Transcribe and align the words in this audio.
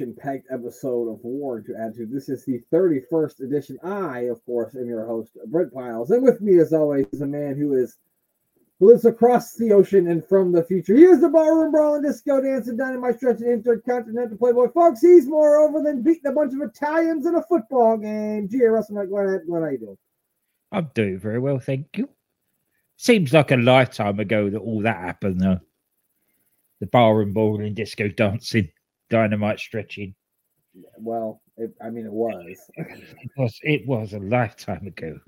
another 0.00 0.12
action-packed 0.12 0.46
episode 0.50 1.12
of 1.12 1.18
War 1.22 1.60
to 1.60 1.74
Attitude. 1.76 2.12
This 2.12 2.28
is 2.28 2.44
the 2.44 2.60
31st 2.72 3.40
edition. 3.40 3.78
I, 3.82 4.20
of 4.22 4.44
course, 4.44 4.74
am 4.74 4.88
your 4.88 5.06
host, 5.06 5.32
Brent 5.46 5.72
Piles, 5.72 6.10
and 6.10 6.22
with 6.22 6.40
me, 6.40 6.58
as 6.58 6.72
always, 6.72 7.06
is 7.12 7.20
a 7.20 7.26
man 7.26 7.56
who 7.56 7.74
is 7.74 7.96
who 8.78 8.86
lives 8.86 9.04
across 9.04 9.56
the 9.56 9.72
ocean 9.72 10.08
and 10.08 10.24
from 10.24 10.52
the 10.52 10.62
future. 10.62 10.94
He 10.94 11.04
is 11.04 11.20
the 11.20 11.28
ballroom 11.28 11.72
brawling, 11.72 12.02
disco 12.02 12.40
dancing, 12.40 12.76
dynamite 12.76 13.16
stretching, 13.16 13.48
intercontinental 13.48 14.38
playboy. 14.38 14.70
Folks, 14.70 15.00
he's 15.00 15.26
more 15.26 15.56
over 15.56 15.82
than 15.82 16.02
beating 16.02 16.26
a 16.26 16.32
bunch 16.32 16.54
of 16.54 16.60
Italians 16.60 17.26
in 17.26 17.34
a 17.34 17.42
football 17.42 17.96
game. 17.96 18.48
G.A. 18.48 18.70
Russell, 18.70 19.04
Glenn, 19.04 19.42
Glenn, 19.46 19.62
how 19.62 19.68
you 19.68 19.78
doing? 19.78 19.98
I'm 20.70 20.90
doing 20.94 21.18
very 21.18 21.40
well, 21.40 21.58
thank 21.58 21.88
you. 21.96 22.08
Seems 22.96 23.32
like 23.32 23.50
a 23.50 23.56
lifetime 23.56 24.20
ago 24.20 24.48
that 24.48 24.58
all 24.58 24.82
that 24.82 24.98
happened, 24.98 25.40
though. 25.40 25.58
The 26.78 26.86
bar 26.86 27.20
and 27.22 27.34
bowling, 27.34 27.74
disco 27.74 28.06
dancing, 28.06 28.70
dynamite 29.10 29.60
stretching. 29.60 30.14
Well, 30.98 31.42
it, 31.56 31.72
I 31.82 31.90
mean, 31.90 32.06
it 32.06 32.12
was. 32.12 32.56
It 32.76 33.30
was 33.36 33.58
it 33.62 33.86
was 33.86 34.12
a 34.12 34.18
lifetime 34.18 34.86
ago. 34.86 35.18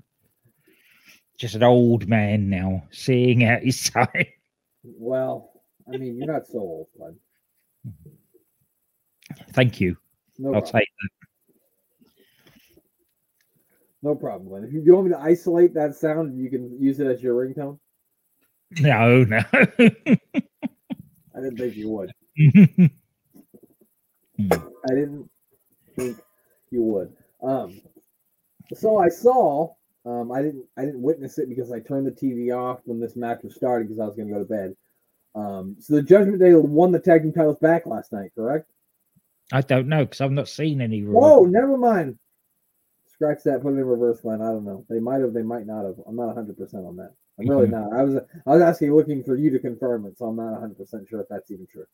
Just 1.37 1.55
an 1.55 1.63
old 1.63 2.07
man 2.07 2.49
now, 2.49 2.83
seeing 2.91 3.43
out 3.45 3.63
his 3.63 3.89
time. 3.89 4.25
well, 4.83 5.51
I 5.91 5.97
mean, 5.97 6.15
you're 6.15 6.31
not 6.31 6.47
so 6.47 6.59
old, 6.59 6.87
bud. 6.97 7.15
Thank 9.53 9.79
you. 9.81 9.97
No 10.37 10.53
I'll 10.53 10.61
problem. 10.61 10.81
take 10.81 10.87
that. 11.01 11.09
No 14.03 14.15
problem, 14.15 14.49
Glenn. 14.49 14.63
If 14.63 14.73
you, 14.73 14.81
you 14.81 14.95
want 14.95 15.07
me 15.07 15.13
to 15.13 15.19
isolate 15.19 15.73
that 15.75 15.95
sound, 15.95 16.37
you 16.39 16.49
can 16.49 16.75
use 16.81 16.99
it 16.99 17.07
as 17.07 17.21
your 17.21 17.35
ringtone. 17.35 17.77
No, 18.79 19.23
no. 19.23 19.41
I 19.53 20.17
didn't 21.35 21.57
think 21.57 21.75
you 21.75 21.89
would. 21.89 22.11
I 24.39 24.89
didn't 24.89 25.29
think 25.95 26.17
you 26.71 26.81
would. 26.83 27.13
Um, 27.43 27.81
so 28.73 28.97
I 28.97 29.09
saw. 29.09 29.73
Um, 30.05 30.31
I 30.31 30.41
didn't. 30.41 30.65
I 30.77 30.85
didn't 30.85 31.01
witness 31.01 31.37
it 31.37 31.49
because 31.49 31.71
I 31.71 31.79
turned 31.79 32.07
the 32.07 32.11
TV 32.11 32.55
off 32.55 32.79
when 32.85 32.99
this 32.99 33.15
match 33.15 33.43
was 33.43 33.55
starting 33.55 33.87
because 33.87 33.99
I 33.99 34.05
was 34.05 34.15
going 34.15 34.27
to 34.29 34.33
go 34.33 34.39
to 34.39 34.45
bed. 34.45 34.75
Um, 35.35 35.75
so 35.79 35.95
the 35.95 36.01
Judgment 36.01 36.39
Day 36.39 36.53
won 36.55 36.91
the 36.91 36.99
tag 36.99 37.21
team 37.23 37.33
titles 37.33 37.59
back 37.59 37.85
last 37.85 38.11
night, 38.11 38.31
correct? 38.35 38.69
I 39.51 39.61
don't 39.61 39.87
know 39.87 40.05
because 40.05 40.21
I've 40.21 40.31
not 40.31 40.49
seen 40.49 40.81
any. 40.81 41.03
Raw. 41.03 41.19
Whoa, 41.19 41.43
never 41.45 41.77
mind. 41.77 42.17
Scratch 43.13 43.43
that. 43.43 43.61
Put 43.61 43.73
it 43.73 43.77
in 43.77 43.85
reverse, 43.85 44.21
Glenn. 44.21 44.41
I 44.41 44.45
don't 44.45 44.65
know. 44.65 44.85
They 44.89 44.99
might 44.99 45.21
have. 45.21 45.33
They 45.33 45.43
might 45.43 45.67
not 45.67 45.85
have. 45.85 45.95
I'm 46.07 46.15
not 46.15 46.27
100 46.27 46.57
percent 46.57 46.85
on 46.85 46.95
that. 46.97 47.13
I'm 47.37 47.47
really 47.47 47.67
Mhm. 47.67 47.71
not. 47.71 47.93
I 47.93 48.03
was. 48.03 48.15
I 48.47 48.49
was 48.53 48.61
asking, 48.61 48.93
looking 48.95 49.23
for 49.23 49.35
you 49.35 49.51
to 49.51 49.59
confirm 49.59 50.05
it, 50.07 50.17
so 50.17 50.25
I'm 50.25 50.35
not 50.35 50.53
100 50.53 50.77
percent 50.77 51.07
sure 51.07 51.21
if 51.21 51.27
that's 51.29 51.51
even 51.51 51.67
true. 51.67 51.85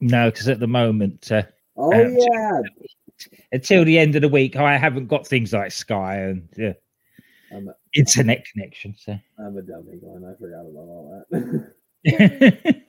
No, 0.00 0.30
because 0.30 0.48
at 0.48 0.60
the 0.60 0.68
moment, 0.68 1.32
uh, 1.32 1.42
Oh 1.78 1.92
Um, 1.92 2.16
yeah. 2.18 2.60
until 3.52 3.84
the 3.84 3.98
end 3.98 4.14
of 4.16 4.22
the 4.22 4.28
week, 4.28 4.56
I 4.56 4.76
haven't 4.76 5.06
got 5.06 5.26
things 5.26 5.52
like 5.52 5.70
Sky 5.72 6.16
and 6.16 6.48
uh, 6.60 6.72
I'm 7.54 7.68
a, 7.68 7.74
internet 7.94 8.44
connection. 8.52 8.94
So. 8.98 9.18
I'm 9.38 9.56
a 9.56 9.62
dummy, 9.62 9.96
Glenn. 9.96 10.24
I 10.24 10.34
forgot 10.38 10.60
about 10.66 10.88
all 10.88 11.24
that. 11.30 11.72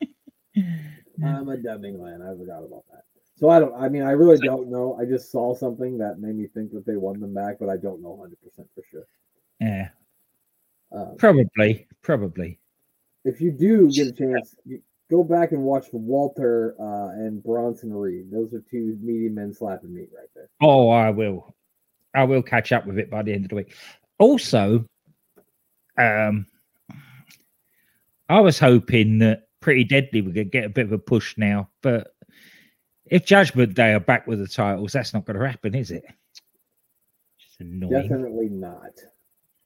I'm 1.23 1.49
a 1.49 1.57
dummy, 1.57 1.91
Glenn. 1.93 2.21
I 2.21 2.35
forgot 2.37 2.63
about 2.63 2.83
that. 2.91 3.03
So 3.37 3.49
I 3.49 3.59
don't. 3.59 3.73
I 3.73 3.87
mean, 3.87 4.03
I 4.03 4.11
really 4.11 4.37
don't 4.45 4.69
know. 4.69 4.97
I 4.99 5.05
just 5.05 5.31
saw 5.31 5.55
something 5.55 5.97
that 5.99 6.19
made 6.19 6.35
me 6.35 6.47
think 6.47 6.71
that 6.73 6.85
they 6.85 6.97
won 6.97 7.19
them 7.21 7.33
back, 7.33 7.57
but 7.59 7.69
I 7.69 7.77
don't 7.77 8.01
know 8.01 8.09
100 8.11 8.37
percent 8.41 8.67
for 8.75 8.83
sure. 8.91 9.05
yeah, 9.61 9.89
Um, 10.91 11.15
probably, 11.17 11.87
probably. 12.01 12.59
if 13.23 13.39
you 13.39 13.51
do 13.51 13.89
get 13.91 14.07
a 14.07 14.11
chance, 14.11 14.55
you 14.65 14.81
go 15.09 15.23
back 15.23 15.51
and 15.51 15.63
watch 15.63 15.87
Walter 15.91 16.75
uh, 16.79 17.09
and 17.09 17.43
Bronson 17.43 17.93
Reed. 17.93 18.31
Those 18.31 18.53
are 18.53 18.61
two 18.61 18.97
meaty 19.01 19.29
men 19.29 19.53
slapping 19.53 19.93
meat 19.93 20.09
right 20.15 20.29
there. 20.35 20.49
Oh, 20.61 20.89
I 20.89 21.09
will. 21.09 21.55
I 22.15 22.23
will 22.23 22.41
catch 22.41 22.71
up 22.71 22.85
with 22.85 22.97
it 22.97 23.09
by 23.09 23.21
the 23.23 23.33
end 23.33 23.45
of 23.45 23.49
the 23.49 23.55
week. 23.55 23.75
Also, 24.17 24.85
um, 25.97 26.45
I 28.27 28.39
was 28.39 28.59
hoping 28.59 29.19
that 29.19 29.47
Pretty 29.59 29.83
Deadly 29.83 30.21
would 30.21 30.51
get 30.51 30.65
a 30.65 30.69
bit 30.69 30.85
of 30.85 30.91
a 30.91 30.97
push 30.97 31.37
now, 31.37 31.69
but 31.81 32.13
if 33.05 33.25
Judgment 33.25 33.73
Day 33.73 33.93
are 33.93 33.99
back 33.99 34.27
with 34.27 34.39
the 34.39 34.47
titles, 34.47 34.93
that's 34.93 35.13
not 35.13 35.25
going 35.25 35.39
to 35.39 35.47
happen, 35.47 35.75
is 35.75 35.91
it? 35.91 36.05
Annoying. 37.59 37.91
Definitely 37.91 38.49
not. 38.49 38.93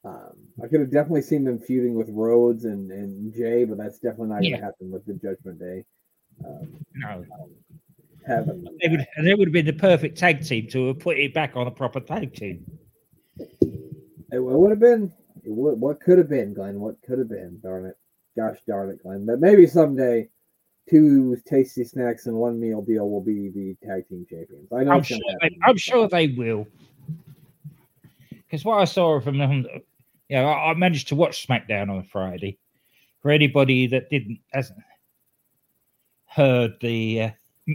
Um, 0.06 0.34
I 0.62 0.68
could 0.68 0.81
have 0.81 0.91
definitely 0.91 1.22
seen 1.22 1.46
them 1.46 1.59
feuding 1.59 1.96
with 1.96 2.09
Rhodes 2.09 2.66
and, 2.66 2.91
and 2.91 3.34
Jey, 3.34 3.64
but 3.64 3.78
that's 3.78 4.00
definitely 4.00 4.28
not 4.28 4.41
going 4.41 4.52
to 4.58 4.62
happen 4.62 4.91
with 4.91 5.06
the 5.06 5.14
Judgment 5.14 5.59
Day. 5.59 5.86
Um, 6.46 6.86
No, 6.96 7.25
heaven. 8.28 8.68
they 8.81 8.90
would, 8.90 9.06
and 9.16 9.25
they 9.25 9.34
would 9.34 9.47
have 9.47 9.53
been 9.53 9.66
the 9.66 9.74
perfect 9.74 10.18
tag 10.18 10.46
team 10.46 10.68
to 10.72 10.88
have 10.88 11.00
put 11.00 11.18
it 11.18 11.34
back 11.34 11.56
on 11.56 11.68
a 11.68 11.72
proper 11.72 12.02
tag 12.02 12.34
team. 12.34 12.66
It, 13.40 14.40
would 14.40 14.72
have 14.72 14.80
been. 14.80 15.14
It 15.46 15.52
would, 15.52 15.80
what 15.80 16.02
could 16.02 16.18
have 16.18 16.30
been, 16.30 16.53
Glenn? 16.53 16.80
What 16.80 17.02
could 17.08 17.20
have 17.20 17.30
been? 17.30 17.59
Darn 17.64 17.85
it. 17.85 17.96
Gosh 18.35 18.58
darn 18.68 18.90
it, 18.90 19.02
Glenn. 19.03 19.25
But 19.25 19.40
maybe 19.40 19.68
someday, 19.68 20.28
two 20.90 21.38
tasty 21.46 21.85
snacks 21.85 22.25
and 22.25 22.35
one 22.35 22.59
meal 22.59 22.81
deal 22.81 23.09
will 23.09 23.24
be 23.24 23.50
the 23.50 23.75
tag 23.88 24.08
team 24.09 24.25
champions. 24.30 24.67
I 24.73 24.84
know. 24.84 24.91
I'm 24.91 25.03
sure, 25.03 25.20
they. 25.41 25.58
I'm 25.64 25.78
sure 25.78 26.09
they 26.09 26.28
will. 26.28 26.67
Because 28.29 28.66
what 28.66 28.79
I 28.79 28.85
saw 28.85 29.20
from 29.20 29.38
them, 29.38 29.66
you 30.34 30.40
know, 30.40 30.47
I, 30.47 30.72
I 30.72 30.74
managed 30.74 31.09
to 31.09 31.16
watch 31.16 31.47
SmackDown 31.47 31.91
on 31.91 32.03
Friday. 32.06 32.58
For 33.22 33.30
anybody 33.30 33.85
that 33.88 34.09
didn't 34.09 34.40
hasn't 34.52 34.80
heard 36.26 36.74
the 36.82 37.22
uh, 37.22 37.30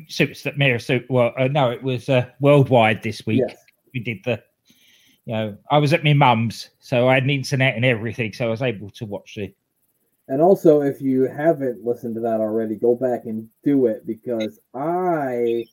suits 0.09 0.43
that 0.43 0.59
Mira 0.59 0.81
suit, 0.81 1.07
well, 1.09 1.33
uh, 1.39 1.47
no, 1.47 1.71
it 1.71 1.83
was 1.85 2.09
uh, 2.09 2.29
worldwide 2.41 3.01
this 3.01 3.25
week. 3.25 3.45
Yes. 3.47 3.57
We 3.95 4.01
did 4.01 4.19
the, 4.25 4.43
you 5.25 5.35
know, 5.35 5.57
I 5.71 5.79
was 5.79 5.93
at 5.93 6.03
my 6.03 6.15
mum's, 6.15 6.71
so 6.81 7.09
I 7.09 7.15
had 7.15 7.23
an 7.23 7.31
internet 7.31 7.77
and 7.77 7.85
everything, 7.85 8.33
so 8.33 8.49
I 8.49 8.51
was 8.51 8.61
able 8.61 8.91
to 8.91 9.07
watch 9.07 9.37
the. 9.37 9.55
And 10.27 10.43
also, 10.43 10.83
if 10.83 11.01
you 11.01 11.23
haven't 11.29 11.85
listened 11.85 12.17
to 12.17 12.21
that 12.23 12.41
already, 12.41 12.75
go 12.75 12.97
back 12.97 13.25
and 13.25 13.49
do 13.63 13.87
it 13.87 14.05
because 14.05 14.59
I 14.75 15.65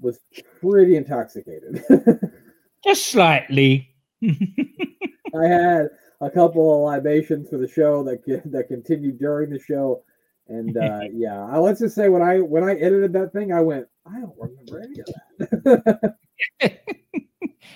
was 0.00 0.18
pretty 0.60 0.96
intoxicated. 0.96 1.84
Just 2.84 3.06
slightly. 3.06 3.94
I 5.34 5.46
had 5.46 5.88
a 6.20 6.30
couple 6.30 6.74
of 6.74 6.94
libations 6.94 7.48
for 7.48 7.58
the 7.58 7.68
show 7.68 8.02
that 8.04 8.24
that 8.50 8.68
continued 8.68 9.18
during 9.18 9.50
the 9.50 9.58
show, 9.58 10.02
and 10.48 10.76
uh, 10.76 11.00
yeah, 11.12 11.44
I 11.44 11.58
let's 11.58 11.80
just 11.80 11.94
say 11.94 12.08
when 12.08 12.22
I 12.22 12.40
when 12.40 12.64
I 12.64 12.74
edited 12.74 13.12
that 13.14 13.32
thing, 13.32 13.52
I 13.52 13.60
went, 13.60 13.86
I 14.06 14.20
don't 14.20 14.34
remember 14.38 14.82
any 14.82 15.00
of 15.00 15.64
that. 15.64 16.14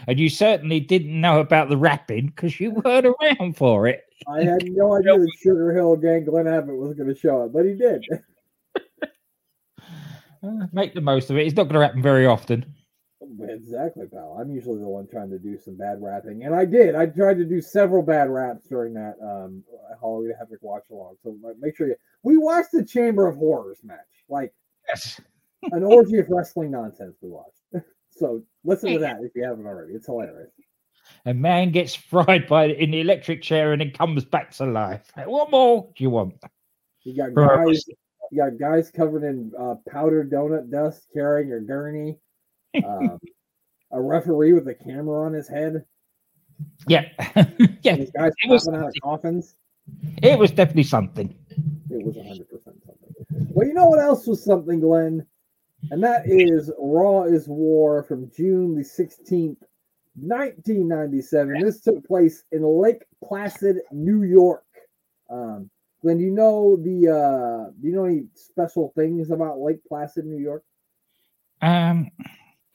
and 0.07 0.19
you 0.21 0.29
certainly 0.29 0.81
didn't 0.81 1.21
know 1.21 1.41
about 1.41 1.69
the 1.69 1.77
rapping 1.77 2.27
because 2.27 2.61
you 2.61 2.71
weren't 2.71 3.07
around 3.07 3.57
for 3.57 3.87
it. 3.87 4.03
I 4.29 4.43
had 4.43 4.65
no 4.71 4.95
idea 4.95 5.19
that 5.19 5.33
Sugar 5.41 5.73
Hill 5.73 5.97
Gang 5.97 6.25
Glenn 6.25 6.49
Abbott 6.49 6.77
was 6.77 6.95
going 6.95 7.09
to 7.09 7.19
show 7.19 7.45
up, 7.45 7.53
but 7.53 7.65
he 7.65 7.75
did. 7.75 8.05
Uh, 10.41 10.67
make 10.73 10.95
the 10.95 11.01
most 11.01 11.31
of 11.31 11.37
it. 11.37 11.47
It's 11.47 11.57
not 11.57 11.65
going 11.65 11.81
to 11.81 11.87
happen 11.87 12.01
very 12.03 12.27
often. 12.27 12.75
Exactly, 13.49 14.07
pal. 14.07 14.39
I'm 14.41 14.51
usually 14.51 14.81
the 14.81 14.89
one 14.89 15.07
trying 15.07 15.31
to 15.31 15.39
do 15.39 15.59
some 15.59 15.77
bad 15.77 16.01
rapping, 16.01 16.45
and 16.45 16.55
I 16.55 16.65
did. 16.65 16.95
I 16.95 17.07
tried 17.07 17.39
to 17.39 17.45
do 17.45 17.61
several 17.61 18.03
bad 18.03 18.31
raps 18.31 18.67
during 18.69 18.95
that 18.95 19.17
um, 19.23 19.63
Halloween 20.01 20.33
Havoc 20.39 20.63
watch 20.63 20.85
along. 20.91 21.17
So 21.23 21.37
make 21.61 21.77
sure 21.77 21.89
you. 21.89 21.97
We 22.23 22.37
watched 22.37 22.73
the 22.73 22.85
Chamber 22.85 23.27
of 23.27 23.37
Horrors 23.37 23.79
match, 23.85 23.99
like 24.29 24.53
Yes. 24.89 25.21
an 25.73 25.85
orgy 25.85 26.19
of 26.19 26.29
wrestling 26.29 26.71
nonsense. 26.71 27.17
We 27.21 27.31
watched. 27.31 27.63
so 28.11 28.43
listen 28.65 28.93
to 28.95 28.99
that 29.01 29.19
if 29.23 29.33
you 29.35 29.45
haven't 29.45 29.67
already. 29.67 29.95
It's 29.95 30.07
hilarious. 30.07 30.51
A 31.27 31.35
man 31.35 31.71
gets 31.71 31.95
fried 32.11 32.47
by 32.47 32.67
in 32.67 32.91
the 32.91 33.01
electric 33.01 33.43
chair 33.43 33.73
and 33.73 33.81
then 33.81 33.91
comes 33.91 34.25
back 34.25 34.51
to 34.53 34.67
life. 34.67 35.11
What 35.25 35.51
more 35.51 35.89
do 35.95 36.05
you 36.05 36.11
want? 36.11 36.35
You 37.03 37.17
got 37.17 37.35
guys. 37.35 37.85
You 38.31 38.39
got 38.39 38.59
guys 38.59 38.91
covered 38.91 39.25
in 39.25 39.53
uh, 39.59 39.77
powdered 39.89 40.31
donut 40.31 40.71
dust 40.71 41.07
carrying 41.15 41.53
a 41.53 41.61
gurney. 41.61 42.19
Um, 42.85 43.19
a 43.93 44.01
referee 44.01 44.53
with 44.53 44.69
a 44.69 44.75
camera 44.75 45.25
on 45.27 45.33
his 45.33 45.49
head. 45.49 45.85
Yeah. 46.87 47.07
yeah. 47.83 47.97
These 47.97 48.11
guys 48.11 48.33
It 48.43 48.51
was- 48.51 48.65
popping 48.65 48.81
out 48.81 48.89
of 48.89 48.95
coffins. 49.03 49.55
It 50.23 50.39
was 50.39 50.51
definitely 50.51 50.83
something. 50.83 51.35
It 51.91 52.05
was 52.05 52.15
100% 52.17 52.47
something. 52.63 53.49
Well, 53.51 53.67
you 53.67 53.73
know 53.73 53.87
what 53.87 54.01
else 54.01 54.27
was 54.27 54.45
something, 54.45 54.81
Glenn? 54.81 55.25
And 55.91 56.03
that 56.05 56.27
is 56.27 56.71
Raw 56.79 57.23
is 57.23 57.49
War 57.49 58.03
from 58.03 58.31
June 58.37 58.75
the 58.75 58.83
16th, 58.83 59.57
1997. 60.17 61.61
This 61.61 61.81
took 61.81 62.07
place 62.07 62.45
in 62.53 62.63
Lake 62.63 63.05
Placid, 63.25 63.79
New 63.93 64.25
York. 64.25 64.65
Um, 65.31 65.71
Glenn, 66.03 66.19
do 66.19 66.25
you 66.25 66.33
know 66.33 66.77
the 66.77 67.09
uh 67.09 67.71
do 67.81 67.89
you 67.89 67.95
know 67.95 68.05
any 68.05 68.25
special 68.35 68.93
things 68.97 69.31
about 69.31 69.59
Lake 69.61 69.81
Placid, 69.89 70.27
New 70.27 70.39
York? 70.39 70.65
Um, 71.63 72.11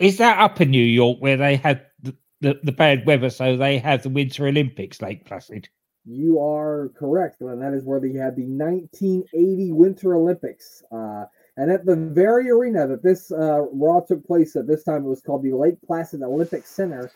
is 0.04 0.18
that 0.18 0.40
up 0.40 0.60
in 0.62 0.70
New 0.70 0.84
York 0.84 1.18
where 1.20 1.38
they 1.38 1.56
had 1.56 1.86
the, 2.02 2.16
the, 2.42 2.60
the 2.64 2.72
bad 2.72 3.06
weather, 3.06 3.30
so 3.30 3.56
they 3.56 3.78
have 3.78 4.04
the 4.04 4.10
Winter 4.10 4.48
Olympics, 4.48 5.02
Lake 5.02 5.26
Placid? 5.26 5.70
You 6.06 6.40
are 6.40 6.92
correct, 6.98 7.40
Glenn. 7.40 7.60
That 7.60 7.74
is 7.74 7.86
where 7.86 8.02
they 8.02 8.12
had 8.12 8.36
the 8.36 8.46
1980 8.46 9.72
Winter 9.72 10.16
Olympics. 10.16 10.84
Uh, 10.92 11.26
And 11.56 11.72
at 11.72 11.86
the 11.86 11.96
very 11.96 12.50
arena 12.50 12.88
that 12.88 13.04
this 13.04 13.32
uh, 13.32 13.62
Raw 13.72 14.02
took 14.02 14.26
place 14.26 14.56
at 14.56 14.68
this 14.68 14.84
time, 14.84 15.06
it 15.06 15.10
was 15.10 15.22
called 15.22 15.44
the 15.44 15.54
Lake 15.54 15.78
Placid 15.86 16.22
Olympic 16.22 16.66
Center. 16.66 17.12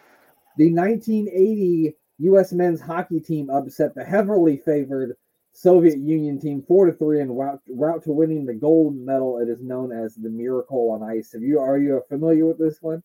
The 0.58 0.72
1980 0.74 1.96
U.S. 2.20 2.54
men's 2.54 2.82
hockey 2.82 3.20
team 3.20 3.50
upset 3.50 3.94
the 3.96 4.04
heavily 4.04 4.58
favored 4.58 5.16
Soviet 5.58 5.98
Union 5.98 6.40
team 6.40 6.62
four 6.68 6.86
to 6.86 6.92
three 6.92 7.20
en 7.20 7.32
route, 7.32 7.60
route 7.68 8.04
to 8.04 8.12
winning 8.12 8.46
the 8.46 8.54
gold 8.54 8.96
medal. 8.96 9.40
It 9.40 9.50
is 9.50 9.60
known 9.60 9.92
as 9.92 10.14
the 10.14 10.30
Miracle 10.30 10.92
on 10.92 11.02
Ice. 11.02 11.32
Have 11.34 11.42
you 11.42 11.60
are 11.60 11.80
you 11.80 12.00
familiar 12.08 12.46
with 12.46 12.60
this 12.60 12.80
one? 12.80 13.02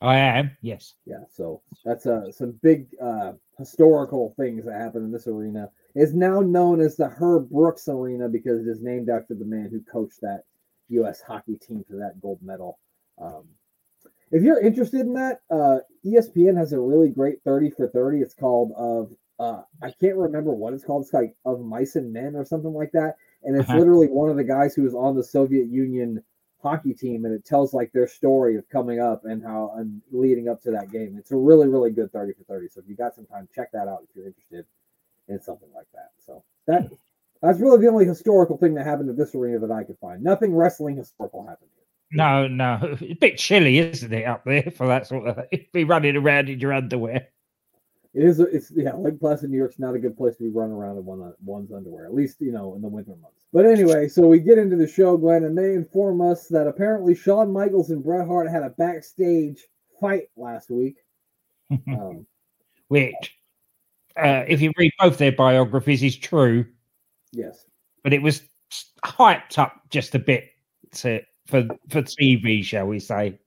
I 0.00 0.16
am. 0.16 0.56
Yes. 0.60 0.94
Yeah. 1.06 1.22
So 1.32 1.62
that's 1.84 2.04
uh, 2.04 2.32
some 2.32 2.58
big 2.64 2.88
uh, 3.00 3.34
historical 3.58 4.34
things 4.36 4.64
that 4.64 4.74
happened 4.74 5.04
in 5.04 5.12
this 5.12 5.28
arena. 5.28 5.70
It's 5.94 6.12
now 6.12 6.40
known 6.40 6.80
as 6.80 6.96
the 6.96 7.08
Herb 7.08 7.48
Brooks 7.48 7.86
Arena 7.86 8.28
because 8.28 8.66
it 8.66 8.68
is 8.68 8.82
named 8.82 9.08
after 9.08 9.34
the 9.34 9.44
man 9.44 9.68
who 9.70 9.80
coached 9.80 10.20
that 10.22 10.42
U.S. 10.88 11.20
hockey 11.20 11.58
team 11.58 11.84
to 11.90 11.96
that 11.98 12.20
gold 12.20 12.40
medal. 12.42 12.80
Um, 13.22 13.44
if 14.32 14.42
you're 14.42 14.60
interested 14.60 15.00
in 15.00 15.14
that, 15.14 15.42
uh, 15.48 15.78
ESPN 16.04 16.56
has 16.56 16.72
a 16.72 16.80
really 16.80 17.10
great 17.10 17.40
30 17.44 17.70
for 17.70 17.86
30. 17.86 18.18
It's 18.18 18.34
called 18.34 18.72
of 18.76 19.12
uh, 19.38 19.62
I 19.82 19.90
can't 20.00 20.16
remember 20.16 20.52
what 20.52 20.72
it's 20.74 20.84
called. 20.84 21.04
It's 21.04 21.12
like 21.14 21.34
of 21.44 21.60
mice 21.60 21.96
and 21.96 22.12
men 22.12 22.34
or 22.36 22.44
something 22.44 22.72
like 22.74 22.92
that. 22.92 23.16
And 23.44 23.56
it's 23.56 23.68
Uh-huh. 23.68 23.78
literally 23.78 24.08
one 24.08 24.30
of 24.30 24.36
the 24.36 24.44
guys 24.44 24.74
who 24.74 24.82
was 24.82 24.94
on 24.94 25.14
the 25.16 25.22
Soviet 25.24 25.66
Union 25.68 26.22
hockey 26.60 26.92
team, 26.92 27.24
and 27.24 27.32
it 27.32 27.44
tells 27.44 27.72
like 27.72 27.92
their 27.92 28.08
story 28.08 28.56
of 28.56 28.68
coming 28.68 28.98
up 28.98 29.24
and 29.24 29.42
how 29.44 29.72
and 29.76 30.02
leading 30.10 30.48
up 30.48 30.60
to 30.62 30.72
that 30.72 30.90
game. 30.90 31.16
It's 31.16 31.30
a 31.30 31.36
really 31.36 31.68
really 31.68 31.90
good 31.92 32.12
30 32.12 32.32
for 32.32 32.44
30. 32.44 32.68
So 32.68 32.80
if 32.80 32.88
you 32.88 32.96
got 32.96 33.14
some 33.14 33.26
time, 33.26 33.48
check 33.54 33.70
that 33.72 33.86
out 33.88 34.00
if 34.02 34.08
you're 34.16 34.26
interested 34.26 34.66
in 35.28 35.40
something 35.40 35.68
like 35.74 35.86
that. 35.94 36.10
So 36.26 36.42
that 36.66 36.90
that's 37.40 37.60
really 37.60 37.78
the 37.78 37.86
only 37.88 38.04
historical 38.06 38.56
thing 38.56 38.74
that 38.74 38.84
happened 38.86 39.08
at 39.10 39.16
this 39.16 39.34
arena 39.36 39.60
that 39.60 39.70
I 39.70 39.84
could 39.84 39.98
find. 40.00 40.20
Nothing 40.22 40.52
wrestling 40.52 40.96
historical 40.96 41.46
happened 41.46 41.70
here. 41.76 41.84
No, 42.10 42.48
no. 42.48 42.96
It's 43.00 43.12
a 43.12 43.14
bit 43.14 43.38
chilly, 43.38 43.78
isn't 43.78 44.12
it, 44.12 44.24
up 44.26 44.42
there 44.44 44.72
for 44.74 44.88
that 44.88 45.06
sort 45.06 45.28
of 45.28 45.36
thing? 45.48 45.66
Be 45.72 45.84
running 45.84 46.16
around 46.16 46.48
in 46.48 46.58
your 46.58 46.72
underwear. 46.72 47.28
It 48.18 48.24
is. 48.24 48.40
It's 48.40 48.72
yeah. 48.74 48.96
Lake 48.96 49.20
Placid, 49.20 49.48
New 49.48 49.56
York's 49.56 49.78
not 49.78 49.94
a 49.94 49.98
good 50.00 50.16
place 50.16 50.36
to 50.38 50.42
be 50.42 50.48
running 50.48 50.74
around 50.74 50.98
in 50.98 51.04
one 51.04 51.32
one's 51.44 51.70
underwear. 51.70 52.04
At 52.04 52.14
least 52.14 52.40
you 52.40 52.50
know 52.50 52.74
in 52.74 52.82
the 52.82 52.88
winter 52.88 53.14
months. 53.14 53.46
But 53.52 53.64
anyway, 53.64 54.08
so 54.08 54.26
we 54.26 54.40
get 54.40 54.58
into 54.58 54.74
the 54.74 54.88
show, 54.88 55.16
Glenn, 55.16 55.44
and 55.44 55.56
they 55.56 55.74
inform 55.74 56.20
us 56.20 56.48
that 56.48 56.66
apparently 56.66 57.14
Shawn 57.14 57.52
Michaels 57.52 57.90
and 57.90 58.02
Bret 58.02 58.26
Hart 58.26 58.50
had 58.50 58.64
a 58.64 58.70
backstage 58.70 59.60
fight 60.00 60.30
last 60.36 60.68
week. 60.68 60.96
Um, 61.86 62.26
Which, 62.88 63.36
uh, 64.16 64.44
if 64.48 64.62
you 64.62 64.72
read 64.78 64.90
both 64.98 65.18
their 65.18 65.32
biographies, 65.32 66.02
is 66.02 66.16
true, 66.16 66.64
yes. 67.30 67.66
but 68.02 68.14
it 68.14 68.22
was 68.22 68.40
hyped 69.04 69.58
up 69.58 69.82
just 69.90 70.14
a 70.14 70.18
bit 70.18 70.48
to, 70.94 71.20
for 71.46 71.68
for 71.90 72.00
TV, 72.00 72.64
shall 72.64 72.86
we 72.86 72.98
say? 72.98 73.38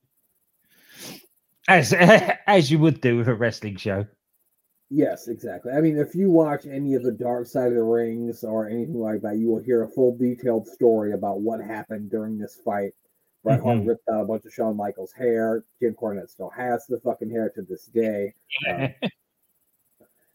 As 1.68 1.94
as 2.48 2.70
you 2.70 2.78
would 2.78 3.02
do 3.02 3.18
with 3.18 3.28
a 3.28 3.34
wrestling 3.34 3.76
show. 3.76 4.06
Yes, 4.94 5.30
exactly. 5.30 5.72
I 5.72 5.80
mean, 5.80 5.98
if 5.98 6.14
you 6.14 6.30
watch 6.30 6.66
any 6.66 6.96
of 6.96 7.04
the 7.04 7.14
Dark 7.14 7.48
Side 7.48 7.70
of 7.70 7.76
the 7.76 7.84
Rings 7.84 8.44
or 8.44 8.68
anything 8.68 9.00
like 9.00 9.22
that, 9.22 9.38
you 9.38 9.48
will 9.48 9.62
hear 9.62 9.84
a 9.84 9.88
full 9.88 10.18
detailed 10.18 10.68
story 10.68 11.14
about 11.14 11.40
what 11.40 11.62
happened 11.62 12.12
during 12.12 12.38
this 12.38 12.56
fight. 12.56 12.94
Bret 13.42 13.62
Hart 13.62 13.80
Mhm. 13.80 13.88
ripped 13.88 14.10
out 14.10 14.24
a 14.24 14.26
bunch 14.26 14.46
of 14.46 14.52
Shawn 14.52 14.76
Michaels' 14.76 15.14
hair. 15.14 15.64
Jim 15.80 15.96
Cornette 15.96 16.30
still 16.30 16.50
has 16.50 16.86
the 16.88 17.00
fucking 17.00 17.30
hair 17.30 17.50
to 17.52 17.62
this 17.62 17.86
day. 17.86 18.34
Um, 18.70 18.94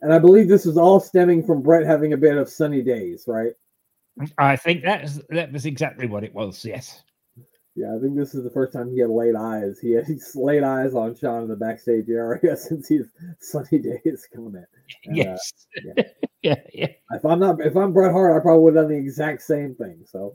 and 0.01 0.13
I 0.13 0.19
believe 0.19 0.49
this 0.49 0.65
is 0.65 0.79
all 0.79 1.01
stemming 1.01 1.45
from 1.45 1.61
Bret 1.61 1.85
having 1.85 2.15
a 2.15 2.17
bit 2.17 2.39
of 2.39 2.49
sunny 2.49 2.81
days, 2.81 3.29
right? 3.29 3.53
I 4.39 4.57
think 4.57 4.83
that's 4.83 5.21
that 5.29 5.53
was 5.53 5.67
exactly 5.67 6.07
what 6.07 6.25
it 6.25 6.35
was. 6.35 6.65
Yes. 6.65 7.05
Yeah, 7.79 7.95
I 7.95 7.99
think 8.01 8.17
this 8.17 8.35
is 8.35 8.43
the 8.43 8.51
first 8.51 8.73
time 8.73 8.91
he 8.91 9.01
had 9.01 9.11
laid 9.11 9.35
eyes. 9.37 9.79
He 9.79 9.93
had 9.93 10.05
he's 10.07 10.35
laid 10.35 10.63
eyes 10.63 10.95
on 10.95 11.15
Shawn 11.15 11.43
in 11.43 11.49
the 11.49 11.57
backstage 11.57 12.09
area 12.09 12.57
since 12.57 12.89
his 12.89 13.07
sunny 13.39 13.79
days 13.79 14.27
coming. 14.35 14.65
And, 15.05 15.13
uh, 15.21 15.23
yes. 15.25 15.53
yeah. 15.85 16.03
yeah. 16.43 16.55
Yeah. 16.73 16.89
if 17.13 17.25
I'm 17.25 17.39
not, 17.39 17.61
if 17.61 17.77
I'm 17.77 17.93
Bret 17.93 18.13
Hart, 18.13 18.35
I 18.41 18.43
probably 18.43 18.65
would 18.65 18.77
have 18.77 18.85
done 18.87 18.93
the 18.93 18.99
exact 18.99 19.43
same 19.43 19.75
thing. 19.75 20.05
So, 20.11 20.35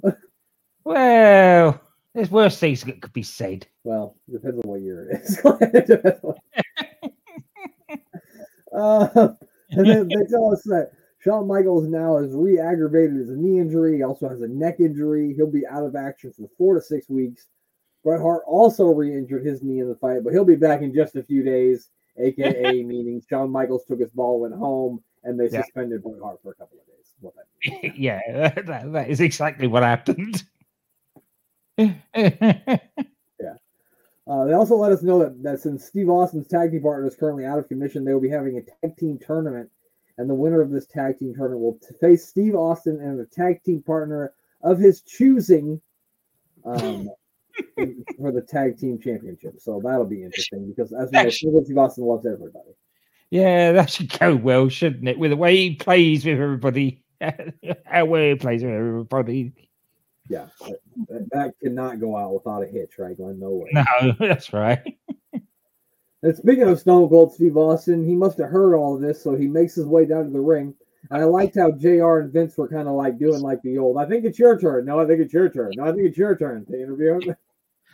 Well, 0.84 1.82
there's 2.14 2.30
worse 2.32 2.60
things 2.60 2.84
that 2.84 3.02
could 3.02 3.14
be 3.14 3.24
said. 3.24 3.66
well, 3.84 4.16
depends 4.32 4.58
on 4.64 4.70
what 4.70 4.82
year 4.82 5.10
it 5.10 5.22
is. 5.22 5.40
On- 5.44 6.36
uh, 8.74 9.34
and 9.72 9.86
then 9.90 10.08
they 10.08 10.26
tell 10.30 10.52
us 10.54 10.62
that 10.64 10.92
Shawn 11.24 11.48
Michaels 11.48 11.88
now 11.88 12.18
has 12.18 12.32
re-aggravated 12.34 13.16
his 13.16 13.30
knee 13.30 13.60
injury. 13.60 13.98
He 13.98 14.04
also 14.04 14.28
has 14.28 14.42
a 14.42 14.48
neck 14.48 14.80
injury. 14.80 15.34
He'll 15.36 15.52
be 15.52 15.68
out 15.68 15.84
of 15.86 15.96
action 15.96 16.34
for 16.34 16.50
four 16.58 16.74
to 16.76 16.82
six 16.82 17.10
weeks. 17.10 17.48
Bret 18.04 18.20
Hart 18.20 18.42
also 18.48 18.86
re-injured 18.86 19.46
his 19.46 19.62
knee 19.62 19.80
in 19.80 19.88
the 19.88 19.96
fight, 19.96 20.24
but 20.24 20.34
he'll 20.34 20.46
be 20.46 20.56
back 20.56 20.82
in 20.82 20.94
just 20.94 21.16
a 21.16 21.24
few 21.24 21.44
days. 21.44 21.90
AKA 22.18 22.84
meaning 22.88 23.22
Shawn 23.30 23.52
Michaels 23.52 23.86
took 23.86 24.00
his 24.00 24.12
ball, 24.12 24.40
went 24.42 24.56
home, 24.56 25.04
and 25.24 25.40
they 25.40 25.48
Yeah. 25.50 25.62
suspended 25.62 26.02
Bret 26.02 26.20
Hart 26.22 26.40
for 26.42 26.52
a 26.52 26.56
couple 26.56 26.80
of 26.80 26.88
days. 26.88 27.14
What 27.20 27.36
that 27.36 27.46
means. 27.84 27.96
yeah, 28.00 28.20
that, 28.66 28.92
that 28.94 29.10
is 29.10 29.22
exactly 29.22 29.68
what 29.68 29.84
happened. 29.84 30.44
Uh, 34.28 34.46
they 34.46 34.54
also 34.54 34.76
let 34.76 34.92
us 34.92 35.02
know 35.02 35.20
that, 35.20 35.42
that 35.44 35.60
since 35.60 35.84
Steve 35.84 36.08
Austin's 36.08 36.48
tag 36.48 36.72
team 36.72 36.82
partner 36.84 37.08
is 37.08 37.16
currently 37.16 37.44
out 37.44 37.58
of 37.58 37.68
commission, 37.68 38.06
they 38.06 38.14
will 38.14 38.22
be 38.22 38.30
having 38.30 38.56
a 38.58 38.62
tag 38.88 38.96
team 38.96 39.20
tournament, 39.20 39.70
and 40.22 40.30
the 40.30 40.36
winner 40.36 40.62
of 40.62 40.70
this 40.70 40.86
tag 40.86 41.18
team 41.18 41.34
tournament 41.34 41.62
will 41.62 41.80
face 42.00 42.28
Steve 42.28 42.54
Austin 42.54 43.02
and 43.02 43.20
a 43.20 43.26
tag 43.26 43.64
team 43.64 43.82
partner 43.82 44.34
of 44.62 44.78
his 44.78 45.02
choosing 45.02 45.82
um, 46.64 47.10
for 48.20 48.32
the 48.32 48.46
tag 48.48 48.78
team 48.78 49.00
championship. 49.00 49.60
So 49.60 49.82
that'll 49.84 50.06
be 50.06 50.24
interesting 50.24 50.70
because, 50.70 50.94
as 50.94 51.10
we 51.12 51.24
know, 51.24 51.64
Steve 51.64 51.78
Austin 51.78 52.04
loves 52.04 52.28
everybody. 52.28 52.70
yeah, 53.32 53.72
that 53.72 53.90
should 53.90 54.18
go 54.20 54.36
well, 54.36 54.70
shouldn't 54.70 55.10
it? 55.10 55.18
With 55.18 55.32
the 55.32 55.38
way 55.38 55.56
he 55.56 55.76
plays 55.76 56.24
with 56.24 56.40
everybody, 56.40 57.02
how 57.86 58.06
well 58.06 58.22
he 58.22 58.36
plays 58.36 58.64
with 58.64 58.74
everybody. 58.74 59.54
Yeah, 60.30 60.48
that, 61.32 61.56
cannot 61.62 62.00
go 62.00 62.16
out 62.16 62.34
without 62.34 62.64
a 62.64 62.68
hitch, 62.68 62.92
right, 63.00 63.18
Glenn? 63.18 63.40
No 63.40 63.50
way. 63.50 63.70
No, 63.74 64.14
that's 64.20 64.54
right. 64.54 64.98
And 66.24 66.38
speaking 66.38 66.68
of 66.68 66.80
Stone 66.80 67.10
Cold 67.10 67.34
Steve 67.34 67.58
Austin, 67.58 68.06
he 68.06 68.16
must 68.16 68.38
have 68.38 68.50
heard 68.50 68.76
all 68.76 68.96
of 68.96 69.02
this, 69.02 69.22
so 69.24 69.36
he 69.36 69.48
makes 69.48 69.74
his 69.74 69.88
way 69.88 70.06
down 70.06 70.26
to 70.26 70.30
the 70.30 70.40
ring. 70.40 70.76
And 71.10 71.22
I 71.22 71.26
liked 71.26 71.58
how 71.58 71.72
JR 71.72 72.20
and 72.20 72.32
Vince 72.32 72.56
were 72.58 72.68
kind 72.68 72.88
of 72.88 72.94
like 72.94 73.18
doing 73.18 73.42
like 73.42 73.62
the 73.64 73.80
old, 73.80 73.98
I 73.98 74.06
think 74.06 74.24
it's 74.26 74.38
your 74.38 74.60
turn. 74.60 74.86
No, 74.86 75.00
I 75.00 75.08
think 75.08 75.20
it's 75.20 75.34
your 75.34 75.50
turn. 75.50 75.72
No, 75.76 75.86
I 75.86 75.92
think 75.92 76.04
it's 76.04 76.18
your 76.18 76.38
turn 76.38 76.66
to 76.66 76.80
interview 76.80 77.20
him. 77.20 77.36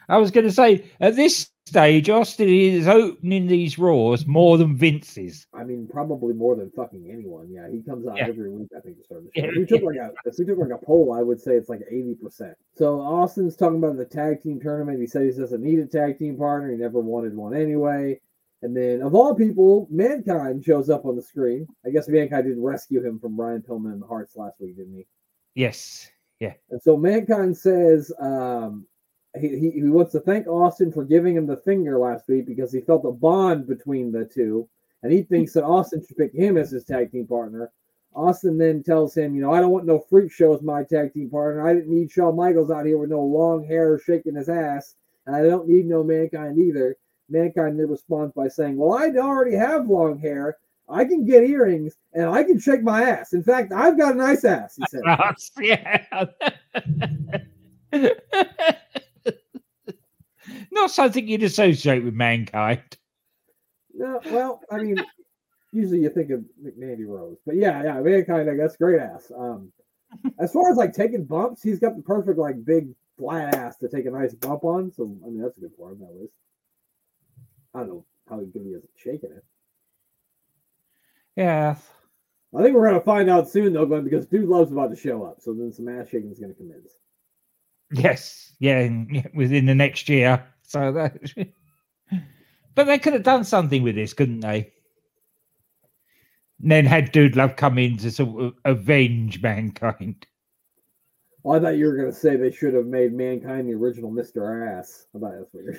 I 0.09 0.17
was 0.17 0.31
going 0.31 0.45
to 0.45 0.51
say 0.51 0.85
at 0.99 1.15
this 1.15 1.49
stage, 1.67 2.09
Austin 2.09 2.47
is 2.49 2.87
opening 2.87 3.47
these 3.47 3.77
Raws 3.77 4.25
more 4.25 4.57
than 4.57 4.75
Vince's. 4.75 5.45
I 5.53 5.63
mean, 5.63 5.87
probably 5.87 6.33
more 6.33 6.55
than 6.55 6.71
fucking 6.71 7.09
anyone. 7.11 7.49
Yeah, 7.51 7.69
he 7.69 7.81
comes 7.81 8.07
out 8.07 8.17
Yeah. 8.17 8.27
every 8.27 8.49
week, 8.49 8.69
I 8.75 8.79
think, 8.79 8.97
to 8.97 9.03
start 9.03 9.23
the 9.23 9.29
show. 9.39 9.45
Yeah. 9.45 9.51
If 9.51 9.57
we 9.57 9.65
took 9.65 9.83
like 9.83 9.97
a 9.97 10.11
if 10.25 10.35
we 10.39 10.45
took 10.45 10.57
like 10.59 10.71
a 10.71 10.85
poll, 10.85 11.13
I 11.13 11.21
would 11.21 11.39
say 11.41 11.55
it's 11.55 11.69
like 11.69 11.81
80%. 11.91 12.53
So 12.75 12.99
Austin's 13.01 13.55
talking 13.55 13.77
about 13.77 13.97
the 13.97 14.05
tag 14.05 14.41
team 14.41 14.59
tournament. 14.59 14.99
He 14.99 15.07
said 15.07 15.23
he 15.23 15.31
doesn't 15.31 15.61
need 15.61 15.79
a 15.79 15.85
tag 15.85 16.17
team 16.17 16.37
partner. 16.37 16.71
He 16.71 16.77
never 16.77 16.99
wanted 16.99 17.35
one 17.35 17.53
anyway. 17.55 18.19
And 18.63 18.75
then, 18.75 19.01
of 19.03 19.13
all 19.13 19.35
people, 19.35 19.87
Mankind 19.91 20.63
shows 20.65 20.89
up 20.89 21.05
on 21.05 21.15
the 21.15 21.21
screen. 21.21 21.67
I 21.85 21.91
guess 21.91 22.07
Mankind 22.07 22.45
did 22.45 22.57
rescue 22.57 23.05
him 23.05 23.19
from 23.19 23.35
Brian 23.35 23.61
Pillman 23.61 23.91
and 23.93 24.01
the 24.01 24.07
Harts 24.07 24.35
last 24.35 24.59
week, 24.59 24.77
didn't 24.77 24.95
he? 24.95 25.05
Yes. 25.53 26.09
Yeah. 26.39 26.53
And 26.71 26.81
so 26.81 26.97
Mankind 26.97 27.55
says 27.55 28.11
um, 28.19 28.87
he, 29.39 29.71
he, 29.71 29.83
wants 29.83 30.11
to 30.13 30.19
thank 30.19 30.47
Austin 30.47 30.91
for 30.91 31.03
giving 31.03 31.35
him 31.35 31.47
the 31.47 31.57
finger 31.57 31.97
last 31.97 32.27
week 32.27 32.45
because 32.45 32.71
he 32.71 32.81
felt 32.81 33.05
a 33.05 33.11
bond 33.11 33.67
between 33.67 34.11
the 34.11 34.25
two. 34.25 34.67
And 35.03 35.11
he 35.11 35.21
thinks 35.21 35.53
that 35.53 35.63
Austin 35.63 36.05
should 36.05 36.17
pick 36.17 36.33
him 36.33 36.57
as 36.57 36.71
his 36.71 36.83
tag 36.83 37.11
team 37.11 37.27
partner. 37.27 37.71
Austin 38.15 38.57
then 38.57 38.81
tells 38.83 39.15
him, 39.15 39.35
you 39.35 39.41
know, 39.41 39.53
I 39.53 39.59
don't 39.61 39.71
want 39.71 39.85
no 39.85 39.99
freak 39.99 40.31
show 40.31 40.53
as 40.55 40.61
my 40.61 40.83
tag 40.83 41.13
team 41.13 41.29
partner. 41.29 41.67
I 41.67 41.73
didn't 41.73 41.93
need 41.93 42.11
Shawn 42.11 42.35
Michaels 42.35 42.71
out 42.71 42.85
here 42.85 42.97
with 42.97 43.11
no 43.11 43.21
long 43.21 43.63
hair 43.63 43.99
shaking 43.99 44.35
his 44.35 44.49
ass. 44.49 44.95
And 45.25 45.35
I 45.35 45.43
don't 45.43 45.67
need 45.67 45.85
no 45.85 46.03
Mankind 46.03 46.57
either. 46.57 46.97
Mankind 47.29 47.79
then 47.79 47.89
responds 47.89 48.33
by 48.33 48.47
saying, 48.47 48.77
Well, 48.77 48.97
I 48.97 49.09
already 49.17 49.55
have 49.55 49.87
long 49.87 50.17
hair. 50.17 50.57
I 50.89 51.03
can 51.03 51.25
get 51.25 51.43
earrings 51.43 51.95
and 52.13 52.25
I 52.29 52.43
can 52.43 52.59
shake 52.59 52.81
my 52.81 53.03
ass. 53.03 53.33
In 53.33 53.43
fact, 53.43 53.73
I've 53.73 53.97
got 53.97 54.13
a 54.13 54.17
nice 54.17 54.45
ass, 54.45 54.77
he 54.77 54.83
said. 54.89 55.01
yeah. 57.91 58.71
Not 60.77 60.91
something 60.91 61.27
you'd 61.27 61.41
associate 61.41 62.03
with 62.03 62.13
mankind. 62.13 62.83
No, 63.95 64.21
well, 64.27 64.61
I 64.71 64.77
mean, 64.77 65.03
usually 65.71 66.01
you 66.01 66.09
think 66.11 66.29
of 66.29 66.45
McNandy 66.63 67.07
Rose, 67.07 67.37
but 67.47 67.55
yeah, 67.55 67.83
yeah, 67.83 67.99
mankind, 67.99 68.47
I 68.47 68.55
guess, 68.55 68.77
great 68.77 69.01
ass. 69.01 69.31
Um, 69.35 69.71
as 70.39 70.53
far 70.53 70.69
as 70.69 70.77
like 70.77 70.93
taking 70.93 71.25
bumps, 71.25 71.63
he's 71.63 71.79
got 71.79 71.95
the 71.95 72.03
perfect 72.03 72.37
like 72.37 72.63
big 72.63 72.89
flat 73.17 73.55
ass 73.55 73.77
to 73.77 73.89
take 73.89 74.05
a 74.05 74.11
nice 74.11 74.35
bump 74.35 74.63
on. 74.63 74.91
So 74.91 75.03
I 75.25 75.29
mean, 75.29 75.41
that's 75.41 75.57
a 75.57 75.61
good 75.61 75.71
for 75.75 75.91
him. 75.91 75.99
That 75.99 76.11
was. 76.11 76.29
I 77.73 77.79
don't 77.79 77.89
know 77.89 78.05
how 78.29 78.37
good 78.37 78.61
he 78.63 78.69
is 78.69 78.83
at 78.83 78.89
shaking 78.95 79.31
it. 79.31 79.43
Yeah. 81.35 81.75
I 82.55 82.61
think 82.61 82.75
we're 82.75 82.87
gonna 82.87 83.01
find 83.01 83.31
out 83.31 83.49
soon 83.49 83.73
though, 83.73 83.87
Glenn, 83.87 84.03
because 84.03 84.27
Dude 84.27 84.47
Love's 84.47 84.71
about 84.71 84.91
to 84.91 84.95
show 84.95 85.23
up. 85.23 85.41
So 85.41 85.53
then 85.53 85.73
some 85.73 85.89
ass 85.89 86.07
shaking 86.09 86.31
is 86.31 86.39
gonna 86.39 86.53
commence. 86.53 86.91
Yes, 87.91 88.53
yeah, 88.59 88.87
within 89.33 89.65
the 89.65 89.75
next 89.75 90.07
year. 90.07 90.45
So 90.67 90.91
that, 90.91 91.17
but 92.75 92.83
they 92.83 92.99
could 92.99 93.13
have 93.13 93.23
done 93.23 93.43
something 93.43 93.81
with 93.83 93.95
this, 93.95 94.13
couldn't 94.13 94.41
they? 94.41 94.71
And 96.61 96.71
then 96.71 96.85
had 96.85 97.11
Dude 97.11 97.35
Love 97.35 97.55
come 97.55 97.77
in 97.77 97.97
to 97.97 98.11
sort 98.11 98.43
of 98.43 98.53
avenge 98.65 99.41
mankind. 99.41 100.27
Oh, 101.45 101.51
I 101.51 101.59
thought 101.59 101.77
you 101.77 101.85
were 101.85 101.95
gonna 101.95 102.11
say 102.11 102.35
they 102.35 102.51
should 102.51 102.73
have 102.73 102.85
made 102.85 103.13
mankind 103.13 103.69
the 103.69 103.73
original 103.73 104.11
Mister 104.11 104.67
Ass. 104.67 105.07
I 105.15 105.19
thought 105.19 105.33
that's 105.37 105.53
you're. 105.53 105.75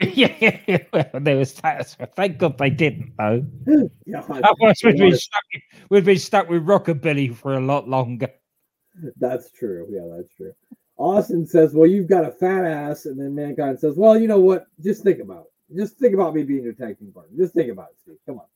yeah, 0.14 0.34
yeah, 0.40 0.60
yeah, 0.66 0.84
well, 0.92 1.10
there 1.20 1.36
was 1.36 1.52
that. 1.54 1.88
Thank 2.14 2.38
God 2.38 2.56
they 2.56 2.70
didn't, 2.70 3.12
though. 3.18 3.44
Yeah, 4.06 4.22
Otherwise, 4.28 4.80
we'd 4.82 4.96
been 4.96 5.16
stuck. 5.16 5.42
We'd 5.90 6.04
been 6.04 6.18
stuck 6.18 6.48
with 6.48 6.64
rockabilly 6.64 7.34
for 7.34 7.54
a 7.54 7.60
lot 7.60 7.86
longer. 7.86 8.30
That's 9.18 9.50
true. 9.50 9.86
Yeah, 9.90 10.16
that's 10.16 10.34
true. 10.34 10.52
Austin 11.00 11.46
says, 11.46 11.72
"Well, 11.74 11.86
you've 11.88 12.06
got 12.08 12.24
a 12.26 12.30
fat 12.30 12.64
ass," 12.64 13.06
and 13.06 13.18
then 13.18 13.34
Mankind 13.34 13.80
says, 13.80 13.96
"Well, 13.96 14.18
you 14.20 14.28
know 14.28 14.38
what? 14.40 14.66
Just 14.80 15.02
think 15.02 15.18
about 15.20 15.46
it. 15.70 15.76
Just 15.76 15.96
think 15.98 16.14
about 16.14 16.34
me 16.34 16.42
being 16.42 16.62
your 16.62 16.74
tag 16.74 16.98
team 16.98 17.10
partner. 17.12 17.36
Just 17.38 17.54
think 17.54 17.70
about 17.70 17.88
it, 17.90 17.96
Steve. 18.02 18.16
Come 18.26 18.40
on." 18.40 18.46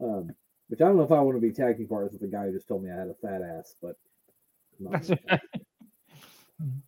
Um, 0.00 0.30
which 0.68 0.80
I 0.80 0.84
don't 0.86 0.96
know 0.96 1.02
if 1.02 1.12
I 1.12 1.20
want 1.20 1.36
to 1.36 1.40
be 1.40 1.52
tag 1.52 1.76
team 1.76 1.88
partners 1.88 2.12
with 2.12 2.20
the 2.20 2.28
guy 2.28 2.46
who 2.46 2.52
just 2.52 2.68
told 2.68 2.84
me 2.84 2.90
I 2.90 2.96
had 2.96 3.08
a 3.08 3.14
fat 3.14 3.42
ass, 3.42 3.74
but. 3.82 3.96
I'm 4.78 4.84
not 4.90 4.92
That's 4.92 5.08
gonna- 5.08 5.40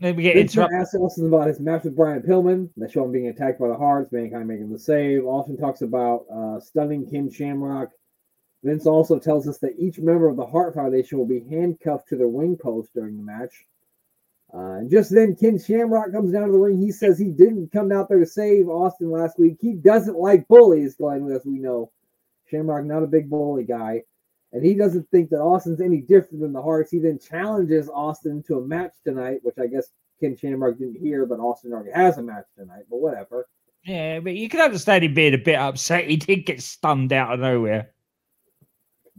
Then 0.00 0.16
we 0.16 0.22
get 0.24 0.36
interrupted. 0.36 0.80
asks 0.80 0.94
Austin 0.94 1.26
about 1.28 1.46
his 1.46 1.60
match 1.60 1.84
with 1.84 1.94
Brian 1.96 2.20
Pillman. 2.22 2.68
They 2.76 2.90
show 2.90 3.04
him 3.04 3.12
being 3.12 3.28
attacked 3.28 3.60
by 3.60 3.68
the 3.68 3.76
Harts, 3.76 4.10
Mankind 4.12 4.46
making 4.48 4.70
the 4.70 4.78
save. 4.78 5.24
Austin 5.24 5.56
talks 5.56 5.82
about 5.82 6.26
uh, 6.30 6.58
stunning 6.60 7.08
Ken 7.08 7.30
Shamrock. 7.30 7.90
Vince 8.64 8.86
also 8.86 9.18
tells 9.18 9.46
us 9.46 9.58
that 9.58 9.78
each 9.78 9.98
member 9.98 10.26
of 10.26 10.36
the 10.36 10.46
Hart 10.46 10.74
Foundation 10.74 11.18
will 11.18 11.26
be 11.26 11.44
handcuffed 11.50 12.08
to 12.08 12.16
their 12.16 12.28
wing 12.28 12.56
post 12.56 12.94
during 12.94 13.16
the 13.16 13.22
match. 13.22 13.66
Uh, 14.54 14.78
and 14.78 14.90
just 14.90 15.10
then, 15.12 15.36
Ken 15.36 15.58
Shamrock 15.58 16.12
comes 16.12 16.32
down 16.32 16.46
to 16.46 16.52
the 16.52 16.58
ring. 16.58 16.80
He 16.80 16.90
says 16.90 17.18
he 17.18 17.30
didn't 17.30 17.72
come 17.72 17.92
out 17.92 18.08
there 18.08 18.20
to 18.20 18.26
save 18.26 18.68
Austin 18.68 19.10
last 19.10 19.38
week. 19.38 19.58
He 19.60 19.74
doesn't 19.74 20.16
like 20.16 20.48
bullies, 20.48 20.94
Glenn, 20.94 21.30
as 21.30 21.44
we 21.44 21.58
know. 21.58 21.90
Shamrock, 22.50 22.84
not 22.84 23.02
a 23.02 23.06
big 23.06 23.28
bully 23.28 23.64
guy. 23.64 24.02
And 24.52 24.64
he 24.64 24.74
doesn't 24.74 25.10
think 25.10 25.30
that 25.30 25.40
Austin's 25.40 25.80
any 25.80 26.00
different 26.00 26.40
than 26.40 26.52
the 26.52 26.62
Harts. 26.62 26.90
He 26.90 27.00
then 27.00 27.18
challenges 27.18 27.90
Austin 27.92 28.42
to 28.44 28.58
a 28.58 28.66
match 28.66 28.92
tonight, 29.02 29.40
which 29.42 29.58
I 29.58 29.66
guess 29.66 29.88
Ken 30.20 30.36
Shamrock 30.36 30.78
didn't 30.78 31.00
hear, 31.00 31.26
but 31.26 31.40
Austin 31.40 31.72
already 31.72 31.90
has 31.90 32.16
a 32.16 32.22
match 32.22 32.46
tonight. 32.56 32.84
But 32.88 33.00
whatever. 33.00 33.48
Yeah, 33.84 34.20
but 34.20 34.36
you 34.36 34.48
can 34.48 34.60
understand 34.60 35.04
him 35.04 35.12
being 35.12 35.34
a 35.34 35.38
bit 35.38 35.56
upset. 35.56 36.08
He 36.08 36.16
did 36.16 36.46
get 36.46 36.62
stunned 36.62 37.12
out 37.12 37.34
of 37.34 37.40
nowhere. 37.40 37.90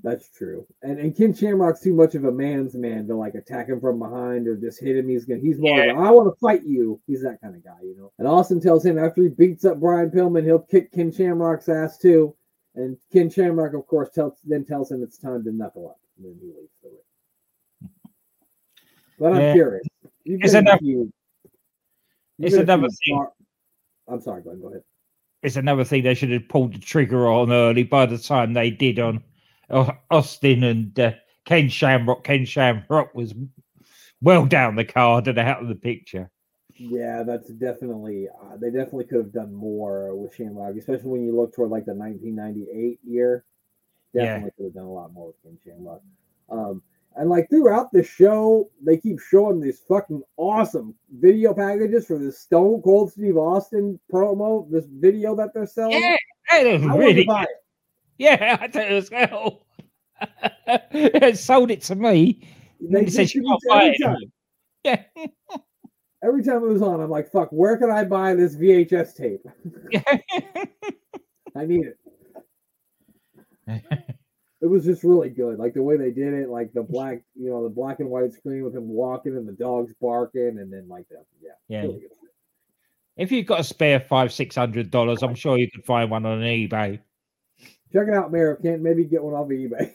That's 0.05 0.29
true. 0.29 0.67
And 0.83 1.00
and 1.00 1.17
Ken 1.17 1.33
Shamrock's 1.33 1.81
too 1.81 1.95
much 1.95 2.13
of 2.13 2.25
a 2.25 2.31
man's 2.31 2.75
man 2.75 3.07
to 3.07 3.15
like 3.15 3.33
attack 3.33 3.69
him 3.69 3.81
from 3.81 3.97
behind 3.97 4.47
or 4.47 4.55
just 4.55 4.79
hit 4.79 4.95
him. 4.95 5.09
He's 5.09 5.25
gonna 5.25 5.39
he's 5.39 5.57
more 5.57 5.81
of 5.81 5.97
a, 5.97 6.00
I 6.00 6.12
want 6.12 6.31
to 6.31 6.39
fight 6.39 6.63
you. 6.63 7.01
He's 7.07 7.24
that 7.24 7.41
kind 7.41 7.55
of 7.55 7.63
guy, 7.63 7.77
you 7.81 7.95
know. 7.97 8.12
And 8.19 8.27
Austin 8.27 8.62
tells 8.62 8.85
him 8.85 9.00
after 9.00 9.24
he 9.24 9.29
beats 9.29 9.65
up 9.65 9.79
Brian 9.79 10.12
Pillman, 10.12 10.43
he'll 10.43 10.59
kick 10.59 10.91
Ken 10.91 11.12
Shamrock's 11.12 11.67
ass 11.69 11.97
too. 11.97 12.35
And 12.75 12.97
Ken 13.12 13.31
Shamrock, 13.31 13.74
of 13.74 13.88
course, 13.88 14.12
tells 14.12 14.38
then 14.45 14.63
tells 14.63 14.91
him 14.91 15.01
it's 15.01 15.17
time 15.17 15.43
to 15.43 15.51
knuckle 15.51 15.89
up. 15.89 16.00
And 16.17 16.27
then 16.27 16.38
he 16.39 16.47
leaves 16.50 16.69
the 16.83 16.89
ring. 16.89 17.91
But 19.17 19.33
I'm 19.33 19.41
Yeah. 19.41 19.53
curious. 19.53 19.88
You've 20.24 20.41
It's 20.43 20.53
enough- 20.53 20.79
few- 20.81 21.12
you've 22.38 22.45
it's 22.45 22.51
been 22.55 22.69
a 22.69 22.74
another 22.74 22.89
thing. 22.89 23.15
bar- 23.17 23.33
I'm 24.07 24.21
sorry, 24.21 24.43
Glenn, 24.43 24.62
go 24.62 24.67
ahead. 24.67 24.83
It's 25.41 25.55
another 25.55 25.83
thing 25.83 26.03
they 26.03 26.13
should 26.13 26.29
have 26.31 26.47
pulled 26.47 26.75
the 26.75 26.79
trigger 26.79 27.27
on 27.27 27.51
early 27.51 27.83
by 27.83 28.05
the 28.05 28.19
time 28.19 28.53
they 28.53 28.69
did 28.69 29.00
on 29.00 29.24
Austin 29.69 30.63
and 30.63 31.00
uh, 31.00 31.12
Ken 31.45 31.69
Shamrock. 31.69 32.24
Ken 32.24 32.45
Shamrock 32.45 33.13
was 33.15 33.34
well 34.22 34.45
down 34.45 34.75
the 34.75 34.86
card 34.86 35.27
and 35.27 35.38
out 35.38 35.62
of 35.62 35.67
the 35.67 35.75
picture. 35.75 36.29
Yeah, 36.77 37.24
that's 37.24 37.50
definitely 37.50 38.27
uh, 38.27 38.57
they 38.57 38.69
definitely 38.69 39.05
could 39.05 39.19
have 39.19 39.34
done 39.34 39.53
more 39.53 40.13
with 40.15 40.36
Shamrock, 40.36 40.75
especially 40.75 41.10
when 41.10 41.25
you 41.25 41.36
look 41.36 41.55
toward 41.55 41.69
like 41.69 41.86
the 41.86 41.93
1998 41.93 43.00
year. 43.03 43.45
Yeah. 44.13 44.25
Definitely 44.25 44.51
could 44.57 44.65
have 44.65 44.74
done 44.74 44.86
a 44.86 44.93
lot 44.93 45.13
more 45.13 45.27
with 45.27 45.41
Ken 45.43 45.57
Shamrock. 45.63 46.01
Um, 46.50 46.81
and 47.15 47.29
like 47.29 47.50
throughout 47.50 47.93
the 47.93 48.03
show, 48.03 48.69
they 48.84 48.98
keep 48.98 49.22
showing 49.22 49.62
these 49.62 49.79
fucking 49.88 50.22
awesome 50.36 50.95
video 51.17 51.53
packages 51.53 52.05
for 52.05 52.19
this 52.19 52.39
Stone 52.39 52.81
Cold 52.81 53.13
Steve 53.13 53.38
Austin 53.38 53.98
promo. 54.12 54.69
This 54.69 54.86
video 54.86 55.34
that 55.36 55.53
they're 55.53 55.65
selling. 55.65 56.01
Yeah, 56.01 56.17
that 56.51 56.65
was 56.65 56.84
I 56.84 56.86
wanted 56.88 57.00
really 57.00 57.13
to 57.22 57.27
buy 57.27 57.43
it. 57.43 57.50
Yeah, 58.17 58.57
I 58.62 58.67
thought 58.69 58.89
it 58.89 58.93
was 58.93 59.10
hell. 59.10 59.65
it 60.67 61.38
sold 61.38 61.69
it 61.69 61.81
to 61.84 61.95
me. 61.95 62.48
They 62.79 63.03
He 63.03 63.10
said 63.10 63.34
you 63.34 63.43
can't 63.43 63.62
buy 63.67 63.93
it 63.93 64.01
time. 64.01 64.17
Yeah. 64.86 65.03
Every 66.24 66.43
time 66.43 66.57
it 66.57 66.67
was 66.67 66.81
on, 66.81 67.01
I'm 67.01 67.10
like, 67.10 67.29
"Fuck! 67.31 67.50
Where 67.50 67.75
can 67.75 67.89
I 67.91 68.03
buy 68.03 68.36
this 68.36 68.55
VHS 68.55 69.15
tape? 69.15 69.41
I 71.55 71.65
need 71.65 71.88
it." 71.88 71.98
it 74.62 74.67
was 74.67 74.86
just 74.86 75.03
really 75.03 75.29
good. 75.29 75.57
Like 75.57 75.74
the 75.74 75.84
way 75.84 75.98
they 75.98 76.12
did 76.12 76.34
it, 76.34 76.50
like 76.50 76.72
the 76.74 76.84
black, 76.84 77.22
you 77.36 77.50
know, 77.50 77.63
the 77.63 77.69
black 77.69 78.00
and 78.00 78.10
white 78.10 78.31
screen 78.31 78.63
with 78.63 78.75
him 78.75 78.88
walking 78.88 79.36
and 79.36 79.48
the 79.48 79.53
dogs 79.53 79.93
barking, 80.00 80.60
and 80.60 80.72
then 80.72 80.88
like 80.88 81.10
that. 81.10 81.25
Yeah, 81.41 81.51
Yeah. 81.67 81.81
really 81.81 82.05
if 83.17 83.31
you've 83.31 83.45
got 83.45 83.62
a 83.62 83.63
spare 83.63 84.00
five, 84.00 84.31
six 84.31 84.55
hundred 84.55 84.91
dollars, 84.91 85.24
I'm 85.24 85.36
sure 85.36 85.57
you 85.57 85.69
could 85.72 85.86
find 85.86 86.12
one 86.12 86.25
on 86.25 86.39
eBay. 86.41 87.00
Check 87.95 88.09
it 88.09 88.13
out, 88.13 88.29
Mayor 88.29 88.57
Kent. 88.61 88.81
Maybe 88.81 89.05
get 89.05 89.23
one 89.23 89.33
off 89.33 89.45
of 89.45 89.51
eBay. 89.51 89.93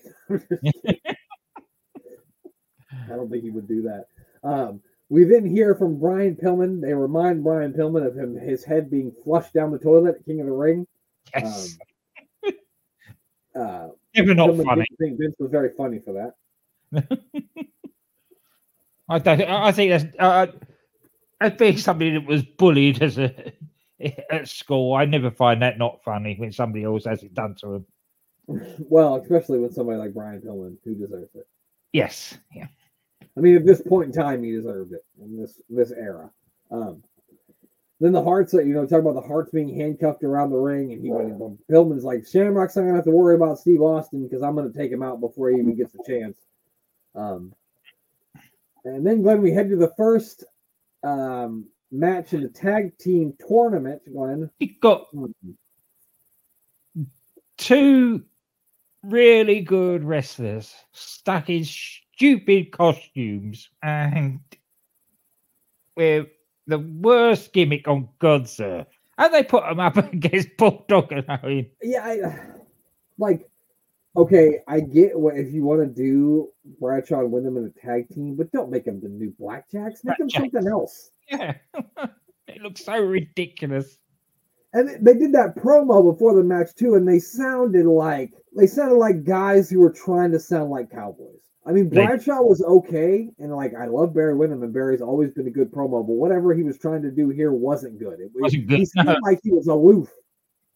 I 3.10 3.14
don't 3.14 3.30
think 3.30 3.44
he 3.44 3.50
would 3.50 3.68
do 3.68 3.82
that. 3.82 4.06
Um, 4.42 4.80
we 5.10 5.24
then 5.24 5.44
hear 5.44 5.74
from 5.74 5.98
Brian 5.98 6.34
Pillman. 6.34 6.80
They 6.80 6.94
remind 6.94 7.44
Brian 7.44 7.74
Pillman 7.74 8.06
of 8.06 8.16
him, 8.16 8.36
his 8.36 8.64
head 8.64 8.90
being 8.90 9.12
flushed 9.22 9.52
down 9.52 9.70
the 9.70 9.78
toilet 9.78 10.16
at 10.20 10.24
King 10.24 10.40
of 10.40 10.46
the 10.46 10.52
Ring. 10.52 10.86
Yes. 11.34 11.76
Uh, 13.52 13.88
Never 14.14 14.32
not 14.32 14.56
funny. 14.58 14.84
didn't 14.88 14.96
think 15.00 15.18
Vince 15.18 15.34
was 15.40 15.50
very 15.50 15.70
funny 15.76 15.98
for 15.98 16.12
that. 16.12 16.34
I 19.08 19.18
don't. 19.18 19.40
I 19.42 19.66
I 19.66 19.72
think 19.72 19.90
that's 19.90 20.04
uh, 20.20 20.46
as 21.40 21.52
being 21.54 21.76
somebody 21.76 22.12
that 22.12 22.24
was 22.24 22.44
bullied 22.44 23.02
as 23.02 23.18
a 23.18 23.34
at 24.30 24.48
school. 24.48 24.94
I 24.94 25.04
never 25.04 25.30
find 25.30 25.62
that 25.62 25.78
not 25.78 26.02
funny 26.04 26.36
when 26.38 26.52
somebody 26.52 26.84
else 26.84 27.04
has 27.04 27.22
it 27.22 27.34
done 27.34 27.54
to 27.56 27.66
them. 27.66 27.86
Well, 28.78 29.16
especially 29.16 29.58
with 29.58 29.74
somebody 29.74 29.98
like 29.98 30.14
Brian 30.14 30.40
Pillman, 30.40 30.76
who 30.84 30.94
deserves 30.94 31.34
it. 31.34 31.46
Yes. 31.92 32.36
Yeah. 32.54 32.66
I 33.36 33.40
mean, 33.40 33.56
at 33.56 33.66
this 33.66 33.80
point 33.80 34.14
in 34.14 34.22
time, 34.22 34.42
he 34.42 34.52
deserved 34.52 34.92
it 34.92 35.04
in 35.22 35.40
this 35.40 35.60
this 35.68 35.92
era. 35.92 36.30
Um, 36.70 37.02
then 38.00 38.12
the 38.12 38.22
Harts, 38.22 38.52
that 38.52 38.66
you 38.66 38.72
know, 38.72 38.86
talk 38.86 39.00
about 39.00 39.14
the 39.14 39.20
Harts 39.20 39.50
being 39.50 39.74
handcuffed 39.74 40.24
around 40.24 40.50
the 40.50 40.56
ring, 40.56 40.92
and 40.92 41.02
he 41.02 41.10
went. 41.10 41.38
Pillman's 41.70 42.04
like, 42.04 42.26
Shamrock's 42.26 42.74
not 42.74 42.82
gonna 42.82 42.96
have 42.96 43.04
to 43.04 43.10
worry 43.10 43.36
about 43.36 43.58
Steve 43.58 43.82
Austin 43.82 44.24
because 44.24 44.42
I'm 44.42 44.56
gonna 44.56 44.72
take 44.72 44.90
him 44.90 45.02
out 45.02 45.20
before 45.20 45.50
he 45.50 45.58
even 45.58 45.76
gets 45.76 45.94
a 45.94 46.10
chance. 46.10 46.38
Um, 47.14 47.52
and 48.84 49.06
then 49.06 49.22
Glenn, 49.22 49.42
we 49.42 49.52
head 49.52 49.68
to 49.68 49.76
the 49.76 49.92
first 49.96 50.44
um, 51.02 51.66
match 51.90 52.32
in 52.32 52.42
the 52.42 52.48
tag 52.48 52.96
team 52.98 53.34
tournament. 53.46 54.02
Glenn, 54.12 54.50
He 54.58 54.66
got 54.80 55.08
two 57.56 58.24
really 59.02 59.60
good 59.60 60.04
wrestlers 60.04 60.74
stuck 60.92 61.48
in 61.48 61.64
stupid 61.64 62.70
costumes 62.72 63.68
and 63.82 64.40
with 65.96 66.28
the 66.66 66.78
worst 66.78 67.52
gimmick 67.52 67.88
on 67.88 68.08
God's 68.18 68.58
earth. 68.60 68.86
And 69.18 69.34
they 69.34 69.42
put 69.42 69.64
them 69.64 69.80
up 69.80 69.96
against 70.12 70.56
Bulldog 70.56 71.12
and 71.12 71.24
Owen. 71.28 71.70
yeah, 71.82 72.04
I, 72.04 72.18
like, 73.18 73.49
okay, 74.20 74.58
I 74.68 74.80
get 74.80 75.18
what 75.18 75.36
if 75.36 75.52
you 75.52 75.64
want 75.64 75.80
to 75.80 75.86
do 76.02 76.48
Bradshaw 76.80 77.20
and 77.20 77.32
Windham 77.32 77.56
in 77.56 77.64
a 77.66 77.86
tag 77.86 78.08
team, 78.08 78.36
but 78.36 78.50
don't 78.52 78.70
make 78.70 78.84
them 78.84 79.00
the 79.00 79.08
new 79.08 79.32
Blackjacks. 79.40 80.04
Make 80.04 80.18
them 80.18 80.30
something 80.30 80.66
else. 80.66 81.10
Yeah. 81.30 81.54
it 82.48 82.60
looks 82.60 82.84
so 82.84 82.98
ridiculous. 82.98 83.98
And 84.72 84.88
they 85.04 85.14
did 85.14 85.32
that 85.34 85.54
promo 85.56 86.12
before 86.12 86.34
the 86.34 86.42
match 86.42 86.74
too, 86.74 86.96
and 86.96 87.06
they 87.06 87.20
sounded 87.20 87.86
like 87.86 88.32
they 88.56 88.66
sounded 88.66 88.96
like 88.96 89.22
guys 89.22 89.70
who 89.70 89.78
were 89.78 89.92
trying 89.92 90.32
to 90.32 90.40
sound 90.40 90.70
like 90.70 90.90
cowboys. 90.90 91.40
I 91.64 91.70
mean, 91.70 91.88
Bradshaw 91.88 92.42
was 92.42 92.60
okay, 92.62 93.28
and 93.38 93.54
like 93.54 93.74
I 93.74 93.86
love 93.86 94.12
Barry 94.12 94.34
Windham, 94.34 94.64
and 94.64 94.72
Barry's 94.74 95.00
always 95.02 95.30
been 95.30 95.46
a 95.46 95.50
good 95.50 95.70
promo, 95.70 96.04
but 96.04 96.14
whatever 96.14 96.52
he 96.52 96.64
was 96.64 96.78
trying 96.78 97.02
to 97.02 97.12
do 97.12 97.28
here 97.28 97.52
wasn't 97.52 97.98
good. 98.00 98.18
It, 98.18 98.32
Wasn't 98.34 98.68
He 98.68 98.78
good. 98.78 98.88
seemed 98.88 99.16
like 99.22 99.38
he 99.44 99.52
was 99.52 99.68
aloof. 99.68 100.10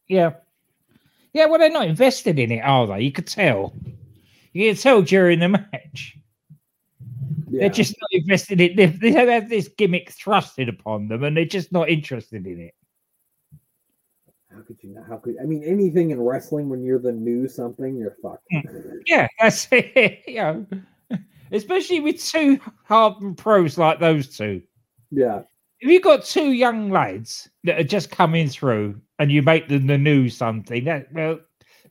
Yeah. 0.06 0.34
Yeah, 1.34 1.46
well, 1.46 1.58
they're 1.58 1.68
not 1.68 1.88
invested 1.88 2.38
in 2.38 2.52
it, 2.52 2.60
are 2.60 2.86
they? 2.86 3.00
You 3.00 3.12
could 3.12 3.26
tell. 3.26 3.74
You 4.52 4.70
could 4.70 4.80
tell 4.80 5.02
during 5.02 5.40
the 5.40 5.48
match. 5.48 6.16
Yeah. 7.50 7.60
They're 7.60 7.70
just 7.70 7.96
not 8.00 8.08
invested 8.12 8.60
in 8.60 8.78
it. 8.78 9.00
They, 9.00 9.10
have 9.10 9.48
this 9.48 9.68
gimmick 9.68 10.12
thrusted 10.12 10.68
upon 10.68 11.08
them 11.08 11.24
and 11.24 11.36
they're 11.36 11.44
just 11.44 11.72
not 11.72 11.88
interested 11.88 12.46
in 12.46 12.60
it. 12.60 12.74
How 14.50 14.62
could 14.62 14.76
you 14.82 14.94
not? 14.94 15.08
How 15.08 15.16
could 15.16 15.34
I 15.42 15.44
mean 15.44 15.64
anything 15.64 16.10
in 16.10 16.20
wrestling 16.20 16.68
when 16.68 16.84
you're 16.84 17.00
the 17.00 17.10
new 17.10 17.48
something, 17.48 17.96
you're 17.96 18.16
fucked. 18.22 18.46
Hmm. 18.52 18.98
Yeah, 19.04 19.26
that's 19.40 19.66
it. 19.72 20.22
Yeah. 20.28 20.60
especially 21.50 21.98
with 21.98 22.24
two 22.24 22.60
hardened 22.84 23.36
pros 23.36 23.76
like 23.76 23.98
those 23.98 24.36
two. 24.36 24.62
Yeah. 25.10 25.42
If 25.84 25.90
you've 25.90 26.02
got 26.02 26.24
two 26.24 26.52
young 26.52 26.88
lads 26.88 27.46
that 27.64 27.78
are 27.78 27.84
just 27.84 28.10
coming 28.10 28.48
through 28.48 28.98
and 29.18 29.30
you 29.30 29.42
make 29.42 29.68
them 29.68 29.86
the 29.86 29.98
new 29.98 30.30
something, 30.30 30.82
that 30.84 31.12
well, 31.12 31.40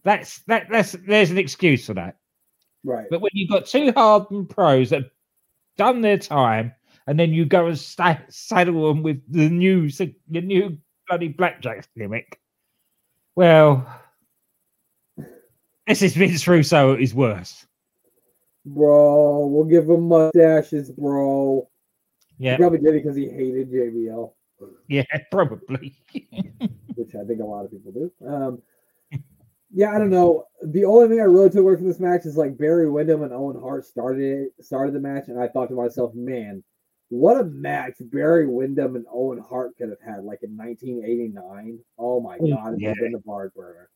that's 0.01 0.39
that 0.47 0.65
that's 0.67 0.93
there's 1.07 1.29
an 1.29 1.37
excuse 1.37 1.85
for 1.85 1.93
that. 1.93 2.17
Right. 2.83 3.05
But 3.11 3.21
when 3.21 3.29
you've 3.33 3.51
got 3.51 3.67
two 3.67 3.91
hardened 3.91 4.49
pros 4.49 4.89
that 4.89 5.03
have 5.03 5.11
done 5.77 6.01
their 6.01 6.17
time, 6.17 6.73
and 7.05 7.19
then 7.19 7.33
you 7.33 7.45
go 7.45 7.67
and 7.67 7.77
sta 7.77 8.17
saddle 8.29 8.87
them 8.87 9.03
with 9.03 9.21
the 9.31 9.47
new 9.47 9.91
the 9.91 10.41
new 10.41 10.75
bloody 11.07 11.27
blackjack 11.27 11.87
gimmick, 11.95 12.39
well, 13.35 13.85
this 15.85 16.01
is 16.01 16.15
Vince 16.15 16.47
Russo 16.47 16.93
at 16.93 16.99
his 16.99 17.13
worst. 17.13 17.67
Bro, 18.65 19.45
we'll 19.49 19.65
give 19.65 19.87
him 19.87 20.07
mustaches, 20.07 20.89
bro. 20.89 21.69
Yeah, 22.37 22.51
He 22.53 22.57
probably 22.57 22.79
did 22.79 22.95
it 22.95 23.03
because 23.03 23.15
he 23.15 23.27
hated 23.29 23.71
JBL, 23.71 24.31
yeah, 24.87 25.03
probably. 25.31 25.93
which 26.95 27.15
I 27.15 27.23
think 27.25 27.41
a 27.41 27.45
lot 27.45 27.65
of 27.65 27.71
people 27.71 27.91
do. 27.91 28.11
Um, 28.27 28.61
yeah, 29.75 29.91
I 29.91 29.97
don't 29.97 30.09
know. 30.11 30.45
The 30.61 30.85
only 30.85 31.07
thing 31.09 31.19
I 31.19 31.23
really 31.23 31.49
took 31.49 31.61
away 31.61 31.75
from 31.75 31.87
this 31.87 31.99
match 31.99 32.25
is 32.25 32.37
like 32.37 32.57
Barry 32.57 32.89
Windham 32.89 33.23
and 33.23 33.33
Owen 33.33 33.59
Hart 33.59 33.85
started 33.85 34.21
it, 34.57 34.63
started 34.63 34.93
the 34.93 34.99
match, 34.99 35.27
and 35.29 35.39
I 35.39 35.47
thought 35.47 35.69
to 35.69 35.75
myself, 35.75 36.13
man, 36.13 36.63
what 37.09 37.39
a 37.39 37.43
match 37.45 37.95
Barry 37.99 38.47
Windham 38.47 38.95
and 38.95 39.05
Owen 39.11 39.39
Hart 39.39 39.75
could 39.77 39.89
have 39.89 40.01
had, 40.01 40.23
like 40.23 40.43
in 40.43 40.55
1989. 40.55 41.79
Oh 41.97 42.19
my 42.21 42.37
Oh, 42.39 42.47
god, 42.55 42.73
it 42.73 42.79
would 42.81 42.83
have 42.87 42.95
been 42.97 43.15
a 43.15 43.19
barn 43.19 43.51
burner. 43.55 43.89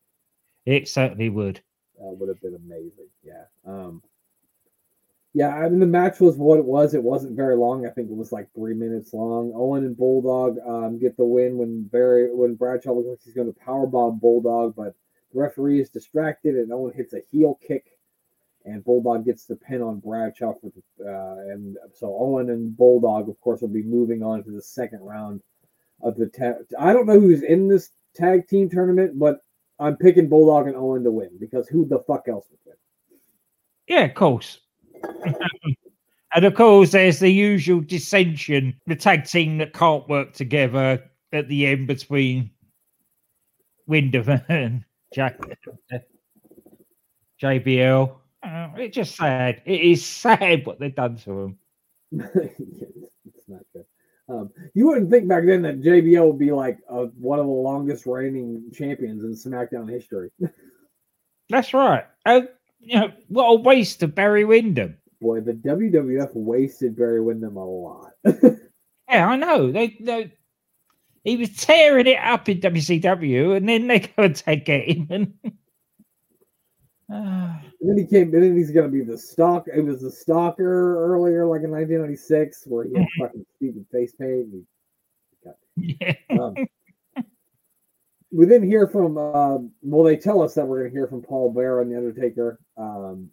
it 0.65 0.87
certainly 0.87 1.29
would. 1.29 1.61
That 1.99 2.15
would 2.19 2.29
have 2.29 2.41
been 2.41 2.55
amazing. 2.55 3.09
Yeah. 3.23 3.45
Um 3.65 4.01
yeah, 5.37 5.55
I 5.55 5.69
mean 5.69 5.79
the 5.79 5.85
match 5.85 6.19
was 6.19 6.35
what 6.35 6.57
it 6.57 6.65
was. 6.65 6.95
It 6.95 7.03
wasn't 7.03 7.35
very 7.35 7.55
long. 7.55 7.85
I 7.85 7.91
think 7.91 8.09
it 8.09 8.15
was 8.17 8.31
like 8.31 8.47
three 8.55 8.73
minutes 8.73 9.13
long. 9.13 9.53
Owen 9.53 9.85
and 9.85 9.95
Bulldog 9.95 10.57
um, 10.67 10.97
get 10.97 11.15
the 11.15 11.25
win 11.25 11.57
when 11.57 11.83
Barry 11.83 12.33
when 12.33 12.55
Bradshaw 12.55 12.93
looks 12.93 13.07
like 13.07 13.19
he's 13.23 13.35
going 13.35 13.53
to 13.53 13.59
powerbomb 13.59 14.19
Bulldog, 14.19 14.75
but 14.75 14.95
the 15.31 15.39
referee 15.39 15.79
is 15.79 15.91
distracted 15.91 16.55
and 16.55 16.73
Owen 16.73 16.91
hits 16.91 17.13
a 17.13 17.21
heel 17.31 17.59
kick, 17.61 17.85
and 18.65 18.83
Bulldog 18.83 19.25
gets 19.25 19.45
the 19.45 19.55
pin 19.55 19.83
on 19.83 19.99
Bradshaw 19.99 20.55
for 20.55 20.71
the, 20.71 21.07
uh, 21.07 21.53
and 21.53 21.77
so 21.93 22.17
Owen 22.19 22.49
and 22.49 22.75
Bulldog, 22.75 23.29
of 23.29 23.39
course, 23.39 23.61
will 23.61 23.67
be 23.67 23.83
moving 23.83 24.23
on 24.23 24.43
to 24.43 24.49
the 24.49 24.61
second 24.63 25.01
round 25.01 25.43
of 26.01 26.15
the 26.15 26.25
tag. 26.25 26.55
I 26.79 26.93
don't 26.93 27.05
know 27.05 27.19
who's 27.19 27.43
in 27.43 27.67
this 27.67 27.91
tag 28.15 28.47
team 28.47 28.71
tournament, 28.71 29.19
but 29.19 29.41
I'm 29.77 29.97
picking 29.97 30.29
Bulldog 30.29 30.65
and 30.65 30.75
Owen 30.75 31.03
to 31.03 31.11
win 31.11 31.29
because 31.39 31.67
who 31.67 31.85
the 31.85 31.99
fuck 32.07 32.27
else 32.27 32.47
would 32.49 32.59
win? 32.65 32.77
Yeah, 33.87 34.05
of 34.05 34.15
course. 34.15 34.61
and 36.35 36.45
of 36.45 36.55
course, 36.55 36.91
there's 36.91 37.19
the 37.19 37.29
usual 37.29 37.81
dissension, 37.81 38.79
the 38.85 38.95
tag 38.95 39.25
team 39.25 39.57
that 39.59 39.73
can't 39.73 40.07
work 40.07 40.33
together 40.33 41.03
at 41.33 41.47
the 41.47 41.67
end 41.67 41.87
between 41.87 42.51
Windham 43.87 44.41
and 44.49 44.83
J- 45.13 45.35
JBL. 47.41 48.15
Uh, 48.43 48.69
it's 48.77 48.95
just 48.95 49.15
sad. 49.15 49.61
It 49.65 49.81
is 49.81 50.05
sad 50.05 50.65
what 50.65 50.79
they've 50.79 50.93
done 50.93 51.17
to 51.17 51.41
him. 51.41 51.57
it's 52.11 53.47
not 53.47 53.61
good. 53.73 53.85
Um, 54.29 54.49
you 54.73 54.87
wouldn't 54.87 55.09
think 55.09 55.27
back 55.27 55.45
then 55.45 55.61
that 55.61 55.81
JBL 55.81 56.27
would 56.27 56.39
be 56.39 56.51
like 56.51 56.79
uh, 56.89 57.05
one 57.17 57.39
of 57.39 57.45
the 57.45 57.51
longest 57.51 58.05
reigning 58.05 58.69
champions 58.73 59.23
in 59.23 59.31
SmackDown 59.31 59.89
history. 59.89 60.29
That's 61.49 61.73
right. 61.73 62.05
Uh, 62.25 62.41
you 62.87 62.99
know, 62.99 63.11
what 63.27 63.45
a 63.45 63.55
waste 63.55 64.01
of 64.03 64.15
Barry 64.15 64.45
Windham. 64.45 64.97
Boy, 65.21 65.41
the 65.41 65.53
WWF 65.53 66.33
wasted 66.35 66.95
Barry 66.95 67.21
Windham 67.21 67.57
a 67.57 67.65
lot. 67.65 68.11
Yeah, 69.09 69.27
I 69.29 69.35
know. 69.37 69.71
They, 69.71 69.95
they 70.01 70.33
he 71.23 71.37
was 71.37 71.55
tearing 71.55 72.07
it 72.07 72.19
up 72.21 72.49
in 72.49 72.59
WCW, 72.59 73.55
and 73.55 73.67
then 73.67 73.87
they 73.87 73.99
go 73.99 74.23
and 74.23 74.35
take 74.35 74.67
him. 74.67 75.07
And 75.09 75.33
And 77.09 77.61
then 77.81 77.97
he 77.97 78.05
came, 78.05 78.33
and 78.33 78.43
then 78.43 78.55
he's 78.55 78.71
going 78.71 78.85
to 78.85 78.91
be 78.91 79.03
the 79.03 79.17
stalk. 79.17 79.67
It 79.73 79.81
was 79.81 80.01
the 80.01 80.11
stalker 80.11 81.13
earlier, 81.13 81.45
like 81.45 81.63
in 81.63 81.71
1996, 81.71 82.63
where 82.67 82.83
he 82.83 82.95
had 82.97 83.07
fucking 83.19 83.45
stupid 83.55 83.85
face 83.91 84.13
paint. 84.19 84.47
and 85.45 85.55
yeah. 85.77 86.13
Um, 86.31 86.55
we 88.31 88.45
didn't 88.45 88.69
hear 88.69 88.87
from. 88.87 89.17
Uh, 89.17 89.57
well, 89.81 90.03
they 90.03 90.17
tell 90.17 90.41
us 90.41 90.53
that 90.55 90.65
we're 90.67 90.79
going 90.79 90.91
to 90.91 90.95
hear 90.95 91.07
from 91.07 91.21
Paul 91.21 91.51
Bear 91.51 91.81
and 91.81 91.91
the 91.91 91.97
Undertaker. 91.97 92.59
Um, 92.77 93.29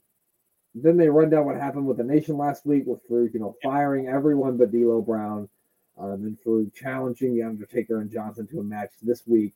then 0.75 0.97
they 0.97 1.09
run 1.09 1.31
down 1.31 1.47
what 1.47 1.57
happened 1.57 1.87
with 1.87 1.99
the 1.99 2.05
Nation 2.05 2.37
last 2.37 2.67
week 2.67 2.85
with 2.87 3.07
Farouk, 3.09 3.35
you 3.35 3.41
know, 3.41 3.57
firing 3.63 4.09
everyone 4.09 4.57
but 4.57 4.73
D'Lo 4.73 5.01
Brown. 5.01 5.49
Um, 5.97 6.25
and 6.25 6.39
Farouk 6.45 6.75
challenging 6.75 7.35
the 7.35 7.43
Undertaker 7.43 8.01
and 8.01 8.11
Johnson 8.11 8.47
to 8.49 8.61
a 8.61 8.65
match 8.65 8.91
this 9.03 9.23
week. 9.27 9.55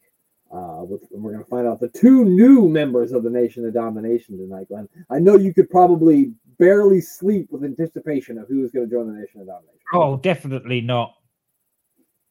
Uh, 0.50 0.82
with, 0.82 1.02
and 1.12 1.22
we're 1.22 1.32
going 1.32 1.44
to 1.44 1.50
find 1.50 1.66
out 1.66 1.78
the 1.78 1.88
two 1.88 2.24
new 2.24 2.68
members 2.68 3.12
of 3.12 3.22
the 3.22 3.28
Nation 3.28 3.66
of 3.66 3.74
Domination 3.74 4.38
tonight, 4.38 4.68
Glenn. 4.68 4.88
I 5.10 5.18
know 5.18 5.36
you 5.36 5.52
could 5.52 5.68
probably 5.68 6.32
barely 6.58 7.02
sleep 7.02 7.48
with 7.50 7.64
anticipation 7.64 8.38
of 8.38 8.48
who's 8.48 8.70
going 8.70 8.88
to 8.88 8.90
join 8.90 9.12
the 9.12 9.20
Nation 9.20 9.42
of 9.42 9.46
Domination. 9.46 9.78
Oh, 9.92 10.16
definitely 10.16 10.80
not. 10.80 11.14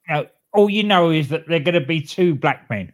No, 0.10 0.26
all 0.54 0.70
you 0.70 0.84
know 0.84 1.12
is 1.12 1.28
that 1.28 1.48
they're 1.48 1.60
going 1.60 1.80
to 1.80 1.86
be 1.86 2.02
two 2.02 2.34
black 2.34 2.68
men 2.70 2.92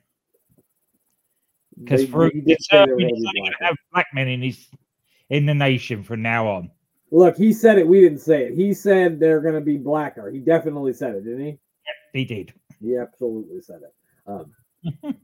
because 1.80 2.02
They- 2.02 2.08
Farouk 2.08 2.34
he 2.34 2.42
did 2.42 2.62
say 2.62 2.78
they 2.86 2.92
were 2.92 2.98
determined 2.98 3.00
gonna 3.00 3.16
he's 3.16 3.22
be 3.22 3.28
only 3.30 3.40
going 3.42 3.54
to 3.60 3.66
have 3.66 3.76
black 3.92 4.08
men 4.14 4.28
in 4.28 4.42
his 4.42 4.68
in 5.30 5.46
the 5.46 5.54
nation 5.54 6.04
from 6.04 6.22
now 6.22 6.48
on. 6.48 6.72
Look, 7.12 7.38
he 7.38 7.54
said 7.54 7.78
it. 7.78 7.88
We 7.88 8.02
didn't 8.02 8.20
say 8.20 8.46
it. 8.48 8.54
He 8.56 8.74
said 8.74 9.20
they're 9.20 9.40
going 9.42 9.54
to 9.56 9.62
be 9.62 9.78
blacker. 9.78 10.32
He 10.32 10.40
definitely 10.40 10.94
said 10.94 11.14
it, 11.16 11.24
didn't 11.24 11.42
he? 11.42 11.46
Yep, 11.48 11.60
He 12.14 12.26
did. 12.26 12.54
He 12.82 12.98
absolutely 12.98 13.62
said 13.62 13.82
it. 13.84 13.94
Um, 14.26 14.52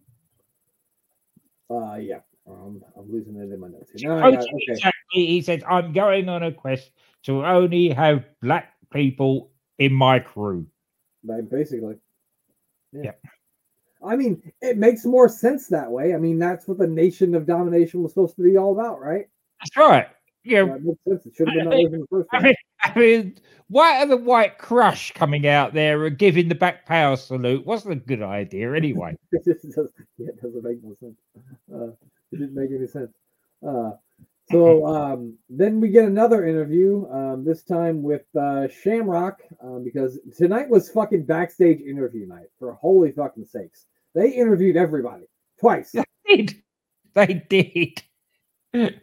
uh, 1.69 1.95
yeah. 1.95 2.19
Um, 2.47 2.81
I'm 2.97 3.11
losing 3.11 3.35
it 3.35 3.51
in 3.51 3.59
my 3.59 3.67
notes. 3.67 3.91
Here. 3.95 4.09
No, 4.09 4.19
got- 4.31 4.43
okay. 4.43 4.49
Exactly. 4.67 5.25
He 5.27 5.41
says, 5.41 5.61
"I'm 5.69 5.93
going 5.93 6.29
on 6.29 6.41
a 6.43 6.51
quest 6.51 6.91
to 7.23 7.45
only 7.45 7.89
have 7.89 8.25
black 8.41 8.73
people 8.91 9.51
in 9.77 9.93
my 9.93 10.19
crew." 10.19 10.65
Ba- 11.23 11.43
Basically. 11.43 11.95
Yeah. 12.91 13.01
Yep. 13.03 13.21
I 14.05 14.15
mean, 14.15 14.51
it 14.61 14.77
makes 14.77 15.05
more 15.05 15.27
sense 15.27 15.67
that 15.67 15.91
way. 15.91 16.13
I 16.13 16.17
mean, 16.17 16.39
that's 16.39 16.67
what 16.67 16.77
the 16.77 16.87
nation 16.87 17.35
of 17.35 17.45
domination 17.45 18.01
was 18.01 18.13
supposed 18.13 18.35
to 18.37 18.43
be 18.43 18.57
all 18.57 18.71
about, 18.71 19.01
right? 19.01 19.27
That's 19.59 19.77
right. 19.77 20.07
Yeah. 20.43 20.65
That 20.65 20.83
makes 20.83 21.03
sense. 21.07 21.25
It 21.25 21.33
should 21.35 21.49
have 21.49 21.55
been 21.55 21.69
that 21.69 21.75
way 21.75 21.89
from 21.89 21.99
the 22.01 22.07
first 22.09 22.29
I 22.31 22.41
mean, 22.41 22.55
I 22.81 22.99
mean, 22.99 23.37
why 23.67 24.01
are 24.01 24.05
the 24.05 24.17
white 24.17 24.57
crush 24.57 25.11
coming 25.11 25.47
out 25.47 25.73
there 25.73 26.05
and 26.05 26.17
giving 26.17 26.47
the 26.47 26.55
back 26.55 26.85
power 26.85 27.17
salute? 27.17 27.65
Wasn't 27.65 27.93
a 27.93 27.97
good 27.97 28.21
idea 28.21 28.73
anyway. 28.73 29.15
it 29.31 29.43
just 29.43 29.63
does, 29.75 29.91
yeah, 30.17 30.29
it 30.29 30.41
doesn't 30.41 30.63
make 30.63 30.81
no 30.83 30.93
sense. 30.93 31.17
Uh, 31.73 31.91
it 32.31 32.39
didn't 32.39 32.55
make 32.55 32.69
any 32.71 32.87
sense. 32.87 33.11
Uh, 33.67 33.91
so 34.51 34.85
um, 34.85 35.37
then 35.49 35.79
we 35.79 35.89
get 35.89 36.05
another 36.05 36.45
interview, 36.47 37.07
um, 37.11 37.43
this 37.45 37.63
time 37.63 38.01
with 38.01 38.23
uh, 38.35 38.67
Shamrock, 38.67 39.39
um, 39.61 39.83
because 39.83 40.19
tonight 40.35 40.69
was 40.69 40.89
fucking 40.89 41.25
backstage 41.25 41.81
interview 41.81 42.25
night. 42.27 42.47
For 42.57 42.73
holy 42.73 43.11
fucking 43.11 43.45
sakes, 43.45 43.85
they 44.15 44.29
interviewed 44.29 44.75
everybody 44.77 45.25
twice. 45.59 45.93
They 46.27 46.43
did. 46.43 46.63
They 47.15 48.03
did. 48.73 48.93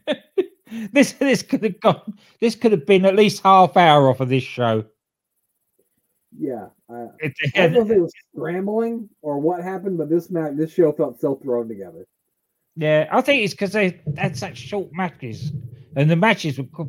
this 0.92 1.12
this 1.12 1.42
could 1.42 1.64
have 1.64 1.80
gone. 1.80 2.14
This 2.40 2.54
could 2.54 2.70
have 2.70 2.87
been 2.87 3.04
at 3.04 3.16
least 3.16 3.42
half 3.42 3.76
hour 3.76 4.09
off 4.09 4.20
of 4.20 4.28
this 4.28 4.44
show. 4.44 4.85
Yeah, 6.38 6.68
It- 7.18 7.35
I 7.56 7.66
don't 7.68 7.72
know 7.72 7.82
if 7.82 7.90
it 7.98 8.00
was 8.00 8.12
scrambling 8.32 9.09
or 9.22 9.40
what 9.40 9.62
happened, 9.62 9.98
but 9.98 10.09
this 10.09 10.30
match, 10.30 10.52
this 10.54 10.72
show 10.72 10.92
felt 10.92 11.20
so 11.20 11.35
thrown 11.35 11.66
together. 11.68 12.06
Yeah, 12.76 13.08
I 13.10 13.20
think 13.20 13.42
it's 13.42 13.54
because 13.54 13.72
they 13.72 14.00
had 14.16 14.36
such 14.36 14.56
short 14.56 14.88
matches, 14.92 15.52
and 15.94 16.10
the 16.10 16.16
matches 16.16 16.58
were. 16.58 16.86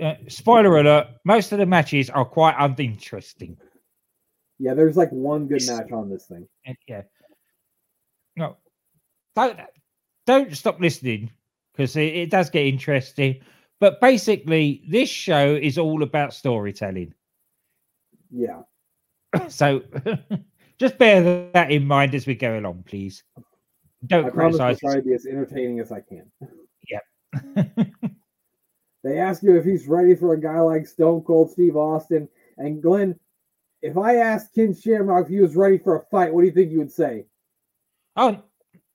Uh, 0.00 0.14
spoiler 0.28 0.78
alert: 0.78 1.08
most 1.24 1.50
of 1.50 1.58
the 1.58 1.66
matches 1.66 2.08
are 2.08 2.24
quite 2.24 2.54
uninteresting. 2.58 3.56
Yeah, 4.60 4.74
there's 4.74 4.96
like 4.96 5.10
one 5.10 5.48
good 5.48 5.62
match 5.66 5.90
on 5.90 6.08
this 6.08 6.26
thing. 6.26 6.46
Yeah. 6.86 7.02
No, 8.36 8.56
don't 9.34 9.58
don't 10.26 10.56
stop 10.56 10.80
listening 10.80 11.30
because 11.72 11.96
it, 11.96 12.14
it 12.14 12.30
does 12.30 12.48
get 12.48 12.66
interesting. 12.66 13.40
But 13.80 14.00
basically, 14.00 14.82
this 14.88 15.08
show 15.08 15.54
is 15.54 15.78
all 15.78 16.02
about 16.02 16.32
storytelling. 16.32 17.14
Yeah, 18.30 18.62
So 19.48 19.82
just 20.78 20.98
bear 20.98 21.50
that 21.52 21.70
in 21.70 21.86
mind 21.86 22.14
as 22.14 22.26
we 22.26 22.34
go 22.34 22.58
along, 22.58 22.84
please. 22.86 23.22
Don't 24.06 24.26
I 24.26 24.30
promise 24.30 24.60
I'll 24.60 24.76
try 24.76 24.94
to 24.96 25.02
be 25.02 25.14
as 25.14 25.26
entertaining 25.26 25.80
as 25.80 25.92
I 25.92 26.00
can. 26.00 26.30
it. 27.56 27.88
They 29.04 29.18
ask 29.18 29.42
you 29.42 29.56
if 29.56 29.64
he's 29.64 29.86
ready 29.86 30.14
for 30.14 30.34
a 30.34 30.40
guy 30.40 30.60
like 30.60 30.86
Stone 30.86 31.22
Cold 31.22 31.52
Steve 31.52 31.76
Austin. 31.76 32.28
And 32.56 32.82
Glenn, 32.82 33.18
if 33.80 33.96
I 33.96 34.16
asked 34.16 34.54
Ken 34.54 34.74
Shamrock 34.74 35.26
if 35.26 35.30
he 35.30 35.40
was 35.40 35.56
ready 35.56 35.78
for 35.78 35.96
a 35.96 36.04
fight, 36.10 36.34
what 36.34 36.40
do 36.40 36.46
you 36.46 36.52
think 36.52 36.72
you 36.72 36.78
would 36.78 36.92
say? 36.92 37.24
oh 38.16 38.42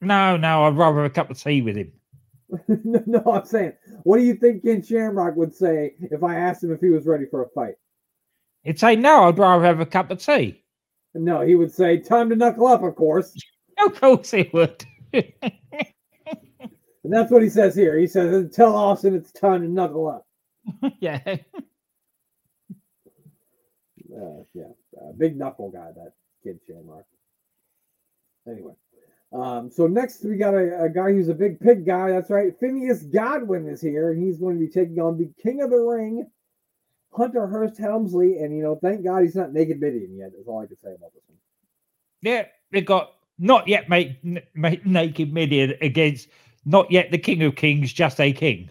no, 0.02 0.36
no, 0.36 0.66
I'd 0.66 0.78
rather 0.78 1.04
have 1.04 1.12
a 1.12 1.14
cup 1.14 1.30
of 1.30 1.42
tea 1.42 1.62
with 1.62 1.78
him. 1.78 1.94
no, 2.68 3.02
no, 3.06 3.24
I'm 3.26 3.46
saying, 3.46 3.74
what 4.04 4.18
do 4.18 4.24
you 4.24 4.36
think 4.36 4.64
Ken 4.64 4.84
Shamrock 4.84 5.38
would 5.38 5.56
say 5.56 5.94
if 6.00 6.24
I 6.24 6.36
asked 6.36 6.64
him 6.64 6.74
if 6.74 6.82
he 6.82 6.90
was 6.90 7.06
ready 7.06 7.26
for 7.26 7.42
a 7.42 7.50
fight? 7.50 7.76
He'd 8.64 8.80
say, 8.80 8.98
no, 8.98 9.24
I'd 9.24 9.40
rather 9.40 9.64
have 9.64 9.80
a 9.80 9.86
cup 9.86 10.12
of 10.12 10.20
tea. 10.20 10.62
No, 11.16 11.42
he 11.42 11.56
would 11.56 11.72
say, 11.72 11.98
time 11.98 12.30
to 12.30 12.36
knuckle 12.36 12.68
up, 12.68 12.84
of 12.84 12.96
course. 12.96 13.34
Of 13.84 14.00
course 14.00 14.30
he 14.30 14.48
would. 14.54 14.86
And 17.04 17.12
that's 17.12 17.32
what 17.32 17.44
he 17.44 17.50
says 17.50 17.76
here. 17.76 17.98
He 17.98 18.08
says, 18.08 18.50
tell 18.56 18.76
Austin 18.76 19.14
it's 19.14 19.32
time 19.32 19.62
to 19.62 19.68
knuckle 19.68 20.08
up. 20.08 20.26
yeah. 21.00 21.20
Uh, 24.16 24.44
yeah, 24.54 24.66
uh, 25.02 25.12
big 25.18 25.36
knuckle 25.38 25.72
guy, 25.72 25.90
that 25.96 26.14
kid 26.44 26.60
Shamrock. 26.68 27.04
Anyway, 28.48 28.74
um, 29.34 29.72
so 29.72 29.88
next 29.88 30.24
we 30.24 30.36
got 30.36 30.54
a, 30.54 30.84
a 30.84 30.90
guy 30.90 31.12
who's 31.12 31.30
a 31.30 31.34
big 31.34 31.60
pig 31.60 31.86
guy. 31.86 32.12
That's 32.12 32.30
right. 32.30 32.54
Phineas 32.60 33.02
Godwinn 33.04 33.68
is 33.68 33.82
here, 33.82 34.12
and 34.12 34.24
he's 34.24 34.38
going 34.38 34.60
to 34.60 34.66
be 34.66 34.72
taking 34.72 35.00
on 35.00 35.18
the 35.18 35.32
King 35.42 35.62
of 35.62 35.72
the 35.72 35.78
Ring, 35.78 36.30
Hunter 37.12 37.48
Hearst 37.48 37.80
Helmsley. 37.80 38.38
And, 38.38 38.56
you 38.56 38.62
know, 38.62 38.78
thank 38.82 39.04
God 39.04 39.24
he's 39.24 39.36
not 39.36 39.52
Naked 39.52 39.80
Mideon 39.80 40.16
yet. 40.16 40.32
That's 40.36 40.48
all 40.48 40.62
I 40.62 40.68
can 40.68 40.78
say 40.78 40.94
about 40.94 41.12
this 41.14 41.24
one. 41.28 41.40
Yeah, 42.22 42.46
they 42.72 42.82
got 42.82 43.14
not 43.40 43.68
yet 43.68 43.90
make, 43.90 44.18
make 44.54 44.86
naked 44.86 45.34
Mideon 45.34 45.76
against 45.82 46.28
not 46.66 46.90
yet 46.92 47.12
the 47.12 47.18
King 47.18 47.44
of 47.44 47.56
Kings, 47.56 47.92
just 47.92 48.20
a 48.20 48.32
king. 48.32 48.70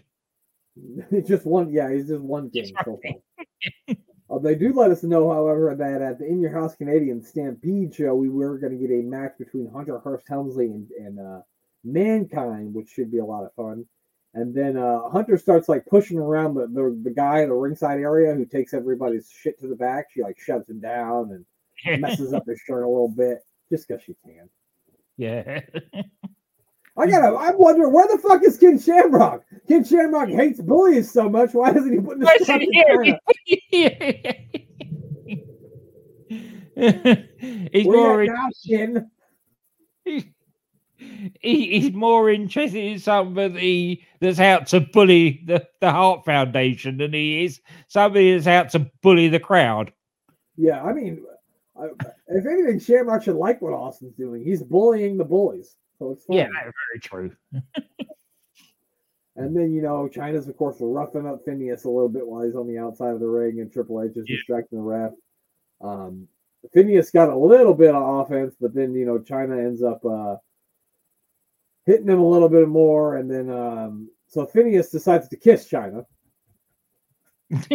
It's 1.11 1.27
just 1.27 1.45
one, 1.45 1.71
yeah, 1.71 1.93
he's 1.93 2.07
just 2.07 2.23
one 2.23 2.49
king. 2.49 2.73
So 2.83 2.99
far. 3.03 3.95
Uh, 4.29 4.39
they 4.39 4.55
do 4.55 4.73
let 4.73 4.89
us 4.89 5.03
know, 5.03 5.31
however, 5.31 5.75
that 5.75 6.01
at 6.01 6.17
the 6.17 6.25
In 6.25 6.39
Your 6.39 6.51
House 6.51 6.75
Canadian 6.75 7.23
Stampede 7.23 7.93
show, 7.93 8.15
we 8.15 8.29
were 8.29 8.57
going 8.57 8.71
to 8.71 8.79
get 8.79 8.91
a 8.91 9.03
match 9.03 9.33
between 9.37 9.69
Hunter 9.69 9.99
Hearst 9.99 10.27
Helmsley 10.27 10.67
and, 10.67 10.89
and 10.97 11.19
uh, 11.19 11.41
Mankind, 11.83 12.73
which 12.73 12.89
should 12.89 13.11
be 13.11 13.19
a 13.19 13.25
lot 13.25 13.43
of 13.43 13.53
fun. 13.53 13.85
And 14.33 14.55
then 14.55 14.75
uh, 14.75 15.07
Hunter 15.09 15.37
starts 15.37 15.69
like 15.69 15.85
pushing 15.85 16.17
around 16.17 16.55
the, 16.55 16.65
the, 16.65 16.99
the 17.03 17.11
guy 17.11 17.41
in 17.41 17.49
the 17.49 17.55
ringside 17.55 17.99
area 17.99 18.33
who 18.33 18.45
takes 18.45 18.73
everybody's 18.73 19.29
shit 19.29 19.59
to 19.59 19.67
the 19.67 19.75
back. 19.75 20.07
She 20.11 20.23
like 20.23 20.39
shoves 20.39 20.67
him 20.67 20.79
down 20.79 21.45
and 21.85 22.01
messes 22.01 22.33
up 22.33 22.47
his 22.47 22.59
shirt 22.65 22.85
a 22.85 22.87
little 22.87 23.13
bit 23.15 23.39
just 23.73 23.87
because 23.87 24.03
she 24.03 24.15
can. 24.23 24.49
yeah. 25.17 25.61
I 26.95 27.07
gotta. 27.07 27.35
I'm 27.35 27.57
wondering 27.57 27.91
where 27.91 28.07
the 28.07 28.19
fuck 28.19 28.43
is 28.43 28.55
Ken 28.57 28.77
Shamrock? 28.79 29.43
Ken 29.67 29.83
Shamrock 29.83 30.29
hates 30.29 30.61
bullies 30.61 31.11
so 31.11 31.27
much. 31.27 31.55
Why 31.55 31.71
isn't 31.71 31.91
he 31.91 31.99
putting 31.99 32.21
Why 32.21 32.37
this 32.37 32.45
stuff 32.45 32.61
in 32.61 32.71
China? 32.71 33.19
here? 33.71 34.35
he's 37.73 37.85
more 37.85 38.25
now, 38.25 38.49
he, 40.05 40.21
he's 41.41 41.93
more 41.93 42.29
interested 42.29 42.83
in 42.83 42.99
somebody 42.99 44.05
that's 44.19 44.39
out 44.39 44.67
to 44.67 44.81
bully 44.81 45.41
the, 45.47 45.65
the 45.81 45.91
Hart 45.91 46.25
Foundation 46.25 46.97
than 46.97 47.13
he 47.13 47.43
is 47.45 47.59
somebody 47.87 48.33
that's 48.33 48.45
out 48.45 48.69
to 48.71 48.91
bully 49.01 49.29
the 49.29 49.39
crowd. 49.39 49.91
Yeah, 50.57 50.83
I 50.83 50.93
mean, 50.93 51.25
I, 51.75 51.85
if 52.27 52.45
anything, 52.45 52.79
Shamrock 52.79 53.23
should 53.23 53.35
like 53.35 53.61
what 53.61 53.73
Austin's 53.73 54.15
doing. 54.15 54.43
He's 54.43 54.61
bullying 54.61 55.17
the 55.17 55.25
bullies, 55.25 55.75
so 55.97 56.11
it's. 56.11 56.23
Yeah, 56.29 56.47
very 56.51 56.99
true. 57.01 57.31
And 59.35 59.55
then 59.55 59.73
you 59.73 59.81
know, 59.81 60.07
Chyna's 60.13 60.47
of 60.47 60.55
course 60.57 60.77
roughing 60.79 61.25
up 61.27 61.43
Phineas 61.43 61.85
a 61.85 61.89
little 61.89 62.09
bit 62.09 62.27
while 62.27 62.43
he's 62.43 62.55
on 62.55 62.67
the 62.67 62.77
outside 62.77 63.13
of 63.13 63.19
the 63.19 63.27
ring, 63.27 63.59
and 63.61 63.71
Triple 63.71 64.01
H 64.03 64.11
is 64.15 64.25
Yeah. 64.27 64.35
distracting 64.35 64.77
the 64.77 64.83
ref. 64.83 65.11
Um, 65.81 66.27
Phineas 66.71 67.09
got 67.09 67.29
a 67.29 67.37
little 67.37 67.73
bit 67.73 67.95
of 67.95 68.03
offense, 68.27 68.55
but 68.61 68.73
then 68.75 68.93
you 68.93 69.05
know, 69.05 69.17
Chyna 69.17 69.57
ends 69.65 69.81
up 69.81 70.05
uh, 70.05 70.35
hitting 71.85 72.07
him 72.07 72.19
a 72.19 72.29
little 72.29 72.49
bit 72.49 72.67
more, 72.67 73.15
and 73.17 73.29
then 73.29 73.49
um, 73.49 74.09
so 74.27 74.45
Phineas 74.45 74.89
decides 74.91 75.27
to 75.29 75.35
kiss 75.35 75.65
China. 75.67 76.05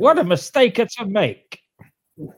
what 0.00 0.18
a 0.18 0.24
mistake 0.24 0.74
to 0.74 1.06
make. 1.06 1.60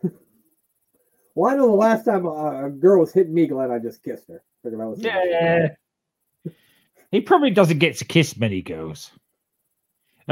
Well, 1.34 1.50
I 1.50 1.56
know 1.56 1.66
the 1.66 1.72
last 1.72 2.04
time 2.04 2.26
a, 2.26 2.66
a 2.66 2.70
girl 2.70 3.00
was 3.00 3.12
hitting 3.12 3.32
me, 3.32 3.46
Glenn, 3.46 3.70
I 3.70 3.78
just 3.78 4.02
kissed 4.02 4.28
her. 4.28 4.42
Figured 4.62 4.80
I 4.80 4.84
was 4.84 5.00
Yeah. 5.00 5.68
He 7.10 7.20
probably 7.20 7.50
doesn't 7.50 7.78
get 7.78 7.96
to 7.98 8.04
kiss 8.04 8.36
many 8.36 8.62
girls. 8.62 9.10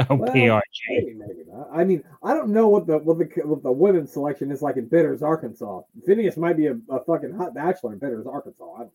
Oh, 0.09 0.15
Well, 0.15 0.31
PIG. 0.31 0.61
Maybe, 0.89 1.13
maybe 1.13 1.43
not. 1.45 1.67
I 1.73 1.83
mean, 1.83 2.01
I 2.23 2.33
don't 2.33 2.49
know 2.49 2.69
what 2.69 2.87
the 2.87 2.97
what 2.99 3.17
the 3.17 3.25
what 3.43 3.61
the 3.61 3.71
women's 3.73 4.13
selection 4.13 4.49
is 4.49 4.61
like 4.61 4.77
in 4.77 4.87
Bitters, 4.87 5.21
Arkansas. 5.21 5.81
Phineas 6.05 6.37
might 6.37 6.55
be 6.55 6.67
a, 6.67 6.77
a 6.89 7.03
fucking 7.03 7.33
hot 7.33 7.53
bachelor 7.53 7.91
in 7.91 7.99
Bitters, 7.99 8.25
Arkansas. 8.25 8.73
I 8.73 8.79
don't 8.79 8.93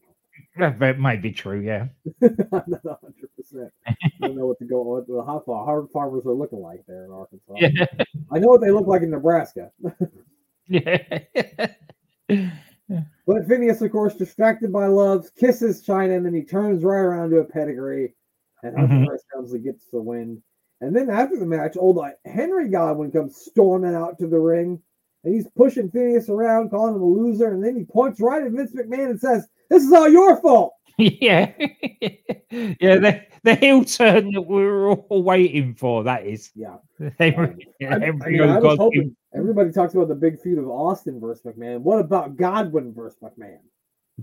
That, 0.59 0.79
that 0.79 0.99
might 0.99 1.21
be 1.23 1.33
true, 1.33 1.61
yeah. 1.61 1.89
I'm 2.23 2.31
not 2.85 3.01
hundred 3.01 3.31
percent. 3.37 3.71
I 3.87 3.95
don't 4.21 4.37
know 4.37 4.47
what 4.47 4.59
to 4.61 4.65
go 4.65 4.83
what 4.83 5.07
the 5.07 5.23
hot 5.23 5.45
hard 5.47 5.89
farmers 5.93 6.25
are 6.27 6.33
looking 6.33 6.61
like 6.61 6.81
there 6.89 7.05
in 7.05 7.11
Arkansas. 7.11 7.55
Yeah. 7.57 7.87
I 8.33 8.39
know 8.39 8.49
what 8.49 8.61
they 8.63 8.71
look 8.71 8.87
like 8.87 9.03
in 9.03 9.11
Nebraska. 9.11 9.71
yeah. 10.69 11.19
But 13.27 13.49
Phineas, 13.49 13.83
of 13.83 13.91
course, 13.91 14.15
distracted 14.15 14.73
by 14.73 14.87
loves, 14.87 15.31
kisses 15.31 15.85
Chyna, 15.85 16.17
and 16.19 16.25
then 16.25 16.33
he 16.35 16.45
turns 16.45 16.85
right 16.85 17.01
around 17.01 17.31
to 17.31 17.39
a 17.39 17.45
pedigree, 17.45 18.15
and 18.63 18.77
Hunter 18.79 18.95
Mhm. 18.95 19.07
Hearst 19.07 19.25
Helmsley 19.33 19.59
gets 19.59 19.87
the 19.91 20.01
win. 20.01 20.41
And 20.81 20.95
then 20.95 21.11
after 21.11 21.37
the 21.37 21.47
match, 21.47 21.77
old 21.77 21.99
uh, 21.99 22.11
Henry 22.25 22.69
Godwinn 22.69 23.11
comes 23.11 23.37
storming 23.37 23.95
out 23.97 24.19
to 24.19 24.29
the 24.29 24.39
ring, 24.39 24.81
and 25.25 25.35
he's 25.35 25.49
pushing 25.57 25.91
Phineas 25.91 26.29
around, 26.29 26.71
calling 26.71 26.95
him 26.95 27.03
a 27.03 27.07
loser, 27.07 27.53
and 27.53 27.65
then 27.65 27.75
he 27.75 27.85
points 27.85 28.21
right 28.21 28.45
at 28.45 28.53
Vince 28.53 28.73
McMahon 28.73 29.11
and 29.11 29.21
says, 29.21 29.49
"This 29.71 29.85
is 29.85 29.93
all 29.93 30.09
your 30.09 30.41
fault." 30.41 30.75
yeah. 30.99 31.53
yeah, 31.59 32.97
the, 32.97 33.23
the 33.43 33.55
heel 33.55 33.85
turn 33.85 34.31
that 34.33 34.43
we 34.43 34.65
were 34.65 34.93
all 34.93 35.23
waiting 35.23 35.75
for, 35.75 36.03
that 36.05 36.27
is. 36.27 36.51
Yeah, 36.55 36.77
They 37.19 37.35
Um, 37.35 37.59
I, 37.83 37.91
I 37.91 38.59
was 38.59 38.79
hoping 38.79 39.15
everybody 39.35 39.73
talks 39.73 39.95
about 39.95 40.09
the 40.09 40.15
big 40.15 40.41
feud 40.41 40.59
of 40.59 40.69
Austin 40.69 41.21
versus 41.21 41.45
McMahon. 41.45 41.81
What 41.81 41.99
about 41.99 42.37
Godwinn 42.37 42.95
versus 42.95 43.19
McMahon? 43.23 43.59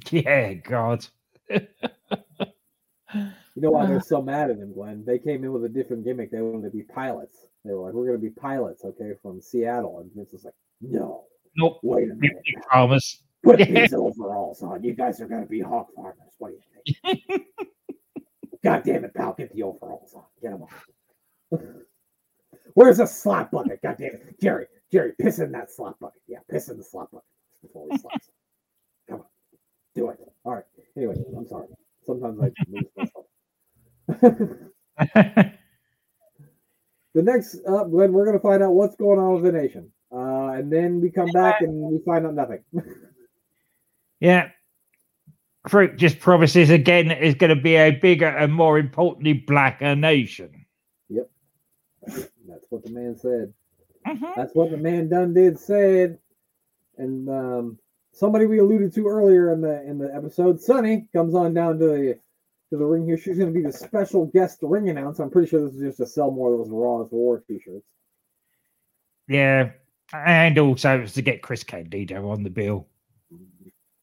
Yeah, 0.09 0.53
God. 0.53 1.05
You 3.55 3.61
know 3.61 3.69
why 3.71 3.85
they're 3.85 4.01
so 4.05 4.21
mad 4.21 4.49
at 4.49 4.57
him, 4.57 4.73
Glenn? 4.73 5.03
They 5.05 5.19
came 5.19 5.43
in 5.43 5.53
with 5.53 5.65
a 5.65 5.69
different 5.69 6.03
gimmick. 6.03 6.31
They 6.31 6.41
wanted 6.41 6.63
to 6.63 6.75
be 6.75 6.83
pilots. 6.83 7.45
They 7.63 7.71
were 7.71 7.85
like, 7.85 7.93
"We're 7.93 8.07
going 8.07 8.19
to 8.19 8.21
be 8.21 8.31
pilots, 8.31 8.83
okay, 8.83 9.11
from 9.21 9.39
Seattle." 9.41 9.99
And 9.99 10.11
Vince 10.15 10.33
was 10.33 10.43
like, 10.43 10.55
"No, 10.81 11.25
Nope. 11.55 11.79
wait 11.83 12.09
a 12.09 12.15
minute. 12.15 12.43
Farmers. 12.71 13.21
Put 13.43 13.57
these 13.57 13.93
overalls 13.93 14.63
on. 14.63 14.83
You 14.83 14.93
guys 14.93 15.19
are 15.19 15.27
going 15.27 15.43
to 15.43 15.49
be 15.49 15.59
hog 15.59 15.87
farmers. 15.95 16.33
What 16.37 16.51
do 16.51 16.57
you 16.85 16.95
think?" 17.03 17.43
God 18.63 18.83
damn 18.85 19.03
it, 19.03 19.13
pal! 19.13 19.35
Get 19.37 19.53
the 19.53 19.63
overalls 19.63 20.13
on. 20.13 20.23
Get 20.41 20.51
them 20.51 20.63
on. 20.63 20.69
Where's 22.73 22.97
the 22.97 23.05
slot 23.05 23.51
bucket? 23.51 23.81
God 23.83 23.97
damn 23.99 24.13
it, 24.13 24.39
Jerry! 24.41 24.67
Jerry, 24.91 25.13
piss 25.19 25.39
in 25.39 25.51
that 25.51 25.71
slot 25.71 25.99
bucket. 25.99 26.21
Yeah, 26.27 26.39
piss 26.49 26.69
in 26.69 26.77
the 26.77 26.83
slot 26.83 27.11
bucket 27.11 27.27
before 27.61 27.87
he 27.91 27.97
slaps. 27.97 28.29
Come 29.09 29.19
on, 29.19 29.25
do 29.95 30.09
it. 30.09 30.19
All 30.45 30.53
right. 30.53 30.63
Anyway, 30.95 31.15
I'm 31.35 31.47
sorry. 31.47 31.67
Sometimes 32.05 32.39
I 32.39 32.51
lose 32.69 32.85
myself. 32.95 33.25
the 37.13 37.21
next 37.21 37.57
up, 37.67 37.89
Glenn, 37.89 38.13
we're 38.13 38.25
going 38.25 38.37
to 38.37 38.43
find 38.43 38.61
out 38.61 38.73
what's 38.73 38.95
going 38.95 39.19
on 39.19 39.33
with 39.33 39.43
the 39.43 39.51
nation. 39.51 39.91
Uh, 40.11 40.51
and 40.51 40.71
then 40.71 41.01
we 41.01 41.09
come 41.09 41.31
back 41.31 41.61
and 41.61 41.73
we 41.73 41.99
find 42.05 42.25
out 42.27 42.35
nothing. 42.35 42.63
yeah. 44.23 44.49
Fruit 45.67 45.97
just 45.97 46.19
promises 46.19 46.69
again 46.69 47.09
that 47.09 47.21
it's 47.21 47.37
going 47.37 47.55
to 47.55 47.61
be 47.61 47.75
a 47.75 47.91
bigger 47.91 48.27
and 48.27 48.53
more 48.53 48.79
importantly 48.79 49.33
blacker 49.33 49.95
nation. 49.95 50.65
Yep. 51.09 51.29
That's 52.07 52.65
what 52.69 52.83
the 52.83 52.91
man 52.91 53.17
said. 53.17 53.53
Mhm. 54.07 54.35
That's 54.35 54.55
what 54.55 54.71
the 54.71 54.77
man 54.77 55.09
done 55.09 55.33
did 55.33 55.59
said. 55.59 56.19
And 56.97 57.29
um, 57.29 57.79
somebody 58.13 58.45
we 58.45 58.59
alluded 58.59 58.93
to 58.95 59.07
earlier 59.07 59.51
in 59.51 59.61
the 59.61 59.83
in 59.83 59.97
the 59.97 60.13
episode, 60.13 60.61
Sunny, 60.61 61.07
comes 61.13 61.35
on 61.35 61.53
down 61.53 61.79
to 61.79 61.85
the 61.85 62.19
to 62.69 62.77
the 62.77 62.85
ring 62.85 63.05
here. 63.05 63.17
She's 63.17 63.37
going 63.37 63.53
to 63.53 63.57
be 63.57 63.65
the 63.65 63.73
special 63.73 64.27
guest 64.27 64.59
ring 64.61 64.89
announcer. 64.89 65.23
I'm 65.23 65.31
pretty 65.31 65.49
sure 65.49 65.65
this 65.65 65.75
is 65.75 65.81
just 65.81 65.97
to 65.97 66.05
sell 66.05 66.31
more 66.31 66.53
of 66.53 66.59
those 66.59 66.69
Raw 66.69 67.03
War 67.11 67.43
t-shirts. 67.45 67.85
Yeah. 69.27 69.71
And 70.13 70.57
also 70.57 71.05
to 71.05 71.21
get 71.21 71.41
Chris 71.41 71.63
Candido 71.63 72.29
on 72.29 72.43
the 72.43 72.49
bill. 72.49 72.87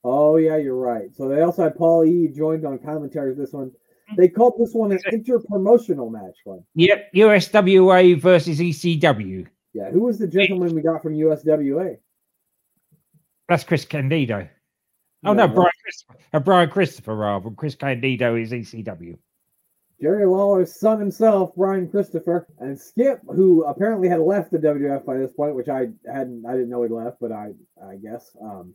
Oh 0.03 0.37
yeah, 0.37 0.57
you're 0.57 0.77
right. 0.77 1.15
So 1.15 1.29
they 1.29 1.43
also 1.43 1.65
had 1.65 1.77
Paul 1.77 2.05
E 2.05 2.29
joined 2.29 2.65
on 2.65 2.79
commentary 2.79 3.35
for 3.35 3.41
this 3.41 3.53
one. 3.53 3.73
They 4.17 4.29
called 4.29 4.55
this 4.59 4.73
one 4.73 4.93
an 4.93 5.01
inter-promotional 5.13 6.11
match. 6.11 6.37
One. 6.45 6.65
Yep. 6.75 7.13
USWA 7.15 8.21
versus 8.21 8.59
ECW. 8.59 9.47
Yeah, 9.73 9.91
who 9.91 10.01
was 10.01 10.19
the 10.19 10.27
gentleman 10.27 10.75
we 10.75 10.83
got 10.83 11.03
from 11.03 11.15
USWA? 11.15 11.99
That's 13.49 13.63
Chris 13.63 13.85
Candido. 13.85 14.49
Oh 15.25 15.33
No, 15.33 15.47
no, 15.47 15.53
Brian 15.53 15.71
Christopher. 15.83 16.19
Uh, 16.33 16.41
Brian 16.41 16.71
Christopher 16.71 17.15
rather. 17.15 17.51
Chris 17.51 17.75
Candido 17.75 18.37
is 18.37 18.53
ECW. 18.53 19.17
Jerry 20.01 20.25
Lawler's 20.25 20.75
son 20.75 20.99
himself, 20.99 21.55
Brian 21.55 21.87
Christopher, 21.87 22.47
and 22.59 22.79
Skip, 22.79 23.21
who 23.27 23.65
apparently 23.65 24.09
had 24.09 24.21
left 24.21 24.51
the 24.51 24.59
WWF 24.59 25.05
by 25.05 25.19
this 25.19 25.33
point, 25.35 25.55
which 25.55 25.69
I 25.69 25.89
hadn't, 26.11 26.47
I 26.47 26.53
didn't 26.53 26.71
know 26.71 26.83
he 26.83 26.89
left, 26.89 27.19
but 27.21 27.33
I, 27.33 27.51
I 27.87 27.97
guess. 27.97 28.35
Um, 28.41 28.75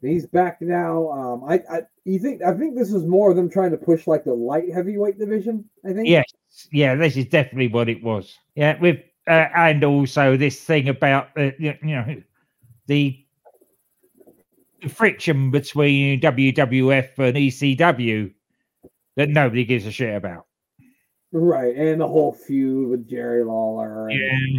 He's 0.00 0.26
back 0.26 0.60
now. 0.60 1.10
Um, 1.10 1.44
I, 1.44 1.54
I, 1.70 1.80
you 2.04 2.18
think? 2.18 2.42
I 2.42 2.54
think 2.54 2.76
this 2.76 2.92
is 2.92 3.04
more 3.04 3.30
of 3.30 3.36
them 3.36 3.50
trying 3.50 3.72
to 3.72 3.76
push 3.76 4.06
like 4.06 4.24
the 4.24 4.34
light 4.34 4.72
heavyweight 4.72 5.18
division. 5.18 5.64
I 5.84 5.92
think. 5.92 6.08
Yes, 6.08 6.24
yeah, 6.72 6.94
this 6.94 7.16
is 7.16 7.26
definitely 7.26 7.68
what 7.68 7.88
it 7.88 8.02
was. 8.02 8.38
Yeah, 8.54 8.78
with 8.80 8.98
uh, 9.26 9.48
and 9.54 9.82
also 9.84 10.36
this 10.36 10.60
thing 10.60 10.88
about 10.88 11.34
the 11.34 11.54
you 11.58 11.74
know 11.82 12.22
the, 12.86 13.24
the 14.82 14.88
friction 14.88 15.50
between 15.50 16.20
WWF 16.20 17.18
and 17.18 17.36
ECW 17.36 18.32
that 19.16 19.28
nobody 19.28 19.64
gives 19.64 19.84
a 19.84 19.90
shit 19.90 20.14
about. 20.14 20.46
Right, 21.32 21.76
and 21.76 22.00
the 22.00 22.08
whole 22.08 22.32
feud 22.32 22.88
with 22.88 23.08
Jerry 23.08 23.44
Lawler 23.44 24.08
and, 24.08 24.20
Yeah. 24.20 24.58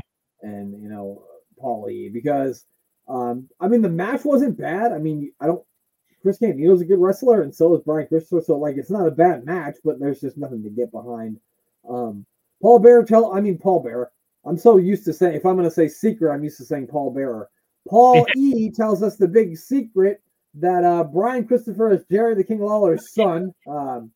and 0.49 0.83
you 0.83 0.89
know 0.89 1.23
Paulie 1.59 2.11
because 2.11 2.65
um, 3.09 3.49
I 3.59 3.67
mean 3.67 3.81
the 3.81 3.89
match 3.89 4.23
wasn't 4.23 4.57
bad. 4.57 4.91
I 4.91 4.97
mean 4.99 5.31
I 5.39 5.47
don't. 5.47 5.63
Chris 6.21 6.37
Candido's 6.37 6.81
a 6.81 6.85
good 6.85 6.99
wrestler, 6.99 7.43
and 7.43 7.55
so 7.55 7.73
is 7.75 7.81
Brian 7.83 8.07
Christopher. 8.07 8.41
So 8.45 8.57
like 8.57 8.77
it's 8.77 8.91
not 8.91 9.07
a 9.07 9.11
bad 9.11 9.45
match, 9.45 9.77
but 9.83 9.99
there's 9.99 10.21
just 10.21 10.37
nothing 10.37 10.63
to 10.63 10.69
get 10.69 10.91
behind. 10.91 11.39
Um, 11.89 12.25
Paul 12.61 12.79
Bearer 12.79 13.05
tell 13.05 13.33
I 13.33 13.41
mean 13.41 13.57
Paul 13.57 13.81
Bearer. 13.81 14.11
I'm 14.45 14.57
so 14.57 14.77
used 14.77 15.05
to 15.05 15.13
saying 15.13 15.35
if 15.35 15.45
I'm 15.45 15.55
going 15.55 15.67
to 15.67 15.73
say 15.73 15.87
secret, 15.87 16.31
I'm 16.33 16.43
used 16.43 16.57
to 16.57 16.65
saying 16.65 16.87
Paul 16.87 17.11
Bearer. 17.11 17.49
Paul 17.87 18.25
E 18.35 18.69
tells 18.71 19.01
us 19.03 19.15
the 19.15 19.27
big 19.27 19.57
secret 19.57 20.21
that 20.55 20.83
uh, 20.83 21.03
Brian 21.03 21.45
Christopher 21.47 21.91
is 21.93 22.03
Jerry 22.11 22.35
the 22.35 22.43
King 22.43 22.59
Lawler's 22.59 23.13
son. 23.13 23.53
Um, 23.67 24.11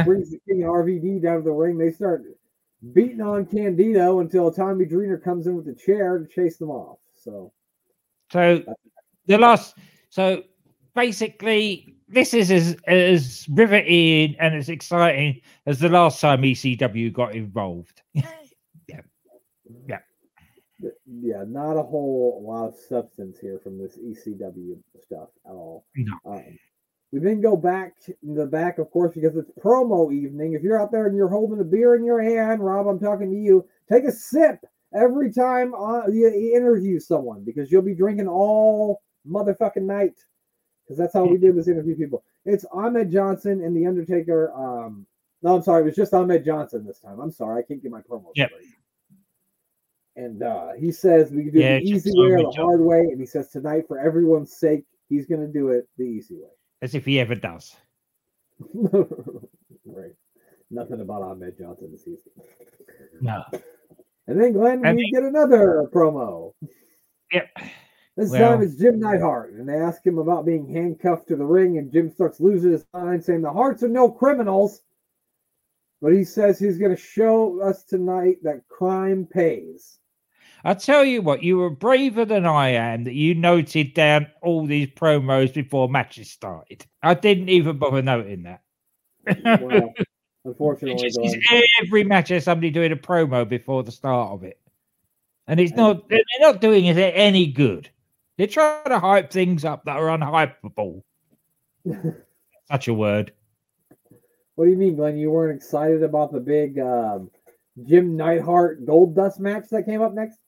Uh, 0.00 0.04
brings 0.04 0.30
the 0.30 0.40
King 0.48 0.60
RVD 0.62 1.22
down 1.22 1.38
to 1.38 1.42
the 1.44 1.52
ring. 1.52 1.78
They 1.78 1.90
start 1.92 2.24
beating 2.92 3.20
on 3.20 3.46
Candido 3.46 4.20
until 4.20 4.50
Tommy 4.50 4.84
Dreamer 4.86 5.18
comes 5.18 5.46
in 5.46 5.56
with 5.56 5.66
the 5.66 5.74
chair 5.74 6.18
to 6.18 6.26
chase 6.26 6.56
them 6.56 6.70
off. 6.70 6.98
So 7.14 7.52
so 8.34 8.64
the 9.26 9.38
last, 9.38 9.76
so 10.10 10.42
basically, 10.96 11.94
this 12.08 12.34
is 12.34 12.50
as 12.50 12.76
as 12.88 13.46
riveting 13.48 14.34
and 14.40 14.56
as 14.56 14.68
exciting 14.68 15.40
as 15.66 15.78
the 15.78 15.88
last 15.88 16.20
time 16.20 16.42
ECW 16.42 17.12
got 17.12 17.36
involved. 17.36 18.02
yeah, 18.12 18.26
yeah, 19.86 19.98
yeah. 21.06 21.44
not 21.46 21.76
a 21.76 21.82
whole 21.84 22.42
lot 22.44 22.66
of 22.66 22.74
substance 22.74 23.38
here 23.38 23.60
from 23.62 23.78
this 23.78 23.96
ECW 23.98 24.78
stuff 25.04 25.28
at 25.46 25.52
all. 25.52 25.86
No. 25.94 26.18
Um, 26.26 26.58
we 27.12 27.20
then 27.20 27.40
go 27.40 27.56
back 27.56 27.94
in 28.24 28.34
the 28.34 28.46
back, 28.46 28.78
of 28.78 28.90
course, 28.90 29.14
because 29.14 29.36
it's 29.36 29.52
promo 29.64 30.12
evening. 30.12 30.54
If 30.54 30.62
you're 30.64 30.82
out 30.82 30.90
there 30.90 31.06
and 31.06 31.16
you're 31.16 31.28
holding 31.28 31.60
a 31.60 31.64
beer 31.64 31.94
in 31.94 32.04
your 32.04 32.20
hand, 32.20 32.64
Rob, 32.64 32.88
I'm 32.88 32.98
talking 32.98 33.30
to 33.30 33.36
you. 33.36 33.64
Take 33.88 34.02
a 34.02 34.10
sip 34.10 34.66
every 34.94 35.32
time 35.32 35.74
uh, 35.74 36.06
you, 36.06 36.28
you 36.30 36.56
interview 36.56 36.98
someone 37.00 37.42
because 37.44 37.70
you'll 37.70 37.82
be 37.82 37.94
drinking 37.94 38.28
all 38.28 39.02
motherfucking 39.28 39.82
night. 39.82 40.14
Because 40.84 40.98
that's 40.98 41.14
how 41.14 41.24
we 41.24 41.38
did 41.38 41.56
this 41.56 41.68
interview 41.68 41.96
people. 41.96 42.22
It's 42.44 42.66
Ahmed 42.70 43.10
Johnson 43.10 43.64
and 43.64 43.74
the 43.74 43.86
Undertaker. 43.86 44.52
Um, 44.52 45.06
no, 45.42 45.56
I'm 45.56 45.62
sorry, 45.62 45.80
it 45.82 45.86
was 45.86 45.96
just 45.96 46.12
Ahmed 46.12 46.44
Johnson 46.44 46.84
this 46.86 46.98
time. 46.98 47.20
I'm 47.20 47.30
sorry, 47.30 47.62
I 47.62 47.66
can't 47.66 47.82
get 47.82 47.90
my 47.90 48.02
promo 48.02 48.26
Yep. 48.34 48.50
straight. 48.50 48.68
And 50.16 50.42
uh, 50.42 50.72
he 50.78 50.92
says 50.92 51.32
we 51.32 51.44
can 51.44 51.52
do 51.52 51.60
Yeah, 51.60 51.78
the 51.78 51.84
easy 51.84 52.12
way 52.12 52.26
or 52.28 52.36
the 52.38 52.44
Johnson. 52.44 52.64
hard 52.64 52.80
way. 52.82 53.00
And 53.00 53.18
he 53.18 53.26
says 53.26 53.48
tonight, 53.48 53.84
for 53.88 53.98
everyone's 53.98 54.52
sake, 54.54 54.84
he's 55.08 55.26
going 55.26 55.40
to 55.40 55.52
do 55.52 55.70
it 55.70 55.88
the 55.96 56.04
easy 56.04 56.36
way. 56.36 56.50
As 56.82 56.94
if 56.94 57.04
he 57.04 57.18
ever 57.18 57.34
does. 57.34 57.74
right. 58.74 60.12
Nothing 60.70 61.00
about 61.00 61.22
Ahmed 61.22 61.58
Johnson 61.58 61.90
this 61.92 62.04
season. 62.04 62.30
No. 63.20 63.42
And 64.26 64.40
then 64.40 64.52
Glenn, 64.52 64.84
And 64.84 64.96
we 64.96 65.10
get 65.10 65.22
another 65.22 65.88
promo. 65.92 66.52
Yep. 67.32 67.48
This 68.16 68.30
Well- 68.30 68.52
time 68.52 68.62
it's 68.62 68.76
Jim 68.76 69.00
Neidhart, 69.00 69.54
and 69.54 69.68
they 69.68 69.74
ask 69.74 70.06
him 70.06 70.18
about 70.18 70.46
being 70.46 70.68
handcuffed 70.68 71.28
to 71.28 71.36
the 71.36 71.44
ring, 71.44 71.78
and 71.78 71.92
Jim 71.92 72.10
starts 72.10 72.40
losing 72.40 72.70
his 72.70 72.86
mind, 72.92 73.24
saying 73.24 73.42
the 73.42 73.52
Harts 73.52 73.82
are 73.82 73.88
no 73.88 74.10
criminals. 74.10 74.82
But 76.00 76.12
he 76.12 76.24
says 76.24 76.58
he's 76.58 76.78
going 76.78 76.94
to 76.94 77.00
show 77.00 77.60
us 77.60 77.82
tonight 77.84 78.36
that 78.42 78.68
crime 78.68 79.26
pays. 79.26 79.98
I 80.62 80.74
tell 80.74 81.04
you 81.04 81.22
what, 81.22 81.42
you 81.42 81.56
were 81.58 81.70
braver 81.70 82.24
than 82.24 82.46
I 82.46 82.70
am 82.70 83.04
that 83.04 83.14
you 83.14 83.34
noted 83.34 83.94
down 83.94 84.28
all 84.42 84.64
these 84.66 84.88
promos 84.88 85.52
before 85.52 85.88
matches 85.88 86.30
started. 86.30 86.86
I 87.02 87.14
didn't 87.14 87.48
even 87.50 87.78
bother 87.78 88.00
noting 88.02 88.44
that. 88.44 88.62
Well, 89.62 89.92
unfortunately, 90.44 91.10
just 91.10 91.36
every 91.82 92.04
match 92.04 92.28
has 92.28 92.44
somebody 92.44 92.70
doing 92.70 92.92
a 92.92 92.96
promo 92.96 93.48
before 93.48 93.82
the 93.82 93.92
start 93.92 94.32
of 94.32 94.44
it. 94.44 94.60
And 95.46 95.60
it's 95.60 95.74
not 95.74 96.08
they're 96.08 96.20
not 96.40 96.60
doing 96.60 96.86
it 96.86 96.96
any 96.96 97.46
good. 97.46 97.90
They're 98.36 98.46
trying 98.46 98.86
to 98.86 98.98
hype 98.98 99.30
things 99.30 99.64
up 99.64 99.84
that 99.84 99.96
are 99.96 100.16
unhypeable. 100.16 101.02
Such 102.70 102.88
a 102.88 102.94
word. 102.94 103.32
what 104.54 104.64
do 104.64 104.70
you 104.70 104.76
mean, 104.76 104.96
Glenn? 104.96 105.16
You 105.16 105.30
weren't 105.30 105.56
excited 105.56 106.02
about 106.02 106.32
the 106.32 106.40
big 106.40 106.78
um, 106.78 107.30
Jim 107.86 108.16
Neidhart 108.16 108.84
Goldust 108.86 109.38
match 109.38 109.68
that 109.70 109.84
came 109.84 110.00
up 110.00 110.14
next? 110.14 110.38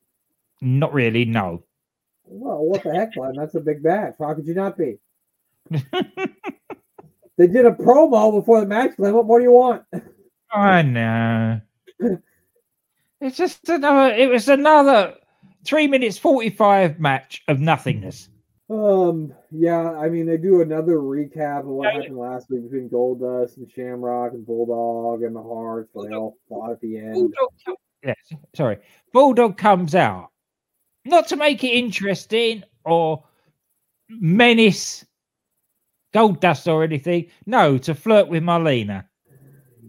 Not 0.62 0.92
really, 0.94 1.24
no. 1.24 1.62
Well, 2.24 2.64
what 2.64 2.82
the 2.82 2.94
heck, 2.94 3.12
Glenn? 3.12 3.34
That's 3.36 3.54
a 3.54 3.60
big 3.60 3.84
match. 3.84 4.14
How 4.18 4.34
could 4.34 4.46
you 4.46 4.54
not 4.54 4.76
be? 4.78 4.98
they 7.36 7.46
did 7.46 7.66
a 7.66 7.70
promo 7.72 8.32
before 8.32 8.60
the 8.60 8.66
match, 8.66 8.96
Glenn. 8.96 9.14
What 9.14 9.26
more 9.26 9.38
do 9.38 9.44
you 9.44 9.52
want? 9.52 9.82
I 10.52 10.82
know. 10.82 11.60
It's 13.18 13.38
just 13.38 13.66
another 13.70 14.14
it 14.14 14.28
was 14.28 14.46
another 14.50 15.14
three 15.64 15.86
minutes 15.88 16.18
forty 16.18 16.50
five 16.50 17.00
match 17.00 17.42
of 17.48 17.58
nothingness. 17.60 18.28
Um, 18.68 19.32
yeah, 19.50 19.92
I 19.92 20.10
mean 20.10 20.26
they 20.26 20.36
do 20.36 20.60
another 20.60 20.98
recap 20.98 21.60
of 21.60 21.66
what 21.66 21.84
Yeah. 21.94 22.00
happened 22.02 22.18
last 22.18 22.50
week 22.50 22.64
between 22.64 22.90
Goldust 22.90 23.56
and 23.56 23.70
Shamrock 23.70 24.34
and 24.34 24.44
Bulldog 24.46 25.22
and 25.22 25.34
the 25.34 25.42
Harts, 25.42 25.88
but 25.94 26.08
they 26.08 26.14
all 26.14 26.36
fought 26.48 26.72
at 26.72 26.80
the 26.82 26.98
end. 26.98 27.14
Bulldog, 27.14 27.78
yes, 28.04 28.16
sorry. 28.54 28.78
Bulldog 29.14 29.56
comes 29.56 29.94
out 29.94 30.28
not 31.06 31.26
to 31.28 31.36
make 31.36 31.64
it 31.64 31.68
interesting 31.68 32.64
or 32.84 33.24
menace 34.10 35.06
Goldust 36.16 36.72
or 36.72 36.82
anything. 36.82 37.26
No, 37.44 37.76
to 37.78 37.94
flirt 37.94 38.28
with 38.28 38.42
Marlena. 38.42 39.04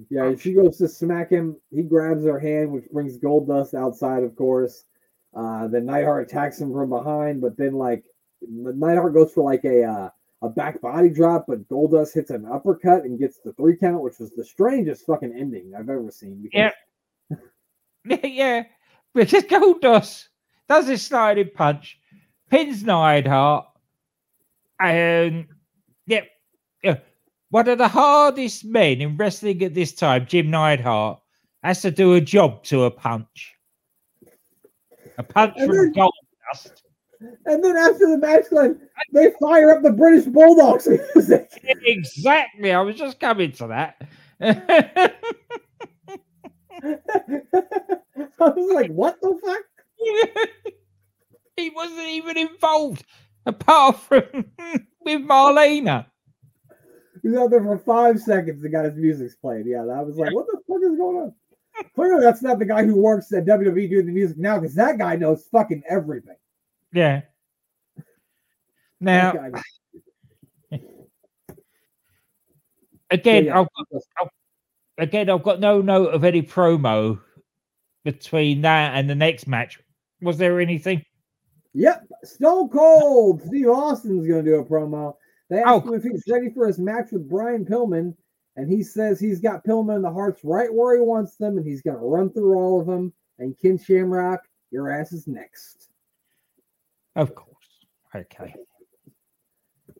Yeah, 0.09 0.35
she 0.35 0.53
goes 0.53 0.77
to 0.77 0.87
smack 0.87 1.29
him. 1.29 1.55
He 1.71 1.83
grabs 1.83 2.25
her 2.25 2.39
hand, 2.39 2.71
which 2.71 2.89
brings 2.91 3.17
Goldust 3.17 3.73
outside, 3.73 4.23
of 4.23 4.35
course. 4.35 4.83
Uh, 5.33 5.67
then 5.67 5.85
Neidhart 5.85 6.27
attacks 6.27 6.59
him 6.59 6.73
from 6.73 6.89
behind, 6.89 7.41
but 7.41 7.57
then 7.57 7.73
like 7.73 8.03
Neidhart 8.41 9.13
goes 9.13 9.31
for 9.33 9.43
like 9.43 9.63
a 9.65 9.83
uh, 9.83 10.09
a 10.41 10.49
back 10.49 10.81
body 10.81 11.09
drop, 11.09 11.45
but 11.47 11.67
Goldust 11.67 12.13
hits 12.13 12.29
an 12.29 12.45
uppercut 12.45 13.03
and 13.03 13.19
gets 13.19 13.39
the 13.39 13.53
three 13.53 13.77
count, 13.77 14.01
which 14.01 14.19
was 14.19 14.31
the 14.31 14.45
strangest 14.45 15.05
fucking 15.05 15.33
ending 15.33 15.73
I've 15.77 15.89
ever 15.89 16.11
seen. 16.11 16.41
Because 16.41 16.73
Yeah. 18.09 18.17
yeah, 18.23 18.63
because 19.13 19.43
Goldust 19.43 20.27
does 20.69 20.87
his 20.87 21.05
sliding 21.05 21.49
punch, 21.53 21.99
pins 22.49 22.83
Neidhart, 22.83 23.65
and 24.79 25.47
yeah, 26.07 26.21
yeah, 26.83 26.97
one 27.49 27.67
of 27.67 27.77
the 27.77 27.87
hardest 27.87 28.65
men 28.65 29.01
in 29.01 29.15
wrestling 29.17 29.61
at 29.63 29.73
this 29.73 29.93
time, 29.93 30.25
Jim 30.25 30.49
Neidhart, 30.49 31.19
has 31.63 31.81
to 31.81 31.91
do 31.91 32.15
a 32.15 32.21
job 32.21 32.63
to 32.65 32.83
a 32.85 32.91
punch. 32.91 33.53
A 35.17 35.23
punch 35.23 35.53
And 35.57 35.67
from 35.67 35.77
then- 35.77 35.93
Goldust. 35.93 36.81
And 37.45 37.63
then 37.63 37.75
after 37.75 38.07
the 38.11 38.19
match, 38.19 38.43
Glenn, 38.51 38.79
they 39.11 39.31
fire 39.41 39.71
up 39.75 39.81
the 39.81 39.91
British 39.91 40.25
Bulldogs. 40.25 40.87
Exactly, 41.85 42.71
I 42.71 42.81
was 42.81 42.95
just 42.95 43.19
coming 43.19 43.51
to 43.53 43.67
that. 43.67 44.01
I 44.39 45.13
was 48.39 48.71
like, 48.73 48.91
what 48.91 49.19
the 49.21 49.37
fuck? 49.43 49.63
he 51.57 51.71
wasn't 51.71 52.07
even 52.09 52.37
involved, 52.37 53.03
apart 53.47 53.99
from 53.99 54.23
with 55.01 55.21
Marlena. 55.21 56.05
He 57.21 57.29
was 57.29 57.37
out 57.39 57.49
there 57.49 57.63
for 57.63 57.79
five 57.79 58.19
seconds 58.21 58.63
and 58.63 58.71
got 58.71 58.85
his 58.85 58.95
music's 58.95 59.35
played. 59.35 59.65
Yeah, 59.65 59.79
I 59.81 60.01
was 60.01 60.17
like, 60.17 60.33
what 60.33 60.45
the 60.45 60.59
fuck 60.67 60.81
is 60.83 60.97
going 60.97 61.17
on? 61.17 61.33
Clearly, 61.95 62.23
that's 62.23 62.41
not 62.41 62.59
the 62.59 62.65
guy 62.65 62.83
who 62.85 62.95
works 62.95 63.31
at 63.33 63.45
WWE 63.45 63.89
doing 63.89 64.05
the 64.05 64.11
music 64.11 64.37
now, 64.37 64.59
because 64.59 64.75
that 64.75 64.97
guy 64.97 65.15
knows 65.15 65.45
fucking 65.51 65.83
everything. 65.89 66.35
Yeah. 66.91 67.21
Now, 68.99 69.33
again, 73.11 73.45
yeah. 73.45 73.59
I've 73.59 73.67
got, 74.19 74.29
again, 74.97 75.29
I've 75.29 75.43
got 75.43 75.59
no 75.59 75.81
note 75.81 76.13
of 76.13 76.23
any 76.23 76.41
promo 76.41 77.19
between 78.03 78.61
that 78.61 78.95
and 78.95 79.09
the 79.09 79.15
next 79.15 79.47
match. 79.47 79.79
Was 80.21 80.37
there 80.37 80.59
anything? 80.59 81.03
Yep, 81.77 82.07
Stone 82.23 82.69
Cold. 82.69 83.43
Steve 83.43 83.67
Austin's 83.69 84.27
going 84.27 84.43
to 84.43 84.51
do 84.51 84.55
a 84.57 84.65
promo. 84.65 85.13
They 85.49 85.61
oh. 85.61 85.77
asked 85.77 85.85
Oh. 85.85 85.93
him 85.93 85.99
if 85.99 86.03
he's 86.03 86.23
ready 86.27 86.49
for 86.49 86.65
his 86.65 86.79
match 86.79 87.11
with 87.11 87.29
Brian 87.29 87.65
Pillman, 87.65 88.15
and 88.55 88.67
he 88.67 88.81
says 88.81 89.19
he's 89.19 89.39
got 89.39 89.63
Pillman 89.63 89.97
and 89.97 90.03
the 90.03 90.11
Harts 90.11 90.43
right 90.43 90.73
where 90.73 90.95
he 90.95 91.01
wants 91.01 91.35
them, 91.37 91.55
and 91.57 91.65
he's 91.65 91.83
going 91.83 91.95
to 91.97 92.03
run 92.03 92.31
through 92.31 92.55
all 92.55 92.81
of 92.81 92.87
them. 92.87 93.13
And 93.37 93.55
Ken 93.59 93.77
Shamrock, 93.77 94.39
your 94.71 94.89
ass 94.89 95.11
is 95.13 95.27
next. 95.27 95.91
Of 97.15 97.35
course. 97.35 97.53
Okay. 98.15 98.55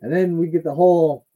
And 0.01 0.11
then 0.11 0.39
we 0.39 0.47
get 0.47 0.63
the 0.63 0.73
whole, 0.73 1.27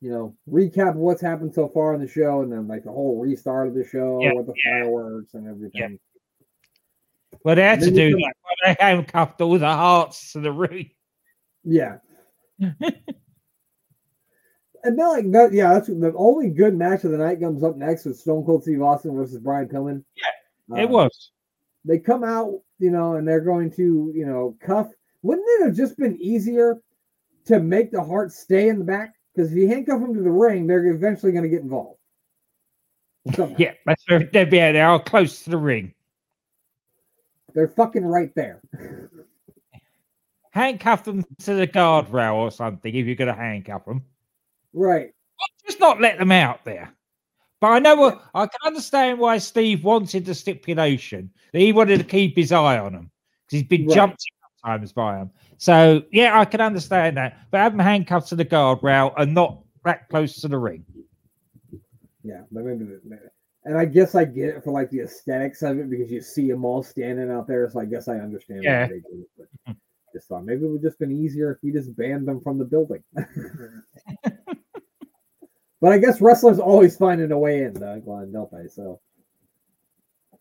you 0.00 0.10
know, 0.10 0.34
recap 0.50 0.90
of 0.90 0.96
what's 0.96 1.20
happened 1.20 1.52
so 1.52 1.68
far 1.68 1.92
in 1.92 2.00
the 2.00 2.08
show, 2.08 2.40
and 2.40 2.50
then 2.50 2.66
like 2.68 2.84
the 2.84 2.90
whole 2.92 3.20
restart 3.20 3.68
of 3.68 3.74
the 3.74 3.84
show 3.84 4.18
Yeah, 4.22 4.32
with 4.32 4.46
the 4.46 4.54
yeah. 4.64 4.80
fireworks 4.80 5.34
and 5.34 5.46
everything. 5.46 5.98
Well, 7.44 7.56
they 7.56 7.62
had 7.62 7.80
to 7.80 7.90
do 7.90 8.10
that. 8.10 8.34
Well, 8.44 8.54
they 8.64 8.76
handcuffed 8.78 9.40
all 9.40 9.58
the 9.58 9.66
Harts 9.66 10.32
to 10.32 10.40
the 10.40 10.52
ring. 10.52 10.90
Yeah. 11.64 11.98
and 12.58 12.74
then 14.84 14.98
like 14.98 15.30
that, 15.32 15.52
yeah, 15.52 15.74
that's 15.74 15.88
the 15.88 16.12
only 16.16 16.50
good 16.50 16.74
match 16.76 17.04
of 17.04 17.10
the 17.12 17.18
night 17.18 17.40
comes 17.40 17.62
up 17.62 17.76
next 17.76 18.04
with 18.04 18.18
Stone 18.18 18.44
Cold 18.44 18.62
Steve 18.62 18.82
Austin 18.82 19.14
versus 19.14 19.38
Brian 19.38 19.68
Pillman. 19.68 20.04
Yeah, 20.16 20.82
it 20.82 20.86
Um, 20.86 20.92
was. 20.92 21.30
they 21.84 21.98
come 21.98 22.24
out, 22.24 22.60
you 22.78 22.90
know, 22.90 23.14
and 23.14 23.26
they're 23.26 23.40
going 23.40 23.70
to, 23.72 24.12
you 24.14 24.26
know, 24.26 24.56
cuff. 24.60 24.88
Wouldn't 25.22 25.46
it 25.60 25.66
have 25.66 25.76
just 25.76 25.96
been 25.98 26.16
easier 26.20 26.80
to 27.46 27.60
make 27.60 27.90
the 27.90 28.02
heart 28.02 28.32
stay 28.32 28.68
in 28.68 28.78
the 28.78 28.84
back? 28.84 29.14
Because 29.34 29.52
if 29.52 29.58
you 29.58 29.68
handcuff 29.68 30.00
them 30.00 30.14
to 30.14 30.22
the 30.22 30.30
ring, 30.30 30.66
they're 30.66 30.86
eventually 30.86 31.32
going 31.32 31.44
to 31.44 31.48
get 31.50 31.62
involved. 31.62 31.98
Somehow. 33.34 33.56
Yeah, 33.58 33.72
that's 33.84 34.04
very, 34.08 34.28
they're, 34.32 34.52
yeah, 34.52 34.72
they 34.72 34.80
are 34.80 35.00
close 35.00 35.42
to 35.44 35.50
the 35.50 35.58
ring. 35.58 35.92
They're 37.58 37.66
fucking 37.66 38.04
right 38.04 38.32
there. 38.36 38.60
Handcuff 40.52 41.02
them 41.02 41.24
to 41.40 41.54
the 41.54 41.66
guardrail 41.66 42.34
or 42.34 42.52
something 42.52 42.94
if 42.94 43.04
you're 43.04 43.16
going 43.16 43.26
to 43.26 43.34
handcuff 43.34 43.84
them. 43.84 44.04
right. 44.72 45.10
Just 45.66 45.80
not 45.80 46.00
let 46.00 46.18
them 46.18 46.30
out 46.30 46.64
there. 46.64 46.92
But 47.60 47.66
I 47.66 47.78
know 47.80 48.20
I 48.32 48.46
can 48.46 48.60
understand 48.64 49.18
why 49.18 49.38
Steve 49.38 49.82
wanted 49.82 50.24
the 50.24 50.36
stipulation 50.36 51.32
that 51.52 51.58
he 51.58 51.72
wanted 51.72 51.98
to 51.98 52.04
keep 52.04 52.36
his 52.36 52.52
eye 52.52 52.78
on 52.78 52.92
them 52.92 53.10
because 53.46 53.58
he's 53.58 53.68
been 53.68 53.86
Right. 53.88 53.94
jumped 53.96 54.24
times 54.64 54.92
by 54.92 55.16
them. 55.16 55.32
So 55.56 56.04
yeah, 56.12 56.38
I 56.38 56.44
can 56.44 56.60
understand 56.60 57.16
that. 57.16 57.38
But 57.50 57.58
have 57.58 57.72
them 57.72 57.80
handcuffed 57.80 58.28
to 58.28 58.36
the 58.36 58.44
guardrail 58.44 59.14
and 59.16 59.34
not 59.34 59.64
that 59.84 60.08
close 60.10 60.40
to 60.42 60.48
the 60.48 60.58
ring. 60.58 60.84
Yeah. 62.22 62.42
Maybe, 62.52 62.84
the- 62.84 63.30
and 63.68 63.76
I 63.76 63.84
guess 63.84 64.14
I 64.14 64.24
get 64.24 64.48
it 64.48 64.64
for 64.64 64.70
like 64.72 64.88
the 64.88 65.00
aesthetics 65.00 65.60
of 65.60 65.78
it 65.78 65.90
because 65.90 66.10
you 66.10 66.22
see 66.22 66.48
them 66.50 66.64
all 66.64 66.82
standing 66.82 67.30
out 67.30 67.46
there. 67.46 67.68
So 67.68 67.80
I 67.80 67.84
guess 67.84 68.08
I 68.08 68.14
understand 68.14 68.62
Yeah. 68.62 68.86
why 68.86 68.88
they 68.88 69.00
do. 69.00 69.26
But 69.36 69.76
just 70.14 70.26
thought 70.26 70.46
maybe 70.46 70.64
it 70.64 70.70
would 70.70 70.80
just 70.80 70.98
been 70.98 71.12
easier 71.12 71.52
if 71.52 71.58
we 71.62 71.70
just 71.70 71.94
banned 71.94 72.26
them 72.26 72.40
from 72.40 72.56
the 72.56 72.64
building. 72.64 73.04
but 75.82 75.92
I 75.92 75.98
guess 75.98 76.22
wrestlers 76.22 76.58
always 76.58 76.96
finding 76.96 77.30
a 77.30 77.38
way 77.38 77.64
in, 77.64 77.74
though, 77.74 78.00
Glenn, 78.00 78.32
don't 78.32 78.50
they? 78.50 78.68
So 78.68 79.00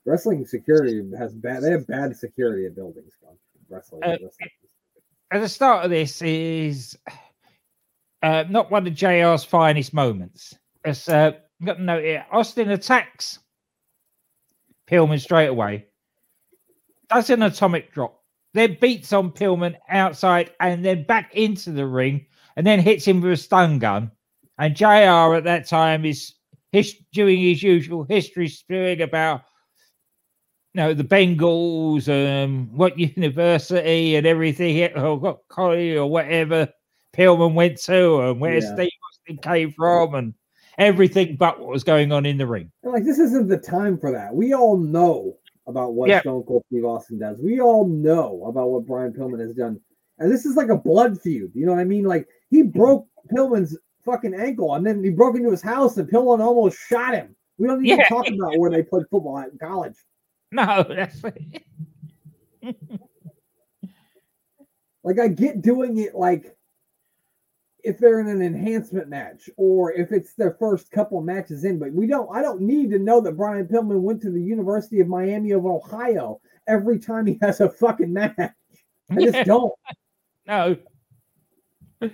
wrestling 0.06 0.46
security 0.46 1.04
has 1.18 1.36
bad. 1.36 1.64
They 1.64 1.72
have 1.72 1.86
bad 1.86 2.16
security 2.16 2.66
at 2.66 2.76
buildings. 2.76 3.12
Wrestling. 3.70 4.04
Uh, 4.06 4.12
wrestling. 4.12 4.50
At 5.32 5.42
the 5.42 5.50
start 5.50 5.84
of 5.84 5.92
this 5.92 6.22
is 6.22 6.98
uh, 8.24 8.46
not 8.50 8.72
one 8.72 8.88
of 8.88 8.94
JR's 8.94 9.44
finest 9.44 9.94
moments. 9.94 10.58
It's 10.86 11.10
uh, 11.10 11.34
got 11.66 11.76
to 11.78 11.84
note 11.84 12.04
here. 12.04 12.26
Austin 12.32 12.70
attacks 12.70 13.40
Pillman 14.90 15.20
straight 15.20 15.48
away. 15.48 15.86
Does 17.10 17.30
an 17.30 17.42
atomic 17.42 17.94
drop, 17.94 18.22
then 18.54 18.78
beats 18.82 19.14
on 19.14 19.32
Pillman 19.32 19.76
outside 19.90 20.52
and 20.60 20.84
then 20.84 21.04
back 21.04 21.34
into 21.34 21.72
the 21.72 21.86
ring, 21.86 22.26
and 22.56 22.66
then 22.66 22.80
hits 22.80 23.06
him 23.06 23.22
with 23.22 23.32
a 23.32 23.38
stun 23.38 23.80
gun. 23.80 24.12
And 24.58 24.76
JR 24.76 25.36
at 25.36 25.44
that 25.46 25.68
time 25.68 26.06
is 26.06 26.34
his, 26.72 26.96
doing 27.14 27.40
his 27.40 27.64
usual 27.64 28.04
history 28.04 28.48
spewing 28.48 29.02
about 29.02 29.42
you 30.74 30.82
know, 30.82 30.94
the 30.94 31.04
Bengals, 31.04 32.08
um, 32.10 32.70
what 32.76 32.98
university 33.18 34.16
and 34.16 34.28
everything, 34.28 34.96
or 34.98 35.16
what 35.16 35.48
college 35.50 35.96
or 35.96 36.08
whatever 36.08 36.68
Pillman 37.16 37.54
went 37.54 37.78
to, 37.84 38.22
and 38.22 38.40
where 38.40 38.58
Yeah. 38.58 38.74
Steve 38.76 38.90
Austin 39.12 39.38
came 39.38 39.72
from, 39.72 40.16
and 40.16 40.34
everything 40.78 41.36
but 41.36 41.60
what 41.60 41.70
was 41.70 41.84
going 41.84 42.12
on 42.12 42.26
in 42.26 42.38
the 42.38 42.46
ring. 42.48 42.72
And, 42.84 42.94
like 42.94 43.04
this 43.06 43.20
isn't 43.20 43.48
the 43.48 43.58
time 43.58 43.98
for 43.98 44.12
that. 44.12 44.34
We 44.34 44.54
all 44.54 44.78
know 44.78 45.38
about 45.68 45.94
what 45.94 46.10
Yeah. 46.10 46.22
Stone 46.22 46.44
Cold 46.44 46.64
Steve 46.68 46.86
Austin 46.86 47.20
does. 47.20 47.42
We 47.42 47.60
all 47.60 47.88
know 47.88 48.46
about 48.46 48.70
what 48.70 48.86
Brian 48.86 49.12
Pillman 49.14 49.40
has 49.42 49.54
done. 49.54 49.80
And 50.20 50.32
this 50.32 50.46
is 50.46 50.56
like 50.56 50.70
a 50.70 50.78
blood 50.78 51.20
feud. 51.22 51.52
You 51.54 51.66
know 51.66 51.74
what 51.74 51.82
I 51.82 51.86
mean? 51.86 52.06
Like 52.06 52.28
he 52.50 52.64
broke 52.64 53.08
Pillman's 53.32 53.78
fucking 54.06 54.34
ankle 54.34 54.74
and 54.76 54.86
then 54.86 55.04
he 55.04 55.10
broke 55.10 55.36
into 55.36 55.52
his 55.52 55.62
house 55.62 55.98
and 55.98 56.10
Pillman 56.10 56.40
almost 56.40 56.78
shot 56.88 57.14
him. 57.14 57.36
We 57.58 57.68
don't 57.68 57.82
need 57.82 57.90
to 57.90 57.98
Yeah. 57.98 58.08
talk 58.10 58.28
about 58.28 58.58
where 58.58 58.72
they 58.72 58.84
played 58.84 59.06
football 59.12 59.38
at 59.40 59.52
in 59.52 59.58
college. 59.58 59.96
No, 60.52 60.84
that's 60.88 61.22
Like 65.04 65.20
I 65.20 65.28
get 65.30 65.62
doing 65.62 65.98
it 65.98 66.16
like 66.16 66.57
if 67.84 68.00
they're 68.00 68.20
in 68.20 68.28
an 68.28 68.42
enhancement 68.42 69.08
match 69.08 69.50
or 69.58 69.94
if 69.94 70.12
it's 70.12 70.34
their 70.34 70.56
first 70.60 70.90
couple 70.92 71.22
matches 71.22 71.64
in, 71.64 71.80
but 71.80 71.94
we 71.94 72.08
don't 72.08 72.30
I 72.36 72.42
don't 72.42 72.62
need 72.62 72.90
to 72.92 73.00
know 73.00 73.22
that 73.22 73.38
Brian 73.38 73.68
Pillman 73.68 74.02
went 74.02 74.22
to 74.24 74.32
the 74.32 74.42
University 74.42 75.00
of 75.00 75.08
Miami 75.08 75.52
of 75.52 75.66
Ohio 75.66 76.42
every 76.68 77.00
time 77.00 77.26
he 77.26 77.38
has 77.42 77.62
a 77.62 77.70
fucking 77.70 78.12
match. 78.12 78.36
I 78.38 78.52
just 79.16 79.40
don't. 79.46 79.72
no. 80.46 80.76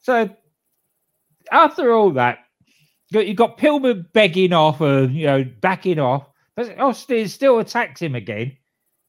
so 0.00 0.30
after 1.50 1.92
all 1.92 2.10
that, 2.12 2.38
you 3.10 3.34
got 3.34 3.58
Pillman 3.58 4.12
begging 4.12 4.52
off 4.52 4.80
and 4.80 5.12
you 5.14 5.26
know 5.26 5.44
backing 5.60 5.98
off, 5.98 6.28
but 6.54 6.78
Austin 6.78 7.26
still 7.28 7.58
attacks 7.58 8.00
him 8.02 8.14
again 8.14 8.56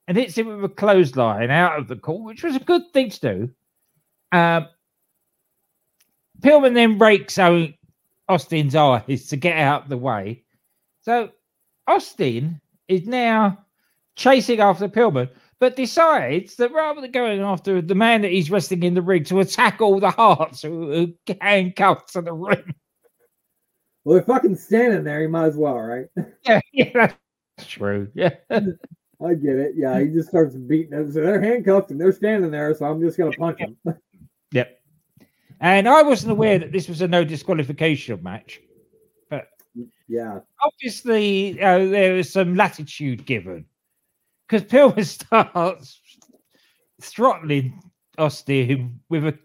and 0.10 0.18
hits 0.18 0.36
him 0.36 0.47
with 0.47 0.72
a 0.72 0.74
clothesline 0.74 1.51
out 1.51 1.78
of 1.78 1.88
the 1.88 1.95
court, 1.95 2.24
which 2.24 2.43
was 2.43 2.55
a 2.55 2.60
good 2.60 2.82
thing 2.93 3.12
to 3.12 3.20
do. 3.20 3.49
Um, 4.38 4.68
Pillman 6.41 6.74
then 6.74 6.97
breaks 6.97 7.38
out 7.38 7.70
Austin's 8.28 8.76
eyes 8.76 9.28
to 9.28 9.38
get 9.38 9.55
out 9.57 9.84
of 9.84 9.89
the 9.89 9.97
way. 9.97 10.43
So 11.01 11.30
Austin 11.88 12.60
is 12.88 13.05
now 13.05 13.64
chasing 14.16 14.60
after 14.60 14.88
Pillman, 14.89 15.30
but 15.60 15.76
decides 15.76 16.55
that 16.55 16.74
rather 16.74 17.01
than 17.01 17.12
going 17.12 17.41
after 17.41 17.80
the 17.80 17.93
man 17.95 18.24
that 18.24 18.32
he's 18.32 18.49
wrestling 18.49 18.82
in 18.82 18.95
the 18.95 19.03
ring 19.03 19.26
to 19.26 19.41
attack 19.41 19.80
all 19.80 19.99
the 19.99 20.10
Harts 20.10 20.64
who 20.64 20.91
who 21.28 21.36
handcuffed 21.39 22.14
to 22.14 22.22
the 22.24 22.34
ring. 22.34 22.74
Well, 24.05 24.16
they're 24.16 24.24
fucking 24.26 24.55
standing 24.55 25.03
there. 25.03 25.22
You 25.22 25.30
might 25.30 25.45
as 25.45 25.55
well, 25.55 25.78
right? 25.78 26.07
Yeah, 26.47 26.62
yeah, 26.74 27.12
that's 27.57 27.70
true. 27.70 28.10
Yeah. 28.16 28.36
I 29.22 29.34
get 29.34 29.55
it. 29.55 29.74
Yeah, 29.76 29.99
he 29.99 30.07
just 30.07 30.30
starts 30.30 30.55
beating 30.55 30.91
them. 30.91 31.11
So 31.11 31.22
they're 31.22 31.41
handcuffed 31.41 31.91
and 31.91 31.99
they're 31.99 32.13
standing 32.13 32.51
there. 32.51 32.74
So 32.74 32.86
I'm 32.86 33.01
just 33.01 33.17
gonna 33.17 33.32
punch 33.32 33.59
them. 33.59 33.78
Yep. 34.51 34.82
And 35.59 35.88
I 35.88 36.01
wasn't 36.01 36.32
aware 36.32 36.57
that 36.57 36.72
this 36.72 36.89
was 36.89 37.01
a 37.03 37.07
no 37.07 37.24
disqualification 37.24 38.24
match. 38.24 38.59
But 39.30 39.49
yeah, 40.07 40.39
Obviously, 40.63 41.61
uh, 41.61 41.86
there 41.86 42.15
was 42.15 42.34
some 42.34 42.55
latitude 42.55 43.28
given 43.28 43.65
because 44.47 44.67
Pillman 44.67 45.05
starts 45.05 46.01
throttling 46.99 47.80
Austin 48.17 49.01
with 49.09 49.26
a 49.26 49.38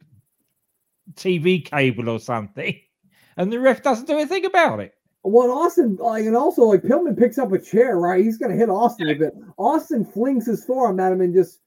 TV 1.15 1.63
cable 1.63 2.09
or 2.09 2.19
something, 2.19 2.81
and 3.37 3.53
the 3.53 3.61
ref 3.61 3.83
doesn't 3.83 4.07
do 4.07 4.15
anything 4.15 4.47
about 4.47 4.81
it. 4.81 4.95
Well, 5.27 5.45
and 5.45 5.53
Austin, 5.53 5.97
like, 5.97 6.27
and 6.27 6.37
also 6.37 6.63
like 6.63 6.83
Pillman 6.83 7.19
picks 7.19 7.39
up 7.39 7.53
a 7.53 7.59
chair, 7.59 7.99
right? 7.99 8.23
He's 8.23 8.37
gonna 8.37 8.57
hit 8.57 8.69
Austin 8.69 9.09
a 9.09 9.15
bit. 9.15 9.35
Austin 9.57 10.05
flings 10.05 10.47
his 10.47 10.65
forearm 10.65 11.01
at 11.01 11.13
him 11.13 11.23
and 11.23 11.35
just 11.35 11.61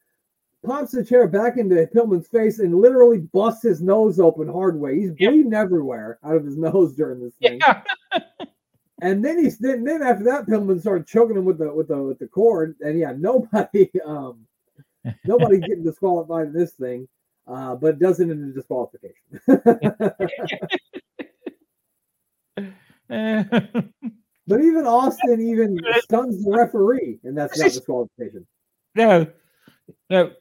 pops 0.64 0.92
the 0.92 1.04
chair 1.04 1.28
back 1.28 1.58
into 1.58 1.76
Pillman's 1.94 2.28
face 2.28 2.60
and 2.60 2.76
literally 2.76 3.20
busts 3.20 3.64
his 3.64 3.82
nose 3.82 4.20
open 4.20 4.48
hard 4.48 4.80
way. 4.80 5.00
He's 5.00 5.12
bleeding 5.12 5.54
everywhere 5.54 6.20
out 6.24 6.36
of 6.36 6.46
his 6.46 6.58
nose 6.58 6.96
during 6.96 7.20
this 7.20 7.34
thing. 7.36 7.60
Yeah. 7.60 7.82
And 9.02 9.24
then 9.24 9.38
he's 9.38 9.60
then, 9.60 9.84
then 9.84 10.02
after 10.02 10.24
that, 10.24 10.48
Pillman 10.48 10.82
started 10.82 11.06
choking 11.06 11.38
him 11.38 11.46
with 11.46 11.60
the 11.60 11.72
with 11.72 11.90
the 11.90 12.02
with 12.02 12.18
the 12.18 12.28
cord. 12.28 12.76
And 12.82 12.98
yeah, 12.98 13.14
nobody 13.16 13.92
um 14.06 14.48
nobody's 15.24 15.62
getting 15.62 15.84
disqualified 15.84 16.48
in 16.48 16.54
this 16.54 16.72
thing. 16.72 17.08
Uh, 17.46 17.76
but 17.76 17.90
it 17.90 18.00
doesn't 18.00 18.30
end 18.30 18.44
in 18.44 18.54
disqualification. 18.54 19.14
Uh, 23.10 23.44
but 24.48 24.62
even 24.62 24.86
Austin 24.86 25.42
even 25.42 25.78
stuns 26.02 26.44
the 26.44 26.52
referee, 26.52 27.20
and 27.24 27.38
that's 27.38 27.58
not 27.60 27.72
disqualification. 27.72 28.46
no, 28.96 29.28
no. 30.10 30.32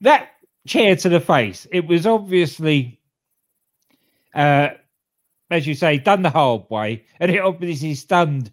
That 0.00 0.30
chair 0.66 0.96
to 0.96 1.08
the 1.08 1.20
face, 1.20 1.66
it 1.72 1.86
was 1.86 2.06
obviously, 2.06 3.00
uh, 4.34 4.68
as 5.50 5.66
you 5.66 5.74
say, 5.74 5.98
done 5.98 6.22
the 6.22 6.30
hard 6.30 6.62
way. 6.70 7.04
And 7.18 7.30
it 7.30 7.40
obviously 7.40 7.94
stunned 7.94 8.50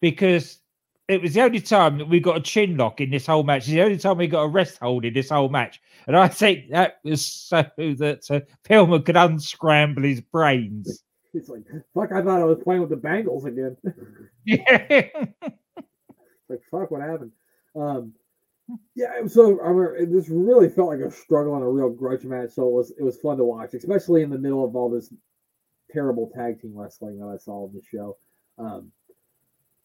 because 0.00 0.60
it 1.08 1.22
was 1.22 1.34
the 1.34 1.42
only 1.42 1.60
time 1.60 1.98
that 1.98 2.08
we 2.08 2.20
got 2.20 2.36
a 2.36 2.40
chin 2.40 2.76
lock 2.76 3.00
in 3.00 3.10
this 3.10 3.26
whole 3.26 3.42
match. 3.42 3.62
It's 3.62 3.68
the 3.68 3.82
only 3.82 3.98
time 3.98 4.18
we 4.18 4.26
got 4.26 4.42
a 4.42 4.48
rest 4.48 4.78
hold 4.78 5.04
in 5.04 5.14
this 5.14 5.30
whole 5.30 5.48
match. 5.48 5.80
And 6.06 6.16
I 6.16 6.28
think 6.28 6.70
that 6.70 7.00
was 7.02 7.24
so 7.24 7.64
that 7.76 8.30
uh, 8.30 8.40
Pillman 8.68 9.04
could 9.04 9.16
unscramble 9.16 10.02
his 10.02 10.20
brains. 10.20 11.02
It's 11.34 11.48
like, 11.48 11.62
fuck, 11.94 12.12
I 12.12 12.22
thought 12.22 12.40
I 12.40 12.44
was 12.44 12.58
playing 12.62 12.80
with 12.80 12.90
the 12.90 12.96
Bengals 12.96 13.44
again. 13.44 13.76
Yeah. 14.44 15.06
like, 16.48 16.60
fuck, 16.70 16.90
what 16.90 17.02
happened? 17.02 17.32
Um, 17.76 18.14
Yeah, 18.94 19.26
so 19.26 19.60
I 19.60 19.68
remember 19.68 20.06
this 20.06 20.28
really 20.28 20.68
felt 20.68 20.88
like 20.88 21.00
a 21.00 21.10
struggle 21.10 21.54
and 21.54 21.64
a 21.64 21.68
real 21.68 21.90
grudge 21.90 22.24
match. 22.24 22.50
So 22.50 22.66
it 22.68 22.72
was 22.72 22.90
it 22.92 23.02
was 23.02 23.18
fun 23.18 23.38
to 23.38 23.44
watch, 23.44 23.74
especially 23.74 24.22
in 24.22 24.30
the 24.30 24.38
middle 24.38 24.64
of 24.64 24.76
all 24.76 24.90
this 24.90 25.12
terrible 25.92 26.30
tag 26.34 26.60
team 26.60 26.72
wrestling 26.76 27.18
that 27.18 27.26
I 27.26 27.36
saw 27.36 27.64
on 27.64 27.72
the 27.74 27.82
show. 27.82 28.16
Um, 28.58 28.92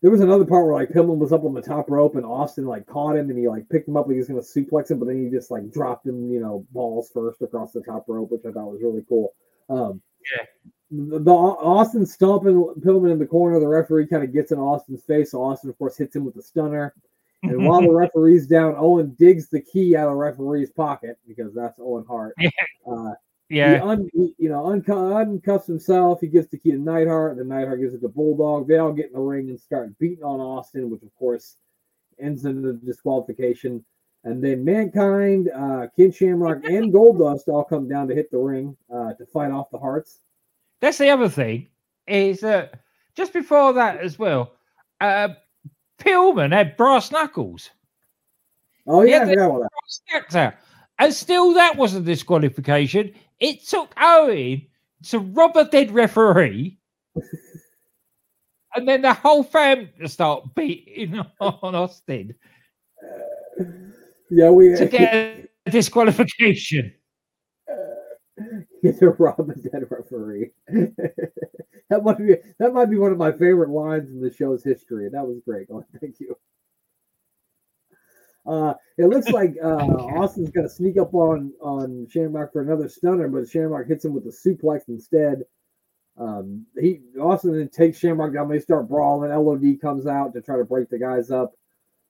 there 0.02 0.12
was 0.12 0.22
another 0.22 0.46
part 0.46 0.66
where 0.66 0.76
like 0.76 0.90
Pillman 0.90 1.18
was 1.18 1.34
up 1.34 1.46
on 1.46 1.54
the 1.54 1.62
top 1.62 1.90
rope 1.90 2.16
and 2.16 2.26
Austin 2.26 2.66
like 2.66 2.86
caught 2.86 3.16
him 3.16 3.30
and 3.30 3.40
he 3.40 3.48
like 3.48 3.68
picked 3.70 3.88
him 3.88 3.98
up 3.98 4.06
like 4.08 4.14
he 4.14 4.20
was 4.20 4.28
gonna 4.28 4.42
suplex 4.42 4.92
him, 4.92 5.00
but 5.00 5.08
then 5.08 5.24
he 5.24 5.30
just 5.32 5.50
like 5.50 5.72
dropped 5.72 6.06
him, 6.06 6.30
you 6.32 6.40
know, 6.40 6.66
balls 6.72 7.10
first 7.14 7.42
across 7.42 7.72
the 7.72 7.82
top 7.82 8.06
rope, 8.08 8.32
which 8.32 8.46
I 8.46 8.52
thought 8.52 8.72
was 8.72 8.82
really 8.84 9.04
cool. 9.10 9.34
Um, 9.70 10.02
Yeah. 10.38 10.46
The, 10.92 11.20
the 11.20 11.32
Austin 11.32 12.06
stomping 12.06 12.54
Pillman 12.80 13.12
in 13.12 13.20
the 13.20 13.26
corner, 13.26 13.60
the 13.60 13.68
referee 13.68 14.08
kind 14.08 14.24
of 14.24 14.34
gets 14.34 14.52
in 14.52 14.60
Austin's 14.60 15.04
face. 15.04 15.32
So 15.32 15.42
Austin, 15.42 15.70
of 15.70 15.78
course, 15.78 15.98
hits 15.98 16.16
him 16.16 16.26
with 16.26 16.36
a 16.38 16.42
stunner. 16.42 16.94
And 17.44 17.66
while 17.66 17.82
the 17.82 17.92
referee's 17.94 18.48
down, 18.48 18.76
Owen 18.78 19.16
digs 19.18 19.50
the 19.50 19.62
key 19.62 19.96
out 19.96 20.08
of 20.08 20.14
the 20.14 20.18
referee's 20.18 20.72
pocket 20.72 21.18
because 21.28 21.54
that's 21.54 21.80
Owen 21.80 22.06
Hart. 22.08 22.36
Yeah. 22.40 22.50
Uh, 22.88 23.14
yeah, 23.50 23.76
he, 23.76 23.80
un, 23.80 24.10
he 24.14 24.34
you 24.40 24.50
know, 24.50 24.64
uncu- 24.64 25.42
uncuffs 25.42 25.68
himself. 25.68 26.20
He 26.20 26.28
gives 26.28 26.48
the 26.48 26.58
key 26.58 26.72
to 26.72 26.78
Neidhart. 26.78 27.38
Then 27.38 27.48
Neidhart 27.48 27.80
gives 27.80 27.94
it 27.94 28.02
to 28.02 28.10
Bulldog. 28.10 28.68
They 28.68 28.78
all 28.78 28.92
get 28.92 29.08
in 29.08 29.14
the 29.14 29.20
ring 29.20 29.50
and 29.50 29.60
start 29.60 29.98
beating 30.00 30.24
on 30.24 30.40
Austin, 30.40 30.90
which 30.90 31.04
of 31.04 31.14
course 31.16 31.58
ends 32.20 32.46
in 32.46 32.62
the 32.62 32.74
disqualification. 32.74 33.86
And 34.24 34.44
then 34.44 34.66
Mankind, 34.66 35.52
uh, 35.56 35.88
Ken 35.96 36.12
Shamrock, 36.12 36.64
and 36.64 36.92
Goldust 36.92 37.48
all 37.48 37.64
come 37.64 37.88
down 37.88 38.08
to 38.08 38.16
hit 38.16 38.32
the 38.32 38.40
ring 38.40 38.76
uh, 38.92 39.14
to 39.14 39.26
fight 39.28 39.52
off 39.52 39.70
the 39.70 39.78
Harts. 39.78 40.20
That's 40.82 40.98
the 40.98 41.10
other 41.10 41.30
thing 41.30 41.68
is 42.08 42.42
that 42.42 42.82
just 43.16 43.34
before 43.34 43.74
that 43.74 44.00
as 44.00 44.20
well, 44.20 44.54
uh, 45.02 45.30
Pillman 46.00 46.52
had 46.52 46.78
brass 46.78 47.12
knuckles. 47.12 47.70
Oh 48.88 49.02
yeah, 49.02 49.18
Yeah, 49.18 49.24
I 49.24 49.28
forgot 49.28 49.46
about 49.46 49.62
that. 49.62 49.70
Snacks 49.88 50.36
out. 50.36 50.54
And 51.00 51.14
still, 51.14 51.54
that 51.54 51.76
was 51.76 51.94
a 51.96 52.02
disqualification. 52.02 53.14
It 53.40 53.66
took 53.66 53.94
Owen 53.98 54.66
to 55.08 55.20
rob 55.20 55.58
a 55.58 55.66
dead 55.66 55.92
referee, 55.92 56.78
and 58.76 58.88
then 58.88 59.02
the 59.02 59.14
whole 59.14 59.44
family 59.44 59.90
start 60.06 60.56
beating 60.56 61.20
on 61.40 61.76
Austin 61.76 62.36
Yeah, 64.30 64.50
we 64.52 64.76
to 64.76 64.86
get 64.86 65.14
a 65.66 65.72
disqualification. 65.72 66.94
He's 68.86 69.02
a 69.02 69.10
Robin 69.10 69.60
dead 69.72 69.84
referee. 69.90 70.52
that 70.68 72.04
might 72.04 72.20
be 72.20 72.36
that 72.60 72.74
might 72.74 72.90
be 72.90 72.98
one 72.98 73.12
of 73.12 73.18
my 73.18 73.32
favorite 73.32 73.70
lines 73.70 74.10
in 74.12 74.22
the 74.22 74.32
show's 74.32 74.64
history. 74.64 75.10
That 75.10 75.26
was 75.26 75.40
great. 75.44 75.68
Oh, 75.72 75.84
thank 76.02 76.20
you. 76.20 76.38
Uh, 78.46 78.76
it 79.00 79.06
looks 79.06 79.30
like 79.32 79.56
uh, 79.64 79.68
Austin's 79.68 80.52
going 80.52 80.68
to 80.68 80.74
sneak 80.74 80.98
up 80.98 81.16
on 81.16 81.52
on 81.62 82.08
Shamrock 82.12 82.54
for 82.54 82.62
another 82.62 82.88
stunner, 82.88 83.28
but 83.28 83.50
Shamrock 83.50 83.88
hits 83.88 84.06
him 84.06 84.14
with 84.14 84.26
a 84.28 84.30
suplex 84.30 84.82
instead. 84.88 85.44
Um, 86.18 86.68
he 86.80 87.02
Austin 87.20 87.58
then 87.58 87.70
takes 87.70 87.98
Shamrock 87.98 88.34
down. 88.34 88.50
They 88.50 88.60
start 88.60 88.88
brawling. 88.88 89.32
LOD 89.32 89.82
comes 89.82 90.06
out 90.06 90.34
to 90.34 90.42
try 90.42 90.58
to 90.58 90.64
break 90.64 90.90
the 90.90 91.00
guys 91.00 91.32
up. 91.32 91.56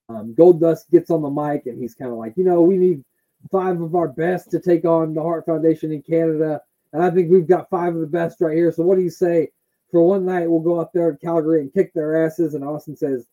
Um, 0.10 0.36
Goldust 0.38 0.90
gets 0.92 1.10
on 1.10 1.22
the 1.22 1.30
mic 1.30 1.68
and 1.68 1.80
he's 1.80 1.96
kind 1.96 2.12
of 2.12 2.18
like, 2.18 2.34
you 2.38 2.44
know, 2.44 2.62
we 2.62 2.78
need 2.78 3.04
five 3.52 3.82
of 3.82 3.96
our 3.96 4.08
best 4.08 4.52
to 4.52 4.60
take 4.60 4.86
on 4.86 5.14
the 5.14 5.22
Hart 5.22 5.46
Foundation 5.46 5.92
in 5.92 6.02
Canada, 6.02 6.62
and 6.94 7.04
I 7.04 7.10
think 7.10 7.30
we've 7.30 7.48
got 7.48 7.70
five 7.70 7.94
of 7.94 8.02
the 8.02 8.08
best 8.08 8.42
right 8.42 8.56
here. 8.56 8.72
So 8.72 8.84
what 8.84 8.98
do 8.98 9.04
you 9.04 9.10
say? 9.10 9.52
For 9.92 10.02
one 10.02 10.26
night, 10.26 10.50
we'll 10.50 10.62
go 10.62 10.80
up 10.80 10.92
there 10.94 11.10
in 11.10 11.18
Calgary 11.18 11.62
and 11.62 11.74
kick 11.74 11.94
their 11.94 12.26
asses. 12.26 12.54
And 12.54 12.64
Austin 12.64 12.98
says, 12.98 13.28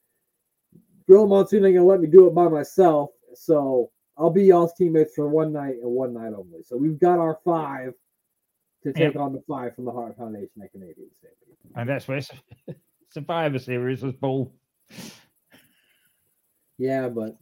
Gorilla 1.08 1.26
Monsoon 1.26 1.64
ain't 1.64 1.74
gonna 1.74 1.86
let 1.86 2.00
me 2.00 2.06
do 2.06 2.26
it 2.26 2.34
by 2.34 2.48
myself, 2.48 3.10
so 3.34 3.90
I'll 4.16 4.30
be 4.30 4.44
y'all's 4.44 4.74
teammates 4.74 5.14
for 5.14 5.28
one 5.28 5.52
night 5.52 5.76
and 5.82 5.90
one 5.90 6.12
night 6.12 6.32
only. 6.34 6.62
So 6.62 6.76
we've 6.76 7.00
got 7.00 7.18
our 7.18 7.38
five 7.44 7.94
to 8.82 8.92
take 8.92 9.16
on 9.16 9.32
the 9.32 9.42
five 9.48 9.74
from 9.74 9.84
the 9.84 9.92
Hart 9.92 10.16
Foundation 10.16 10.62
at 10.62 10.72
Canadian 10.72 11.08
State. 11.18 11.30
And 11.74 11.88
that's 11.88 12.06
where 12.06 12.20
Survivor 13.10 13.58
Series 13.58 14.02
was 14.02 14.12
born. 14.14 14.50
Yeah, 16.82 17.08
but 17.08 17.36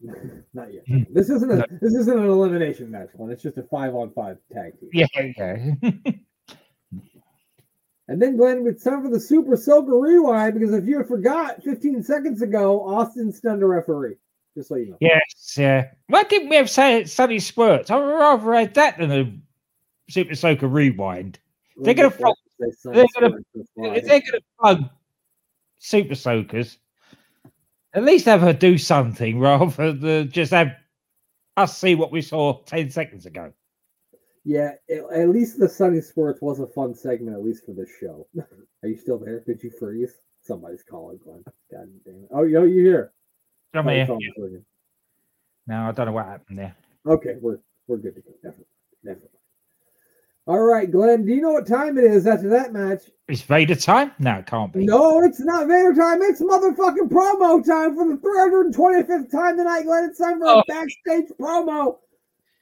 not 0.53 0.71
yet. 0.71 0.83
Hmm. 0.87 1.05
This 1.15 1.31
isn't 1.31 1.51
a 1.51 1.65
this 1.81 1.95
isn't 1.95 2.19
an 2.19 2.29
elimination 2.29 2.91
match 2.91 3.09
one. 3.15 3.31
It's 3.31 3.43
just 3.43 3.57
a 3.57 3.63
five 3.63 3.95
on 3.95 4.13
five 4.13 4.37
tag 4.53 4.79
team. 4.79 4.91
Yeah, 4.93 5.07
yeah. 5.15 6.11
And 8.09 8.21
then 8.21 8.37
Glenn, 8.37 8.67
it's 8.67 8.83
time 8.83 9.03
for 9.03 9.09
the 9.09 9.21
Super 9.21 9.57
Soaker 9.57 9.97
rewind 9.99 10.59
because 10.59 10.75
if 10.75 10.85
you 10.85 11.03
forgot 11.05 11.63
15 11.63 12.03
seconds 12.03 12.43
ago, 12.43 12.85
Austin 12.85 13.33
stunned 13.33 13.63
a 13.63 13.67
referee. 13.67 14.17
Just 14.57 14.69
so 14.69 14.75
you 14.75 14.91
know. 14.91 14.97
yes, 15.01 15.55
yeah. 15.57 15.87
Why 16.09 16.25
didn't 16.25 16.49
we 16.49 16.57
have 16.57 16.69
Sunny 16.69 17.39
Squirts? 17.39 17.89
I 17.91 17.97
would 17.97 18.13
rather 18.13 18.53
had 18.53 18.75
that 18.75 18.99
than 18.99 19.13
a 19.13 19.33
Super 20.13 20.35
Soaker 20.35 20.67
Rewind. 20.67 21.39
They're 21.77 21.95
gonna 21.95 22.11
they're 22.11 22.27
gonna- 22.59 22.75
sort 22.75 22.97
of 23.25 23.41
fly. 23.75 23.95
If 23.95 24.05
they're 24.05 24.21
to 24.21 24.41
plug 24.61 24.85
Super 25.79 26.17
Soakers, 26.17 26.79
at 27.95 28.05
least 28.05 28.25
have 28.27 28.41
her 28.41 28.53
do 28.53 28.79
something 28.79 29.39
rather 29.41 29.93
than 29.93 30.31
just 30.31 30.53
have 30.53 30.73
us 31.57 31.77
see 31.79 31.95
what 31.95 32.13
we 32.13 32.23
saw 32.23 32.63
10 32.65 32.91
seconds 32.91 33.27
ago. 33.27 33.53
Yeah, 34.45 34.73
it- 34.89 35.05
at 35.13 35.29
least 35.29 35.59
the 35.59 35.69
Sunny 35.69 36.01
Sports 36.01 36.41
was 36.41 36.61
a 36.61 36.67
fun 36.67 36.95
segment, 36.95 37.37
at 37.37 37.43
least 37.45 37.65
for 37.67 37.73
this 37.73 37.91
show. 38.01 38.27
Are 38.83 38.89
you 38.89 38.97
still 38.97 39.19
there? 39.19 39.41
Did 39.41 39.63
you 39.63 39.71
freeze? 39.79 40.13
Somebody's 40.43 40.83
calling, 40.83 41.19
Glenn. 41.23 41.43
God 41.71 41.89
damn 42.07 42.15
it. 42.15 42.29
Oh, 42.33 42.45
yo, 42.45 42.63
you 42.65 42.83
here? 42.83 43.13
Come 43.75 43.89
Oh, 43.89 43.91
here. 43.91 44.07
phone 44.07 44.17
was 44.17 44.33
ringing. 44.39 44.65
No, 45.67 45.83
I 45.89 45.93
don't 45.93 46.07
know 46.07 46.13
what 46.13 46.25
happened 46.27 46.59
there. 46.59 46.75
Okay, 47.07 47.37
we're 47.41 47.59
we're 47.87 47.99
good 47.99 48.15
to 48.15 48.23
go. 48.23 48.31
Never. 48.43 48.57
Never 49.05 49.21
mind. 49.21 49.31
All 50.51 50.65
right, 50.65 50.91
Glenn. 50.91 51.25
Do 51.25 51.33
you 51.33 51.41
know 51.41 51.53
what 51.53 51.65
time 51.69 51.97
it 51.97 52.03
is 52.03 52.27
after 52.27 52.49
that 52.49 52.73
match? 52.73 53.03
It's 53.29 53.41
Vader 53.43 53.77
time? 53.77 54.11
No, 54.19 54.39
it 54.39 54.47
can't 54.47 54.73
be. 54.73 54.85
No, 54.85 55.23
it's 55.23 55.39
not 55.39 55.69
Vader 55.69 55.95
time. 55.95 56.21
It's 56.23 56.43
motherfucking 56.43 57.09
promo 57.09 57.65
time 57.65 57.95
for 57.95 58.09
the 58.09 58.17
325th 58.17 59.31
time 59.31 59.57
tonight, 59.59 59.85
Glenn. 59.85 60.07
It's 60.11 60.19
time 60.19 60.41
for 60.41 60.47
a 60.47 60.57
Oh. 60.57 60.63
backstage 60.67 61.31
promo 61.39 61.99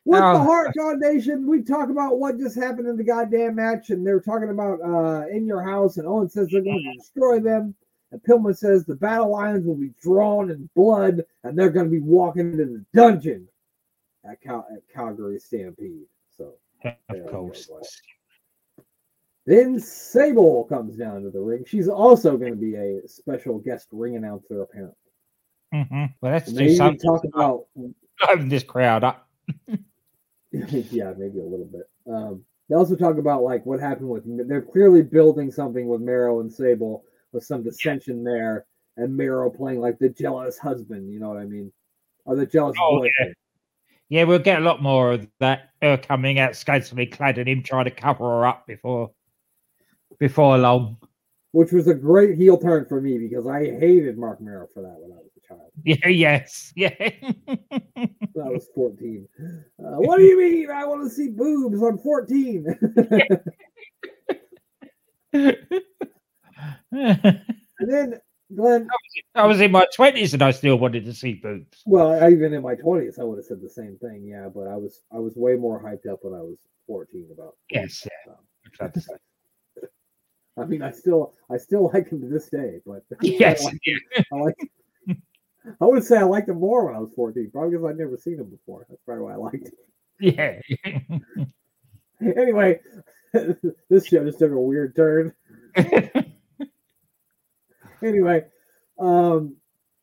with 0.05 0.20
the 0.20 0.26
Oh. 0.26 0.36
Hart 0.36 0.74
Foundation. 0.76 1.47
We 1.47 1.62
talk 1.62 1.89
about 1.89 2.18
what 2.18 2.36
just 2.39 2.57
happened 2.57 2.89
in 2.89 2.99
the 2.99 3.05
goddamn 3.05 3.55
match, 3.55 3.89
and 3.89 4.07
they're 4.07 4.20
talking 4.20 4.51
about 4.51 4.82
uh, 4.82 5.26
in 5.28 5.47
your 5.47 5.62
house, 5.62 5.97
and 5.97 6.07
Owen 6.07 6.28
says 6.28 6.49
they're 6.53 6.61
going 6.61 6.82
to 6.93 6.99
destroy 6.99 7.41
them. 7.41 7.74
And 8.12 8.22
Pillman 8.22 8.55
says 8.55 8.84
the 8.84 8.97
battle 8.97 9.30
lines 9.30 9.64
will 9.64 9.76
be 9.76 9.95
drawn 10.03 10.51
in 10.51 10.68
blood, 10.76 11.24
and 11.43 11.59
they're 11.59 11.70
going 11.70 11.86
to 11.86 11.91
be 11.91 12.01
walking 12.01 12.53
into 12.53 12.66
the 12.66 12.84
dungeon 12.93 13.49
at, 14.24 14.43
Cal- 14.43 14.66
at 14.70 14.86
Calgary 14.95 15.39
Stampede. 15.39 16.05
So 16.83 16.93
Of 17.11 17.57
then 19.47 19.81
Sable 19.81 20.64
comes 20.64 20.97
down 20.97 21.22
to 21.22 21.31
the 21.31 21.41
ring. 21.41 21.64
She's 21.66 21.89
also 21.89 22.37
going 22.37 22.51
to 22.51 22.57
be 22.57 22.74
a 22.74 23.01
special 23.09 23.59
guest 23.59 23.89
ring 23.93 24.16
announcer, 24.16 24.61
apparently. 24.62 24.95
hmm 25.72 26.05
Well, 26.20 26.35
And 26.35 26.57
do 26.57 26.76
something. 26.76 26.99
talk 27.01 27.24
about, 27.24 27.66
this 28.49 28.62
crowd 28.62 29.05
up. 29.05 29.26
yeah, 30.53 31.12
maybe 31.16 31.41
a 31.41 31.45
little 31.45 31.68
bit. 31.70 31.89
Um, 32.07 32.45
they 32.68 32.74
also 32.74 32.97
talk 32.97 33.16
about 33.16 33.43
like 33.43 33.64
what 33.64 33.81
happened 33.81 34.09
with. 34.09 34.24
They're 34.49 34.61
clearly 34.62 35.03
building 35.03 35.51
something 35.51 35.89
with 35.89 36.01
Mero 36.03 36.41
and 36.41 36.53
Sable, 36.53 37.05
with 37.33 37.45
some 37.45 37.62
dissension 37.62 38.22
there, 38.22 38.66
and 38.97 39.16
Mero 39.16 39.49
playing 39.51 39.81
like 39.81 39.99
the 39.99 40.09
jealous 40.11 40.59
husband. 40.59 41.11
You 41.12 41.20
know 41.20 41.29
what 41.29 41.39
I 41.39 41.45
mean? 41.45 41.72
Or 42.26 42.37
the 42.37 42.45
jealous 42.47 42.76
Oh, 42.83 42.99
boyfriend. 42.99 43.12
Yeah, 43.18 43.33
we'll 44.11 44.38
get 44.38 44.59
a 44.61 44.64
lot 44.64 44.82
more 44.82 45.12
of 45.12 45.28
that. 45.40 45.70
Her 45.82 45.96
coming 45.96 46.38
out 46.38 46.56
scantily 46.56 47.06
clad 47.06 47.38
and 47.38 47.48
him 47.48 47.62
trying 47.62 47.84
to 47.84 47.90
cover 47.90 48.24
her 48.24 48.46
up 48.46 48.66
before 48.66 49.11
before 50.18 50.59
long. 50.59 50.96
which 51.52 51.72
was 51.72 51.86
a 51.88 51.94
great 51.94 52.36
heel 52.36 52.59
turn 52.59 52.84
for 52.86 53.00
me 53.00 53.18
because 53.18 53.46
I 53.46 53.64
hated 53.64 54.18
Marc 54.18 54.40
Mero 54.40 54.66
for 54.72 54.82
that 54.82 54.96
when 54.98 55.12
I 55.12 55.16
was 55.16 55.30
a 55.36 55.40
child. 55.46 55.70
Yeah, 55.84 56.09
yes, 56.09 56.72
yeah. 56.76 56.94
I 57.48 58.09
was 58.34 58.68
14. 58.74 59.26
Uh, 59.78 59.82
what 59.98 60.18
do 60.18 60.24
you 60.24 60.38
mean? 60.38 60.70
I 60.70 60.84
want 60.84 61.04
to 61.04 61.11
see 61.11 61.28
boobs. 61.28 61.80
I'm 61.82 61.98
14. 61.98 62.66
and 65.32 65.56
then 67.80 68.20
Glenn, 68.55 68.88
I 69.34 69.46
was 69.46 69.61
in 69.61 69.70
my 69.70 69.86
twenties 69.94 70.32
and 70.32 70.42
I 70.42 70.51
still 70.53 70.76
wanted 70.78 71.05
to 71.05 71.12
see 71.12 71.34
boobs. 71.34 71.82
well, 71.84 72.22
I, 72.22 72.30
even 72.30 72.55
in 72.55 72.62
my 72.62 72.74
20s, 72.74 73.18
I 73.18 73.24
would 73.24 73.36
have 73.36 73.44
said 73.44 73.61
the 73.61 73.68
same 73.68 73.99
thing. 73.99 74.24
Yeah, 74.26 74.49
but 74.49 74.66
I 74.68 74.76
was 74.76 75.03
I 75.12 75.18
was 75.18 75.36
way 75.36 75.55
more 75.57 75.82
hyped 75.82 76.11
up 76.11 76.20
when 76.22 76.32
I 76.32 76.42
was 76.42 76.57
14 76.86 77.28
about. 77.32 77.57
Yes, 77.70 78.07
Um, 78.80 78.90
I 80.59 80.64
mean, 80.64 80.82
I 80.82 80.90
still 80.90 81.34
I 81.51 81.57
still 81.59 81.90
like 81.92 82.09
him 82.09 82.20
to 82.22 82.28
this 82.28 82.49
day, 82.49 82.80
but 82.86 83.05
Yes, 83.22 83.61
I 83.61 83.64
like, 83.66 83.80
I 84.32 84.36
like. 84.36 84.57
I 85.80 85.84
would 85.84 86.03
say 86.05 86.16
I 86.16 86.22
liked 86.22 86.49
him 86.49 86.59
more 86.61 86.86
when 86.86 86.94
I 86.94 86.99
was 87.01 87.12
14, 87.14 87.51
probably 87.53 87.72
because 87.72 87.84
I'd 87.90 87.99
never 87.99 88.16
seen 88.16 88.38
him 88.38 88.49
before. 88.49 88.86
That's 88.88 89.03
probably 89.03 89.24
why 89.24 89.32
I 89.34 89.36
liked 89.36 89.66
him. 89.66 89.72
yeah. 90.20 90.61
Anyway, 92.20 92.80
this 93.88 94.07
show 94.07 94.24
just 94.24 94.40
took 94.40 94.51
a 94.51 94.61
weird 94.61 94.96
turn. 94.96 95.32
Anyway, 98.03 98.44
um, 98.99 99.57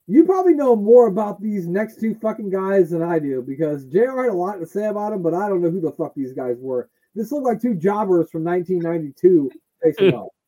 You 0.08 0.24
probably 0.24 0.54
know 0.54 0.76
more 0.76 1.08
about 1.08 1.42
these 1.42 1.66
next 1.68 2.00
two 2.00 2.14
fucking 2.16 2.52
guys 2.52 2.92
than 2.92 3.02
I 3.02 3.18
do 3.18 3.42
because 3.42 3.86
JR 3.86 4.22
had 4.22 4.30
a 4.30 4.34
lot 4.34 4.60
to 4.60 4.66
say 4.66 4.86
about 4.86 5.12
them, 5.12 5.24
but 5.24 5.34
I 5.34 5.50
don't 5.50 5.62
know 5.62 5.72
who 5.72 5.82
the 5.82 5.92
fuck 5.92 6.14
these 6.14 6.34
guys 6.34 6.58
were. 6.60 6.90
This 7.16 7.32
looked 7.32 7.46
like 7.46 7.62
two 7.62 7.74
jobbers 7.76 8.30
from 8.30 8.44
1992 8.44 9.50
facing 9.82 10.14
off. 10.14 10.30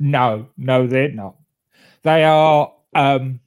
No, 0.00 0.48
no, 0.56 0.88
they're 0.88 1.12
not. 1.12 1.36
They 2.02 2.24
are 2.24 2.72
um, 2.96 3.38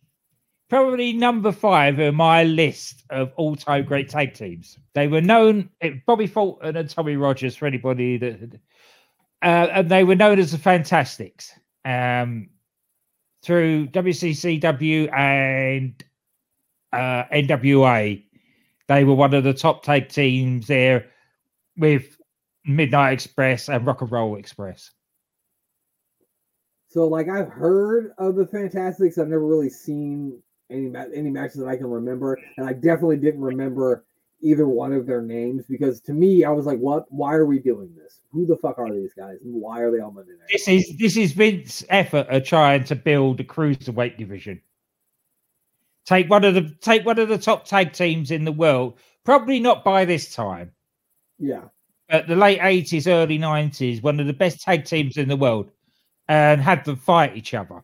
probably 0.70 1.12
number 1.12 1.52
five 1.52 2.00
in 2.00 2.16
my 2.16 2.46
list 2.46 3.04
of 3.10 3.34
all-time 3.36 3.84
great 3.84 4.08
tag 4.08 4.34
teams. 4.34 4.80
They 4.94 5.10
were 5.10 5.20
known, 5.20 5.70
Bobby 6.06 6.26
Fulton 6.26 6.78
and 6.78 6.90
Tommy 6.90 7.18
Rogers, 7.18 7.58
for 7.58 7.66
anybody 7.68 8.18
that, 8.18 8.60
uh, 9.42 9.68
and 9.74 9.90
they 9.90 10.06
were 10.06 10.16
known 10.16 10.40
as 10.40 10.54
the 10.54 10.58
Fantastics. 10.58 11.52
Um, 11.84 12.48
through 13.48 13.88
WCCW 13.88 15.12
and 15.18 16.04
uh, 16.92 17.24
NWA. 17.34 18.22
They 18.90 19.04
were 19.06 19.14
one 19.16 19.34
of 19.34 19.46
the 19.46 19.54
top 19.54 19.84
tag 19.84 20.10
teams 20.10 20.68
there 20.68 21.08
with 21.78 22.18
Midnight 22.66 23.14
Express 23.14 23.70
and 23.70 23.88
Rock 23.88 24.02
and 24.02 24.12
Roll 24.12 24.36
Express. 24.36 24.92
So, 26.90 27.08
like, 27.08 27.30
I've 27.30 27.50
heard 27.50 28.12
of 28.18 28.36
the 28.36 28.46
Fantastics. 28.46 29.18
I've 29.18 29.30
never 29.30 29.46
really 29.46 29.70
seen 29.70 30.42
any 30.70 30.92
any 31.16 31.30
matches 31.30 31.58
that 31.58 31.68
I 31.68 31.78
can 31.78 31.88
remember, 31.88 32.38
and 32.58 32.68
I 32.68 32.74
definitely 32.74 33.18
didn't 33.18 33.42
remember 33.42 34.06
either 34.42 34.68
one 34.68 34.94
of 34.94 35.06
their 35.06 35.22
names 35.22 35.66
because 35.68 36.02
to 36.02 36.14
me, 36.14 36.44
I 36.44 36.50
was 36.50 36.66
like, 36.66 36.80
"What? 36.80 37.06
Why 37.12 37.34
are 37.34 37.46
we 37.46 37.60
doing 37.60 37.94
this? 37.96 38.22
Who 38.32 38.46
the 38.46 38.58
fuck 38.58 38.78
are 38.78 38.94
these 38.94 39.14
guys? 39.14 39.38
And 39.44 39.54
why 39.54 39.82
are 39.82 39.92
they 39.92 40.00
on 40.00 40.16
Monday 40.16 40.34
Night?" 40.34 40.50
This 40.52 40.68
is 40.68 40.98
this 40.98 41.18
is 41.18 41.34
Vince's 41.34 41.86
effort 41.90 42.28
of 42.30 42.44
trying 42.44 42.84
to 42.86 42.96
build 42.96 43.40
a 43.40 43.44
cruiserweight 43.44 44.18
division. 44.18 44.62
Take 46.06 46.30
one 46.30 46.46
of 46.46 46.54
the 46.54 46.76
take 46.82 47.06
one 47.06 47.20
of 47.20 47.30
the 47.30 47.38
top 47.38 47.66
tag 47.66 47.94
teams 47.94 48.32
in 48.32 48.46
the 48.46 48.52
world. 48.52 48.98
Probably 49.26 49.60
not 49.60 49.84
by 49.84 50.06
this 50.06 50.34
time. 50.34 50.72
Yeah. 51.38 51.66
At 52.10 52.28
the 52.28 52.36
late 52.36 52.60
eighties, 52.62 53.08
early 53.08 53.38
nineties, 53.38 54.02
one 54.02 54.20
of 54.20 54.28
the 54.28 54.34
best 54.34 54.62
tag 54.62 54.86
teams 54.86 55.18
in 55.18 55.28
the 55.28 55.36
world, 55.36 55.72
and 56.30 56.62
had 56.62 56.86
them 56.86 56.96
fight 56.96 57.36
each 57.36 57.54
other. 57.54 57.84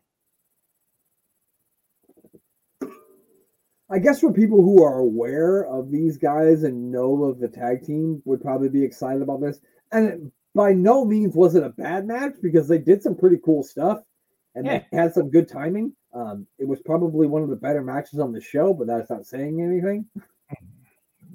I 3.93 3.99
guess 3.99 4.19
for 4.21 4.33
people 4.33 4.63
who 4.63 4.83
are 4.83 4.97
aware 4.97 5.67
of 5.67 5.91
these 5.91 6.17
guys 6.17 6.63
and 6.63 6.91
know 6.91 7.25
of 7.25 7.39
the 7.39 7.47
tag 7.47 7.85
team 7.85 8.23
would 8.25 8.41
probably 8.41 8.67
be 8.69 8.83
excited 8.83 9.21
about 9.21 9.39
this. 9.39 9.59
And 9.91 10.07
it, 10.07 10.19
by 10.55 10.73
no 10.73 11.05
means 11.05 11.35
was 11.35 11.53
it 11.53 11.63
a 11.63 11.69
bad 11.69 12.07
match 12.07 12.33
because 12.41 12.67
they 12.67 12.79
did 12.79 13.03
some 13.03 13.15
pretty 13.15 13.37
cool 13.45 13.61
stuff 13.61 13.99
and 14.55 14.65
Yeah. 14.65 14.81
they 14.91 14.97
had 14.97 15.13
some 15.13 15.29
good 15.29 15.47
timing. 15.47 15.93
Um, 16.11 16.47
it 16.57 16.67
was 16.67 16.81
probably 16.81 17.27
one 17.27 17.43
of 17.43 17.49
the 17.49 17.55
better 17.55 17.83
matches 17.83 18.17
on 18.17 18.31
the 18.31 18.41
show, 18.41 18.73
but 18.73 18.87
that's 18.87 19.11
not 19.11 19.27
saying 19.27 19.61
anything. 19.61 20.07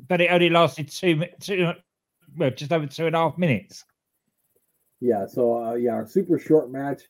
But 0.08 0.20
it 0.20 0.32
only 0.32 0.50
lasted 0.50 0.88
two, 0.88 1.26
two 1.38 1.72
well, 2.36 2.50
just 2.50 2.72
over 2.72 2.86
two 2.86 3.06
and 3.06 3.14
a 3.14 3.20
half 3.20 3.38
minutes. 3.38 3.84
Yeah, 5.00 5.26
so 5.26 5.62
uh, 5.64 5.74
yeah, 5.74 6.02
a 6.02 6.06
super 6.08 6.40
short 6.40 6.72
match, 6.72 7.02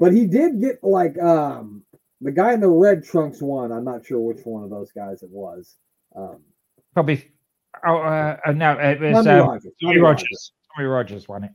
but 0.00 0.12
he 0.12 0.26
did 0.26 0.60
get 0.60 0.82
like 0.82 1.16
um 1.20 1.84
the 2.20 2.32
guy 2.32 2.52
in 2.52 2.60
the 2.60 2.68
red 2.68 3.04
trunks 3.04 3.42
won. 3.42 3.72
I'm 3.72 3.84
not 3.84 4.04
sure 4.04 4.20
which 4.20 4.44
one 4.44 4.64
of 4.64 4.70
those 4.70 4.92
guys 4.92 5.22
it 5.22 5.30
was. 5.30 5.76
Um, 6.14 6.40
Probably. 6.94 7.32
Oh 7.86 7.98
uh, 7.98 8.38
uh, 8.46 8.52
no, 8.52 8.72
it 8.72 9.00
was 9.00 9.24
Tommy 9.24 9.40
um, 9.40 9.48
Rogers. 9.48 9.72
Tommy 9.82 9.94
Tommy 9.94 10.00
Rogers. 10.00 10.52
Tommy 10.74 10.88
Rogers 10.88 11.28
won 11.28 11.44
it. 11.44 11.50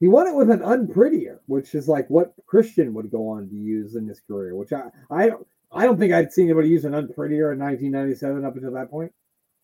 He 0.00 0.08
won 0.08 0.26
it 0.26 0.34
with 0.34 0.50
an 0.50 0.60
unprettier, 0.60 1.40
which 1.46 1.74
is 1.74 1.88
like 1.88 2.08
what 2.08 2.32
Christian 2.46 2.94
would 2.94 3.10
go 3.10 3.28
on 3.28 3.48
to 3.48 3.54
use 3.54 3.94
in 3.94 4.08
his 4.08 4.20
career. 4.20 4.56
Which 4.56 4.72
I 4.72 4.84
I 5.10 5.28
don't 5.28 5.46
I 5.70 5.84
don't 5.84 5.98
think 5.98 6.12
I'd 6.12 6.32
seen 6.32 6.46
anybody 6.46 6.68
use 6.68 6.84
an 6.84 6.94
unprettier 6.94 7.52
in 7.52 7.58
1997 7.58 8.44
up 8.44 8.56
until 8.56 8.72
that 8.72 8.90
point. 8.90 9.12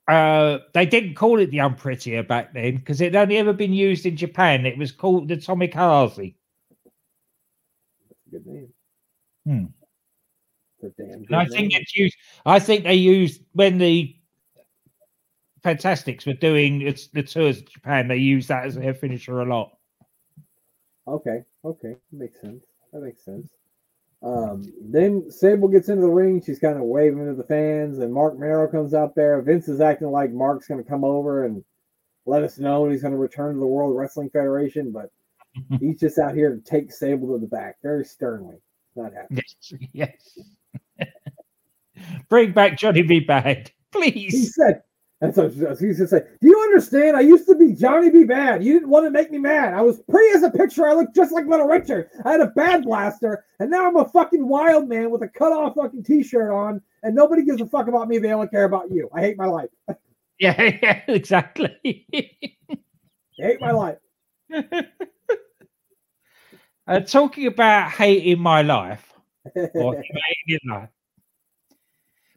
Uh, 0.08 0.58
they 0.72 0.86
didn't 0.86 1.14
call 1.14 1.38
it 1.38 1.50
the 1.50 1.58
Unprettier 1.58 2.26
back 2.26 2.54
then 2.54 2.76
because 2.76 3.00
it 3.02 3.12
had 3.12 3.24
only 3.24 3.36
ever 3.36 3.52
been 3.52 3.74
used 3.74 4.06
in 4.06 4.16
Japan. 4.16 4.64
It 4.64 4.78
was 4.78 4.90
called 4.90 5.28
the 5.28 5.36
Tommy 5.36 5.68
Kazi. 5.68 6.34
That's 8.08 8.26
a 8.26 8.30
good 8.30 8.46
name. 8.46 8.68
Hmm. 9.44 9.64
It's 10.80 10.98
a 10.98 11.02
damn 11.02 11.20
good 11.20 11.30
And 11.30 11.36
I 11.36 11.46
think 11.46 11.74
it's 11.74 11.94
used. 11.94 12.16
I 12.46 12.58
think 12.58 12.84
they 12.84 12.94
used 12.94 13.42
when 13.52 13.78
the 13.78 14.14
Fantastics 15.62 16.24
were 16.24 16.34
doing 16.34 16.82
it's 16.82 17.08
the 17.08 17.22
tours 17.22 17.58
of 17.58 17.68
Japan. 17.68 18.08
They 18.08 18.16
used 18.16 18.48
that 18.48 18.64
as 18.64 18.76
their 18.76 18.94
finisher 18.94 19.40
a 19.40 19.44
lot. 19.44 19.76
Okay, 21.06 21.44
okay, 21.64 21.96
makes 22.12 22.40
sense. 22.40 22.64
That 22.92 23.02
makes 23.02 23.24
sense. 23.24 23.50
Um, 24.22 24.72
then 24.80 25.30
Sable 25.30 25.68
gets 25.68 25.88
into 25.88 26.02
the 26.02 26.08
ring. 26.08 26.42
She's 26.42 26.58
kind 26.58 26.76
of 26.76 26.82
waving 26.82 27.26
to 27.26 27.34
the 27.34 27.44
fans, 27.44 27.98
and 27.98 28.12
Marc 28.12 28.38
Mero 28.38 28.68
comes 28.68 28.94
out 28.94 29.14
there. 29.14 29.40
Vince 29.42 29.68
is 29.68 29.80
acting 29.80 30.10
like 30.10 30.30
Mark's 30.30 30.66
going 30.66 30.82
to 30.82 30.88
come 30.88 31.04
over 31.04 31.44
and 31.44 31.64
let 32.26 32.42
us 32.42 32.58
know 32.58 32.88
he's 32.88 33.02
going 33.02 33.12
to 33.12 33.18
return 33.18 33.54
to 33.54 33.60
the 33.60 33.66
World 33.66 33.96
Wrestling 33.96 34.30
Federation, 34.30 34.92
but 34.92 35.10
he's 35.80 35.98
just 35.98 36.18
out 36.18 36.34
here 36.34 36.54
to 36.54 36.60
take 36.60 36.92
Sable 36.92 37.34
to 37.34 37.40
the 37.40 37.46
back 37.46 37.76
very 37.82 38.04
sternly. 38.04 38.56
Not 38.96 39.12
happy. 39.12 39.36
Yes, 39.36 39.72
yes. 39.92 40.38
Bring 42.28 42.52
back 42.52 42.78
Johnny 42.78 43.02
B. 43.02 43.24
Badd, 43.24 43.70
please. 43.92 44.32
He 44.32 44.44
said, 44.44 44.82
and 45.20 45.34
so 45.34 45.48
he 45.48 45.92
just 45.92 46.10
say, 46.10 46.22
"Do 46.40 46.48
you 46.48 46.60
understand? 46.60 47.16
I 47.16 47.20
used 47.20 47.46
to 47.48 47.56
be 47.56 47.72
Johnny 47.72 48.08
B. 48.08 48.24
Badd. 48.24 48.62
You 48.62 48.74
didn't 48.74 48.88
want 48.88 49.04
to 49.06 49.10
make 49.10 49.32
me 49.32 49.38
mad. 49.38 49.74
I 49.74 49.80
was 49.80 50.00
pretty 50.08 50.36
as 50.36 50.44
a 50.44 50.50
picture. 50.50 50.86
I 50.86 50.92
looked 50.92 51.16
just 51.16 51.32
like 51.32 51.46
Little 51.46 51.66
Richard. 51.66 52.08
I 52.24 52.30
had 52.32 52.40
a 52.40 52.46
bad 52.48 52.84
blaster, 52.84 53.44
and 53.58 53.68
now 53.68 53.88
I'm 53.88 53.96
a 53.96 54.08
fucking 54.08 54.46
wild 54.46 54.88
man 54.88 55.10
with 55.10 55.22
a 55.22 55.28
cut 55.28 55.52
off 55.52 55.74
fucking 55.74 56.04
t-shirt 56.04 56.52
on, 56.52 56.80
and 57.02 57.16
nobody 57.16 57.42
gives 57.42 57.60
a 57.60 57.66
fuck 57.66 57.88
about 57.88 58.06
me. 58.08 58.18
They 58.18 58.32
only 58.32 58.46
care 58.46 58.64
about 58.64 58.92
you. 58.92 59.10
I 59.12 59.20
hate 59.20 59.36
my 59.36 59.46
life. 59.46 59.70
Yeah, 60.40 60.62
yeah, 60.82 61.02
exactly. 61.08 62.06
I 62.14 62.78
hate 63.36 63.60
my 63.60 63.72
life. 63.72 63.98
uh, 66.86 67.00
talking 67.00 67.48
about 67.48 67.90
hating 67.90 68.38
my 68.38 68.62
life, 68.62 69.12
or 69.74 69.96
hating 69.96 70.70
life, 70.70 70.90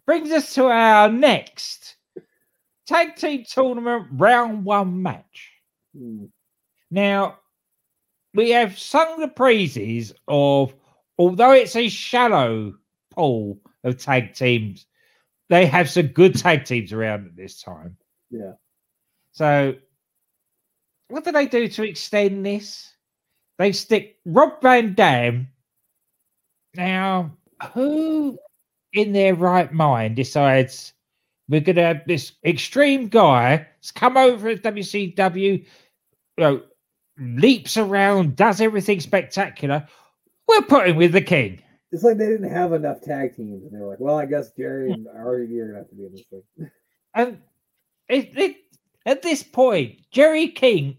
brings 0.06 0.32
us 0.32 0.54
to 0.56 0.66
our 0.66 1.10
next 1.10 1.96
tag 2.88 3.16
team 3.16 3.46
tournament 3.50 4.08
round 4.12 4.66
one 4.66 5.02
match. 5.02 5.52
Hmm. 5.96 6.26
Now, 6.90 7.38
we 8.34 8.52
have 8.52 8.78
sung 8.78 9.20
the 9.20 9.28
praises 9.28 10.14
of, 10.28 10.74
although 11.18 11.52
it's 11.52 11.76
a 11.76 11.90
shallow 11.90 12.74
pool 13.12 13.60
of 13.84 13.98
tag 13.98 14.34
teams, 14.34 14.86
they 15.50 15.66
have 15.66 15.90
some 15.90 16.08
good 16.08 16.38
tag 16.38 16.66
teams 16.66 16.94
around 16.94 17.28
at 17.28 17.36
this 17.36 17.62
time. 17.62 17.98
Yeah. 18.30 18.54
So, 19.34 19.76
what 21.08 21.24
do 21.24 21.32
they 21.32 21.46
do 21.46 21.68
to 21.68 21.84
extend 21.84 22.46
this? 22.46 22.94
They 23.58 23.72
stick 23.74 24.18
Rob 24.26 24.62
Van 24.62 24.94
Dam. 24.94 25.50
Now, 26.74 27.32
who 27.74 28.40
in 28.94 29.14
their 29.14 29.36
right 29.36 29.72
mind 29.72 30.16
decides 30.16 30.94
we're 31.50 31.62
going 31.62 31.76
to 31.76 31.84
have 31.84 32.02
this 32.08 32.34
extreme 32.46 33.08
guy 33.08 33.68
has 33.82 33.92
come 33.92 34.18
over 34.18 34.50
at 34.50 34.64
WCW, 34.64 35.36
you 35.38 35.66
know, 36.38 36.62
leaps 37.20 37.78
around, 37.78 38.36
does 38.36 38.62
everything 38.62 39.00
spectacular? 39.00 39.86
We're 40.48 40.62
putting 40.64 40.96
with 40.96 41.12
the 41.12 41.22
king. 41.22 41.62
It's 41.92 42.04
like 42.04 42.18
they 42.18 42.28
didn't 42.28 42.52
have 42.52 42.72
enough 42.74 43.02
tag 43.02 43.36
teams, 43.36 43.64
and 43.64 43.74
they 43.74 43.80
were 43.80 43.90
like, 43.90 44.00
"Well, 44.00 44.18
I 44.18 44.26
guess 44.26 44.52
Jerry 44.52 44.92
and 44.92 45.08
RVD 45.08 45.60
are 45.60 45.68
gonna 45.68 45.80
have 45.80 45.90
to 45.90 45.96
be 45.96 46.06
in 46.06 46.12
this 46.14 46.24
thing." 46.30 46.72
And 47.14 47.42
it, 48.08 48.38
it, 48.38 48.56
at 49.06 49.22
this 49.22 49.44
point, 49.44 50.00
Jerry 50.10 50.48
King, 50.48 50.96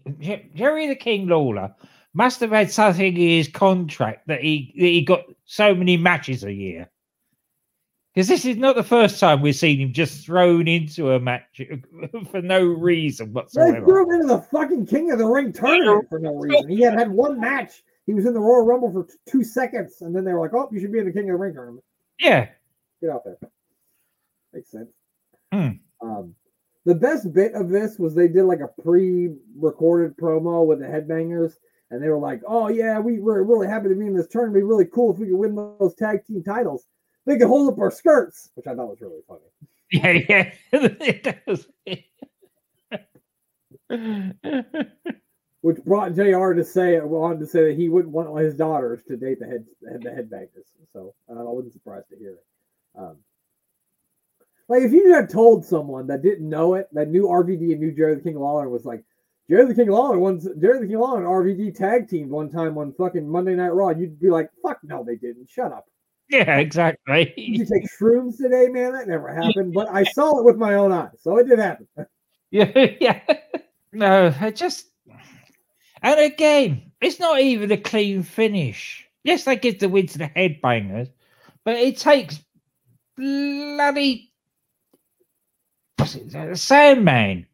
Jerry 0.53 0.87
the 0.87 0.95
King 0.95 1.27
Lawler, 1.27 1.73
must 2.13 2.39
have 2.41 2.51
had 2.51 2.69
something 2.69 3.17
in 3.17 3.37
his 3.37 3.47
contract 3.47 4.27
that 4.27 4.41
he 4.41 4.71
that 4.77 4.85
he 4.85 5.01
got 5.01 5.23
so 5.45 5.73
many 5.73 5.97
matches 5.97 6.43
a 6.43 6.53
year. 6.53 6.87
Because 8.13 8.27
this 8.27 8.45
is 8.45 8.57
not 8.57 8.75
the 8.75 8.83
first 8.83 9.19
time 9.19 9.41
we've 9.41 9.55
seen 9.55 9.79
him 9.79 9.91
just 9.91 10.23
thrown 10.23 10.67
into 10.67 11.11
a 11.11 11.19
match 11.19 11.61
for 12.31 12.41
no 12.43 12.63
reason 12.63 13.33
whatsoever. 13.33 13.79
They 13.79 13.79
threw 13.79 14.03
him 14.05 14.21
into 14.21 14.27
the 14.27 14.41
fucking 14.41 14.85
King 14.85 15.11
of 15.11 15.17
the 15.17 15.25
Ring 15.25 15.51
tournament 15.51 16.09
for 16.09 16.19
no 16.19 16.35
reason. 16.39 16.69
He 16.69 16.81
had 16.81 16.93
had 16.93 17.09
one 17.09 17.39
match. 17.39 17.81
He 18.05 18.13
was 18.13 18.25
in 18.25 18.33
the 18.33 18.39
Royal 18.39 18.65
Rumble 18.65 18.91
for 18.91 19.07
two 19.27 19.43
seconds, 19.43 20.01
and 20.01 20.15
then 20.15 20.25
they 20.25 20.33
were 20.33 20.41
like, 20.41 20.53
"Oh, 20.53 20.69
you 20.71 20.79
should 20.79 20.91
be 20.91 20.99
in 20.99 21.05
the 21.05 21.11
King 21.11 21.29
of 21.29 21.35
the 21.35 21.37
Ring 21.37 21.53
tournament. 21.53 21.83
Yeah, 22.19 22.49
Get 23.01 23.09
out 23.09 23.23
there." 23.23 23.37
Makes 24.51 24.69
sense. 24.69 24.89
Hmm. 25.51 25.69
Um, 26.01 26.35
the 26.85 26.93
best 26.93 27.33
bit 27.33 27.53
of 27.53 27.69
this 27.69 27.97
was 27.97 28.13
they 28.13 28.27
did 28.27 28.43
like 28.43 28.59
a 28.59 28.81
pre-recorded 28.81 30.17
promo 30.17 30.67
with 30.67 30.79
the 30.79 30.85
Headbangers, 30.85 31.53
and 31.89 32.03
they 32.03 32.09
were 32.09 32.19
like, 32.19 32.41
"Oh 32.45 32.67
yeah, 32.67 32.99
we 32.99 33.19
were 33.19 33.43
really 33.43 33.67
happy 33.67 33.89
to 33.89 33.95
be 33.95 34.05
in 34.05 34.15
this 34.15 34.27
tournament. 34.27 34.57
It'd 34.57 34.67
be 34.67 34.69
really 34.69 34.85
cool 34.85 35.13
if 35.13 35.19
we 35.19 35.27
could 35.27 35.37
win 35.37 35.55
those 35.55 35.95
tag 35.95 36.25
team 36.25 36.43
titles. 36.43 36.85
They 37.25 37.37
could 37.37 37.47
hold 37.47 37.71
up 37.71 37.79
our 37.79 37.91
skirts," 37.91 38.49
which 38.55 38.67
I 38.67 38.75
thought 38.75 38.89
was 38.89 39.01
really 39.01 39.21
funny. 39.27 39.41
yeah, 39.91 40.51
yeah. 40.71 41.97
which 45.61 45.77
brought 45.85 46.13
JR 46.13 46.53
to 46.53 46.63
say 46.63 46.99
on 46.99 47.39
to 47.39 47.45
say 47.45 47.69
that 47.69 47.77
he 47.77 47.87
wouldn't 47.89 48.13
want 48.13 48.37
his 48.39 48.55
daughters 48.55 49.01
to 49.07 49.15
date 49.15 49.39
the 49.39 49.45
head 49.45 49.65
the 49.81 50.09
headbangers. 50.09 50.67
So 50.91 51.13
uh, 51.29 51.39
I 51.39 51.43
wasn't 51.43 51.73
surprised 51.73 52.09
to 52.09 52.17
hear 52.17 52.33
it. 52.33 52.45
Um, 52.97 53.17
Like 54.67 54.83
if 54.83 54.91
you 54.91 55.13
had 55.13 55.29
told 55.29 55.65
someone 55.65 56.07
that 56.07 56.21
didn't 56.21 56.49
know 56.49 56.75
it, 56.75 56.87
that 56.93 57.09
knew 57.09 57.27
RVD 57.27 57.71
and 57.71 57.79
knew 57.79 57.91
Jerry 57.91 58.15
the 58.15 58.21
King 58.21 58.35
of 58.35 58.41
Lawler 58.41 58.63
and 58.63 58.71
was 58.71 58.85
like, 58.85 59.03
Jerry 59.49 59.65
the 59.65 59.75
King 59.75 59.89
of 59.89 59.95
Lawler 59.95 60.19
once 60.19 60.47
Jerry 60.59 60.79
the 60.79 60.85
King 60.87 60.95
of 60.95 61.01
Lawler 61.01 61.19
and 61.19 61.27
RVD 61.27 61.75
tag 61.75 62.09
teamed 62.09 62.31
one 62.31 62.49
time 62.49 62.77
on 62.77 62.93
fucking 62.93 63.27
Monday 63.27 63.55
Night 63.55 63.73
Raw, 63.73 63.89
you'd 63.89 64.19
be 64.19 64.29
like, 64.29 64.49
fuck 64.61 64.79
no, 64.83 65.03
they 65.03 65.15
didn't. 65.15 65.49
Shut 65.49 65.71
up. 65.71 65.85
Yeah, 66.33 66.57
exactly. 66.57 67.25
Did 67.37 67.47
you 67.59 67.65
take 67.65 67.87
shrooms 67.99 68.37
today, 68.37 68.67
man? 68.67 68.93
That 68.93 69.07
never 69.07 69.31
happened. 69.31 69.71
But 69.73 69.87
I 69.91 70.03
saw 70.03 70.39
it 70.39 70.45
with 70.45 70.57
my 70.57 70.73
own 70.73 70.91
eyes, 70.91 71.11
so 71.21 71.37
it 71.37 71.47
did 71.47 71.59
happen. 71.59 71.87
Yeah, 72.51 72.71
yeah. 73.01 73.19
No, 73.93 74.31
it 74.41 74.55
just 74.55 74.85
and 76.03 76.19
again, 76.19 76.91
it's 77.01 77.19
not 77.19 77.39
even 77.39 77.71
a 77.71 77.77
clean 77.77 78.21
finish. 78.21 79.07
Yes, 79.23 79.45
they 79.45 79.55
give 79.55 79.79
the 79.79 79.89
win 79.89 80.05
to 80.07 80.19
the 80.19 80.27
headbangers, 80.27 81.09
but 81.63 81.77
it 81.77 81.97
takes 81.97 82.39
bloody 83.17 84.31
what's 85.97 86.13
it, 86.13 86.31
the 86.31 86.55
Sandman 86.55 87.47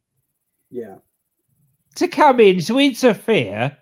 Yeah. 0.70 0.96
to 1.96 2.08
come 2.10 2.42
in 2.42 2.60
to 2.64 2.78
interfere. 2.80 3.78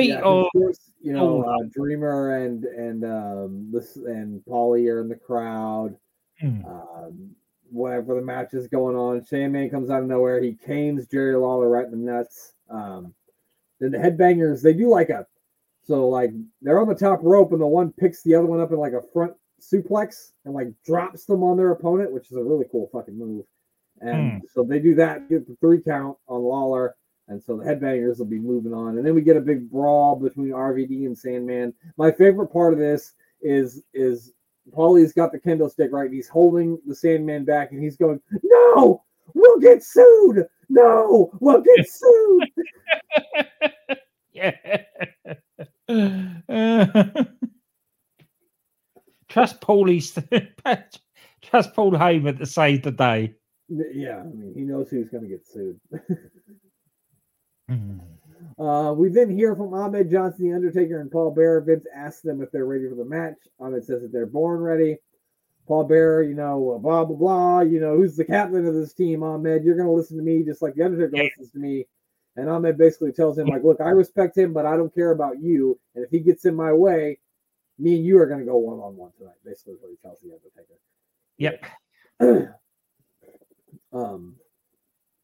Beat 0.00 0.08
yeah, 0.10 0.20
of 0.20 0.46
course, 0.52 0.78
you 1.00 1.12
know, 1.12 1.44
Oh. 1.44 1.48
uh, 1.48 1.64
Dreamer 1.70 2.36
and 2.36 2.64
and 2.64 3.04
um 3.04 3.68
this 3.72 3.96
and 3.96 4.42
Paulie 4.46 4.90
are 4.92 5.00
in 5.00 5.08
the 5.08 5.16
crowd. 5.16 5.96
Hmm. 6.40 6.64
Um, 6.64 7.30
whatever 7.70 8.14
the 8.14 8.22
match 8.22 8.54
is 8.54 8.66
going 8.66 8.96
on, 8.96 9.24
Sandman 9.24 9.70
comes 9.70 9.90
out 9.90 10.02
of 10.02 10.08
nowhere. 10.08 10.40
He 10.42 10.54
canes 10.54 11.06
Jerry 11.06 11.36
Lawler 11.36 11.68
right 11.68 11.84
in 11.84 11.90
the 11.92 11.96
nuts. 11.96 12.54
Um, 12.68 13.14
then 13.78 13.90
the 13.92 13.98
headbangers 13.98 14.62
they 14.62 14.72
do 14.74 14.88
like 14.88 15.10
a 15.10 15.26
so 15.82 16.08
like 16.08 16.30
they're 16.62 16.80
on 16.80 16.88
the 16.88 16.94
top 16.94 17.20
rope 17.22 17.52
and 17.52 17.60
the 17.60 17.66
one 17.66 17.92
picks 17.92 18.22
the 18.22 18.34
other 18.34 18.46
one 18.46 18.60
up 18.60 18.70
in 18.72 18.78
like 18.78 18.92
a 18.92 19.02
front 19.12 19.32
suplex 19.60 20.32
and 20.44 20.54
like 20.54 20.68
drops 20.86 21.24
them 21.26 21.42
on 21.42 21.56
their 21.56 21.70
opponent, 21.72 22.12
which 22.12 22.30
is 22.30 22.36
a 22.36 22.42
really 22.42 22.64
cool 22.72 22.88
fucking 22.92 23.18
move. 23.18 23.44
And 24.00 24.42
so 24.54 24.62
they 24.64 24.78
do 24.78 24.94
that, 24.94 25.28
get 25.28 25.46
the 25.46 25.56
three 25.60 25.80
count 25.82 26.16
on 26.26 26.42
Lawler. 26.42 26.96
And 27.30 27.40
so 27.42 27.56
the 27.56 27.64
headbangers 27.64 28.18
will 28.18 28.26
be 28.26 28.40
moving 28.40 28.74
on. 28.74 28.98
And 28.98 29.06
then 29.06 29.14
we 29.14 29.22
get 29.22 29.36
a 29.36 29.40
big 29.40 29.70
brawl 29.70 30.16
between 30.16 30.48
RVD 30.48 31.06
and 31.06 31.16
Sandman. 31.16 31.72
My 31.96 32.10
favorite 32.10 32.48
part 32.48 32.72
of 32.72 32.78
this 32.80 33.12
is 33.40 33.84
is 33.94 34.32
Paulie's 34.72 35.12
got 35.12 35.30
the 35.30 35.38
kendo 35.38 35.70
stick 35.70 35.92
right. 35.92 36.06
And 36.06 36.14
he's 36.14 36.28
holding 36.28 36.80
the 36.86 36.94
Sandman 36.94 37.44
back 37.44 37.70
and 37.70 37.82
he's 37.82 37.96
going, 37.96 38.20
No, 38.42 39.04
we'll 39.32 39.60
get 39.60 39.84
sued. 39.84 40.44
No, 40.68 41.30
we'll 41.38 41.62
get 41.62 41.86
sued. 41.88 42.48
Yeah. 44.32 44.56
trust 49.28 49.60
Paulie's 49.60 50.18
trust 51.42 51.74
Paul 51.74 51.92
Heyman 51.92 52.38
to 52.38 52.46
save 52.46 52.82
the 52.82 52.90
day. 52.90 53.34
yeah, 53.68 54.18
I 54.18 54.24
mean, 54.24 54.52
he 54.54 54.62
knows 54.62 54.90
who's 54.90 55.08
going 55.08 55.22
to 55.22 55.28
get 55.28 55.46
sued. 55.46 55.78
Uh, 58.58 58.92
we 58.92 59.08
then 59.08 59.30
hear 59.30 59.56
from 59.56 59.72
Ahmed 59.72 60.10
Johnson, 60.10 60.48
The 60.48 60.54
Undertaker, 60.54 61.00
and 61.00 61.10
Paul 61.10 61.30
Bearer. 61.30 61.60
Vince 61.62 61.86
asks 61.94 62.20
them 62.20 62.42
if 62.42 62.50
they're 62.50 62.66
ready 62.66 62.88
for 62.88 62.94
the 62.94 63.04
match. 63.04 63.36
Ahmed 63.58 63.84
says 63.84 64.02
that 64.02 64.12
they're 64.12 64.26
born 64.26 64.60
ready. 64.60 64.98
Paul 65.66 65.84
Bearer, 65.84 66.22
you 66.22 66.34
know, 66.34 66.78
blah, 66.82 67.04
blah, 67.04 67.16
blah. 67.16 67.60
You 67.60 67.80
know, 67.80 67.96
who's 67.96 68.16
the 68.16 68.24
captain 68.24 68.66
of 68.66 68.74
this 68.74 68.92
team, 68.92 69.22
Ahmed? 69.22 69.64
You're 69.64 69.76
going 69.76 69.86
to 69.86 69.92
listen 69.92 70.16
to 70.16 70.22
me 70.22 70.42
just 70.42 70.62
like 70.62 70.74
The 70.74 70.82
Undertaker 70.82 71.16
Yeah. 71.16 71.22
listens 71.24 71.52
to 71.52 71.58
me. 71.58 71.86
And 72.36 72.48
Ahmed 72.48 72.76
basically 72.76 73.12
tells 73.12 73.38
him, 73.38 73.46
like, 73.48 73.64
look, 73.64 73.80
I 73.80 73.90
respect 73.90 74.36
him, 74.36 74.52
but 74.52 74.66
I 74.66 74.76
don't 74.76 74.94
care 74.94 75.12
about 75.12 75.40
you. 75.40 75.78
And 75.94 76.04
if 76.04 76.10
he 76.10 76.20
gets 76.20 76.44
in 76.44 76.54
my 76.54 76.72
way, 76.72 77.18
me 77.78 77.96
and 77.96 78.04
you 78.04 78.18
are 78.18 78.26
going 78.26 78.40
to 78.40 78.46
go 78.46 78.56
one 78.56 78.78
on 78.78 78.96
one 78.96 79.12
tonight. 79.18 79.34
Basically, 79.44 79.74
is 79.74 79.80
what 79.80 79.90
he 79.90 79.96
tells 79.96 80.20
The 80.20 80.32
Undertaker. 80.34 80.78
Yep. 81.38 82.54
Um, 83.92 84.36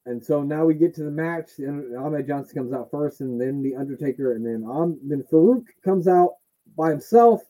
and 0.07 0.25
so 0.25 0.43
now 0.43 0.65
we 0.65 0.75
get 0.75 0.95
to 0.95 1.03
the 1.05 1.11
match. 1.11 1.51
And 1.59 1.97
Ahmed 1.97 2.27
Johnson 2.27 2.55
comes 2.57 2.73
out 2.73 2.91
first, 2.91 3.21
and 3.21 3.41
then 3.41 3.63
the 3.63 3.77
Undertaker, 3.77 4.33
and 4.35 4.45
then 4.47 4.65
um, 4.69 4.99
then 5.03 5.23
Farouk 5.31 5.65
comes 5.85 6.09
out 6.09 6.37
by 6.77 6.91
himself. 6.91 7.43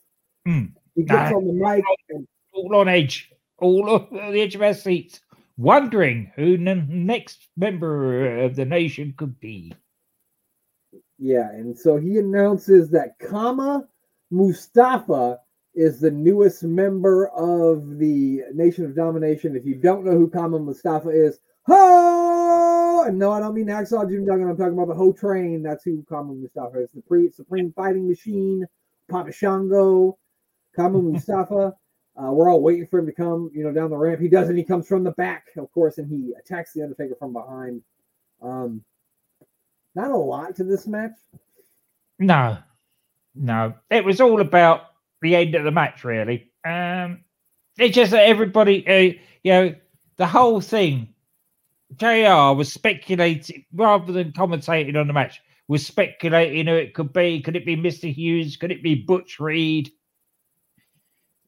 Hmm. 0.44 0.66
He 0.94 1.02
gets 1.04 1.30
Nah. 1.30 1.36
on 1.36 1.46
the 1.46 1.52
mic, 1.52 1.84
and 2.10 2.26
All 2.54 2.74
on 2.76 2.88
edge. 2.88 3.30
All 3.58 3.88
on 3.90 4.32
the 4.32 4.40
edge 4.40 4.54
of 4.54 4.62
our 4.62 4.74
seats. 4.74 5.20
Wondering 5.58 6.30
who 6.36 6.56
the 6.58 6.74
next 6.74 7.48
member 7.56 8.40
of 8.44 8.56
the 8.56 8.64
nation 8.66 9.14
could 9.16 9.38
be. 9.40 9.72
yeah, 11.18 11.50
and 11.50 11.78
so 11.78 11.96
he 11.96 12.18
announces 12.18 12.90
that 12.90 13.18
Kama 13.18 13.88
Mustafa 14.30 15.38
is 15.74 15.98
the 16.00 16.10
newest 16.10 16.62
member 16.62 17.28
of 17.28 17.98
the 17.98 18.42
Nation 18.54 18.84
of 18.84 18.94
Domination. 18.94 19.56
If 19.56 19.64
you 19.64 19.74
don't 19.76 20.04
know 20.04 20.12
who 20.12 20.28
Kama 20.28 20.58
Mustafa 20.58 21.08
is, 21.10 21.38
ho! 21.66 22.25
No, 23.12 23.32
I 23.32 23.40
don't 23.40 23.54
mean 23.54 23.66
Hacksaw 23.66 24.08
Jim 24.08 24.24
Duggan. 24.24 24.48
I'm 24.48 24.56
talking 24.56 24.74
about 24.74 24.88
the 24.88 24.94
whole 24.94 25.12
train. 25.12 25.62
That's 25.62 25.84
who 25.84 26.04
Kama 26.08 26.34
Mustafa 26.34 26.82
is. 26.82 26.90
The 26.92 27.02
pre- 27.02 27.30
Supreme 27.30 27.72
Fighting 27.72 28.08
Machine, 28.08 28.66
Papa 29.10 29.32
Shango, 29.32 30.18
Kama 30.74 31.00
Mustafa. 31.02 31.74
Uh, 32.16 32.32
we're 32.32 32.50
all 32.50 32.62
waiting 32.62 32.86
for 32.86 32.98
him 32.98 33.06
to 33.06 33.12
come, 33.12 33.50
you 33.54 33.62
know, 33.62 33.72
down 33.72 33.90
the 33.90 33.96
ramp. 33.96 34.20
He 34.20 34.28
doesn't. 34.28 34.56
He 34.56 34.64
comes 34.64 34.88
from 34.88 35.04
the 35.04 35.10
back, 35.12 35.44
of 35.58 35.70
course, 35.72 35.98
and 35.98 36.08
he 36.08 36.32
attacks 36.38 36.72
the 36.72 36.82
Undertaker 36.82 37.14
from 37.18 37.32
behind. 37.32 37.82
Um, 38.40 38.82
not 39.94 40.10
a 40.10 40.16
lot 40.16 40.56
to 40.56 40.64
this 40.64 40.86
match. 40.86 41.12
No, 42.18 42.58
no. 43.34 43.74
It 43.90 44.04
was 44.04 44.20
all 44.20 44.40
about 44.40 44.92
the 45.20 45.36
end 45.36 45.54
of 45.54 45.64
the 45.64 45.70
match, 45.70 46.04
really. 46.04 46.50
Um, 46.64 47.24
it's 47.78 47.94
just 47.94 48.12
that 48.12 48.26
everybody, 48.26 48.86
uh, 48.86 49.18
you 49.42 49.52
know, 49.52 49.74
the 50.16 50.26
whole 50.26 50.60
thing. 50.60 51.08
JR 51.94 52.54
was 52.56 52.72
speculating 52.72 53.64
rather 53.72 54.12
than 54.12 54.32
commentating 54.32 54.96
on 54.96 55.06
the 55.06 55.12
match. 55.12 55.40
Was 55.68 55.86
speculating 55.86 56.66
who 56.66 56.74
it 56.74 56.94
could 56.94 57.12
be. 57.12 57.40
Could 57.40 57.56
it 57.56 57.64
be 57.66 57.76
Mister 57.76 58.08
Hughes? 58.08 58.56
Could 58.56 58.72
it 58.72 58.82
be 58.82 58.94
Butch 58.96 59.38
Reed? 59.40 59.90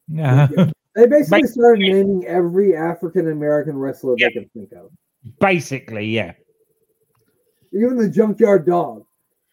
No, 0.07 0.47
They 0.95 1.05
basically 1.05 1.43
started 1.47 1.79
naming 1.81 2.25
every 2.25 2.75
African 2.75 3.31
American 3.31 3.77
wrestler 3.77 4.15
Yeah. 4.17 4.29
they 4.29 4.33
can 4.41 4.49
think 4.49 4.71
of, 4.73 4.89
basically, 5.39 6.07
yeah. 6.07 6.33
even 7.71 7.95
the 7.95 8.09
Junkyard 8.09 8.65
Dog. 8.65 9.05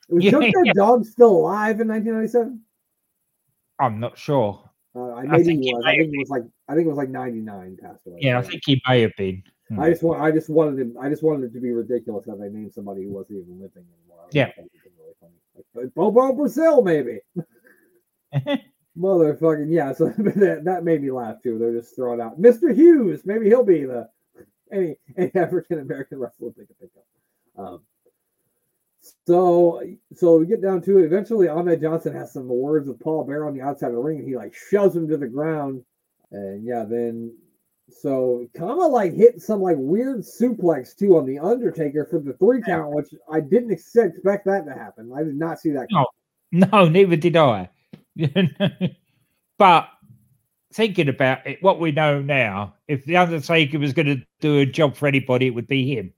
Was 0.08 0.24
Yeah, 0.24 0.30
Junkyard 0.30 0.66
yeah. 0.66 0.72
Dog 0.74 1.04
still 1.04 1.30
alive 1.36 1.80
in 1.80 1.88
1997? 1.88 2.60
I'm 3.78 4.00
not 4.00 4.16
sure. 4.16 4.65
Uh, 4.96 5.10
I 5.10 5.20
I 5.20 5.22
maybe 5.24 5.44
think 5.44 5.60
he 5.62 5.68
he 5.68 5.74
was. 5.74 5.84
I 5.84 5.96
think 5.96 6.14
it 6.14 6.18
was 6.18 6.30
like 6.30 6.42
I 6.68 6.74
think 6.74 6.86
it 6.86 6.88
was 6.88 6.96
like 6.96 7.10
99 7.10 7.78
passed 7.82 8.06
away. 8.06 8.18
Yeah, 8.22 8.38
I 8.38 8.42
think 8.42 8.62
he 8.64 8.80
may 8.88 9.02
have 9.02 9.12
been. 9.18 9.42
Hmm. 9.68 9.80
I 9.80 9.90
just 9.90 10.02
want 10.02 10.22
I 10.22 10.30
just 10.30 10.48
wanted 10.48 10.78
him 10.78 10.96
I 11.00 11.08
just 11.10 11.22
wanted 11.22 11.44
it 11.50 11.52
to 11.54 11.60
be 11.60 11.72
ridiculous 11.72 12.24
that 12.26 12.38
they 12.40 12.48
named 12.48 12.72
somebody 12.72 13.04
who 13.04 13.10
wasn't 13.10 13.40
even 13.40 13.60
living 13.60 13.84
anymore. 13.84 14.24
I 14.24 14.28
Yeah. 14.32 14.46
thought 14.46 14.64
it 14.64 14.70
was 14.72 14.92
really 14.98 15.14
funny. 15.20 15.84
Like, 15.84 15.94
Bobo 15.94 16.32
Brazil, 16.32 16.82
maybe. 16.82 17.20
Motherfucking 18.98 19.66
yeah, 19.68 19.92
so 19.92 20.08
that, 20.18 20.62
that 20.64 20.84
made 20.84 21.02
me 21.02 21.10
laugh 21.10 21.42
too. 21.42 21.58
They're 21.58 21.72
just 21.74 21.94
throwing 21.94 22.20
out 22.20 22.40
Mr. 22.40 22.74
Hughes. 22.74 23.22
Maybe 23.26 23.46
he'll 23.46 23.64
be 23.64 23.84
the 23.84 24.08
any 24.72 24.96
any 25.18 25.30
African 25.34 25.80
American 25.80 26.18
wrestler 26.18 26.50
they 26.56 26.64
can 26.64 26.74
pick 26.80 26.90
up. 26.96 27.62
Um, 27.66 27.80
so 29.26 29.82
so 30.14 30.38
we 30.38 30.46
get 30.46 30.62
down 30.62 30.82
to 30.82 30.98
it. 30.98 31.04
Eventually, 31.04 31.48
Ahmed 31.48 31.80
Johnson 31.80 32.14
has 32.14 32.32
some 32.32 32.48
words 32.48 32.88
with 32.88 33.00
Paul 33.00 33.24
Bearer 33.24 33.46
on 33.46 33.54
the 33.54 33.62
outside 33.62 33.88
of 33.88 33.94
the 33.94 34.00
ring, 34.00 34.18
and 34.18 34.28
he 34.28 34.36
like 34.36 34.54
shoves 34.54 34.94
him 34.94 35.08
to 35.08 35.16
the 35.16 35.26
ground. 35.26 35.84
And 36.30 36.64
yeah, 36.64 36.84
then 36.84 37.34
so 37.88 38.46
Kama 38.56 38.86
like 38.86 39.14
hit 39.14 39.40
some 39.40 39.62
like 39.62 39.76
weird 39.78 40.20
suplex 40.20 40.96
too 40.96 41.16
on 41.16 41.26
the 41.26 41.38
Undertaker 41.38 42.06
for 42.10 42.18
the 42.18 42.34
three 42.34 42.62
count, 42.62 42.90
which 42.90 43.08
I 43.30 43.40
didn't 43.40 43.72
ex- 43.72 43.94
expect 43.94 44.46
that 44.46 44.66
to 44.66 44.72
happen. 44.72 45.12
I 45.16 45.22
did 45.22 45.36
not 45.36 45.60
see 45.60 45.70
that. 45.70 45.88
No. 45.90 46.06
No, 46.52 46.88
neither 46.88 47.16
did 47.16 47.36
I. 47.36 47.68
but 49.58 49.88
thinking 50.72 51.08
about 51.08 51.46
it, 51.46 51.62
what 51.62 51.80
we 51.80 51.92
know 51.92 52.22
now, 52.22 52.74
if 52.88 53.04
the 53.04 53.16
Undertaker 53.16 53.78
was 53.78 53.92
going 53.92 54.06
to 54.06 54.22
do 54.40 54.58
a 54.60 54.66
job 54.66 54.96
for 54.96 55.06
anybody, 55.06 55.48
it 55.48 55.54
would 55.54 55.66
be 55.66 55.94
him. 55.94 56.12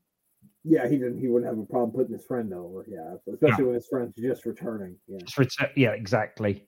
Yeah, 0.65 0.89
he 0.89 0.99
didn't. 0.99 1.19
He 1.19 1.29
wouldn't 1.29 1.49
have 1.51 1.59
a 1.59 1.67
problem 1.67 1.93
putting 1.93 2.13
his 2.13 2.25
friend 2.25 2.53
over. 2.53 2.85
Yeah, 2.89 3.15
especially 3.33 3.65
when 3.65 3.75
his 3.75 3.87
friend's 3.87 4.15
just 4.17 4.45
returning. 4.45 4.97
Yeah. 5.07 5.19
It's 5.21 5.39
ret- 5.39 5.77
Yeah, 5.77 5.91
exactly. 5.93 6.67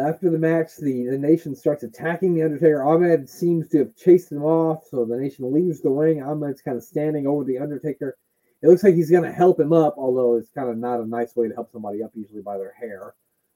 After 0.00 0.30
the 0.30 0.38
match, 0.38 0.76
the, 0.76 1.06
the 1.06 1.18
nation 1.18 1.54
starts 1.54 1.84
attacking 1.84 2.34
the 2.34 2.42
Undertaker. 2.42 2.82
Ahmed 2.82 3.28
seems 3.28 3.68
to 3.68 3.78
have 3.78 3.94
chased 3.94 4.32
him 4.32 4.42
off, 4.42 4.84
so 4.90 5.04
the 5.04 5.16
nation 5.16 5.52
leaves 5.52 5.80
the 5.80 5.90
ring. 5.90 6.22
Ahmed's 6.22 6.60
kind 6.60 6.76
of 6.76 6.82
standing 6.82 7.26
over 7.28 7.44
the 7.44 7.58
Undertaker. 7.58 8.16
It 8.62 8.68
looks 8.68 8.82
like 8.82 8.94
he's 8.94 9.10
going 9.10 9.22
to 9.22 9.32
help 9.32 9.60
him 9.60 9.72
up, 9.72 9.94
although 9.96 10.36
it's 10.36 10.50
kind 10.50 10.68
of 10.68 10.76
not 10.76 11.00
a 11.00 11.06
nice 11.06 11.36
way 11.36 11.46
to 11.46 11.54
help 11.54 11.70
somebody 11.70 12.02
up, 12.02 12.10
usually 12.14 12.42
by 12.42 12.58
their 12.58 12.72
hair. 12.72 13.14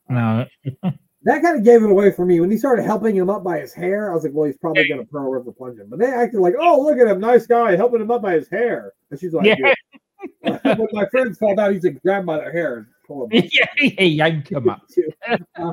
No, 0.08 0.46
That 1.24 1.42
kind 1.42 1.58
of 1.58 1.64
gave 1.64 1.82
it 1.82 1.90
away 1.90 2.12
for 2.12 2.24
me. 2.24 2.40
When 2.40 2.50
he 2.50 2.56
started 2.56 2.82
helping 2.82 3.14
him 3.14 3.28
up 3.28 3.44
by 3.44 3.60
his 3.60 3.74
hair, 3.74 4.10
I 4.10 4.14
was 4.14 4.24
like, 4.24 4.32
well, 4.32 4.46
he's 4.46 4.56
probably 4.56 4.88
going 4.88 5.00
to 5.00 5.06
Pearl 5.06 5.30
River 5.30 5.52
plunge 5.52 5.78
him. 5.78 5.88
But 5.90 5.98
they 5.98 6.06
acted 6.06 6.40
like, 6.40 6.54
oh, 6.58 6.80
look 6.80 6.98
at 6.98 7.06
him, 7.06 7.20
nice 7.20 7.46
guy, 7.46 7.76
helping 7.76 8.00
him 8.00 8.10
up 8.10 8.22
by 8.22 8.34
his 8.34 8.48
hair. 8.48 8.94
And 9.10 9.20
she's 9.20 9.34
like, 9.34 9.44
yeah, 9.44 9.74
when 10.40 10.88
my 10.92 11.06
friends 11.10 11.36
fall 11.38 11.58
out, 11.60 11.72
he's 11.72 11.84
like, 11.84 12.00
grab 12.02 12.24
by 12.24 12.38
their 12.38 12.52
hair 12.52 12.76
and 12.78 12.86
pull 13.06 13.26
them 13.26 13.38
up. 13.44 13.44
yeah, 13.52 13.66
yeah, 13.76 14.02
yank 14.02 14.50
him 14.50 14.68
up. 14.68 14.82
Uh, 15.58 15.72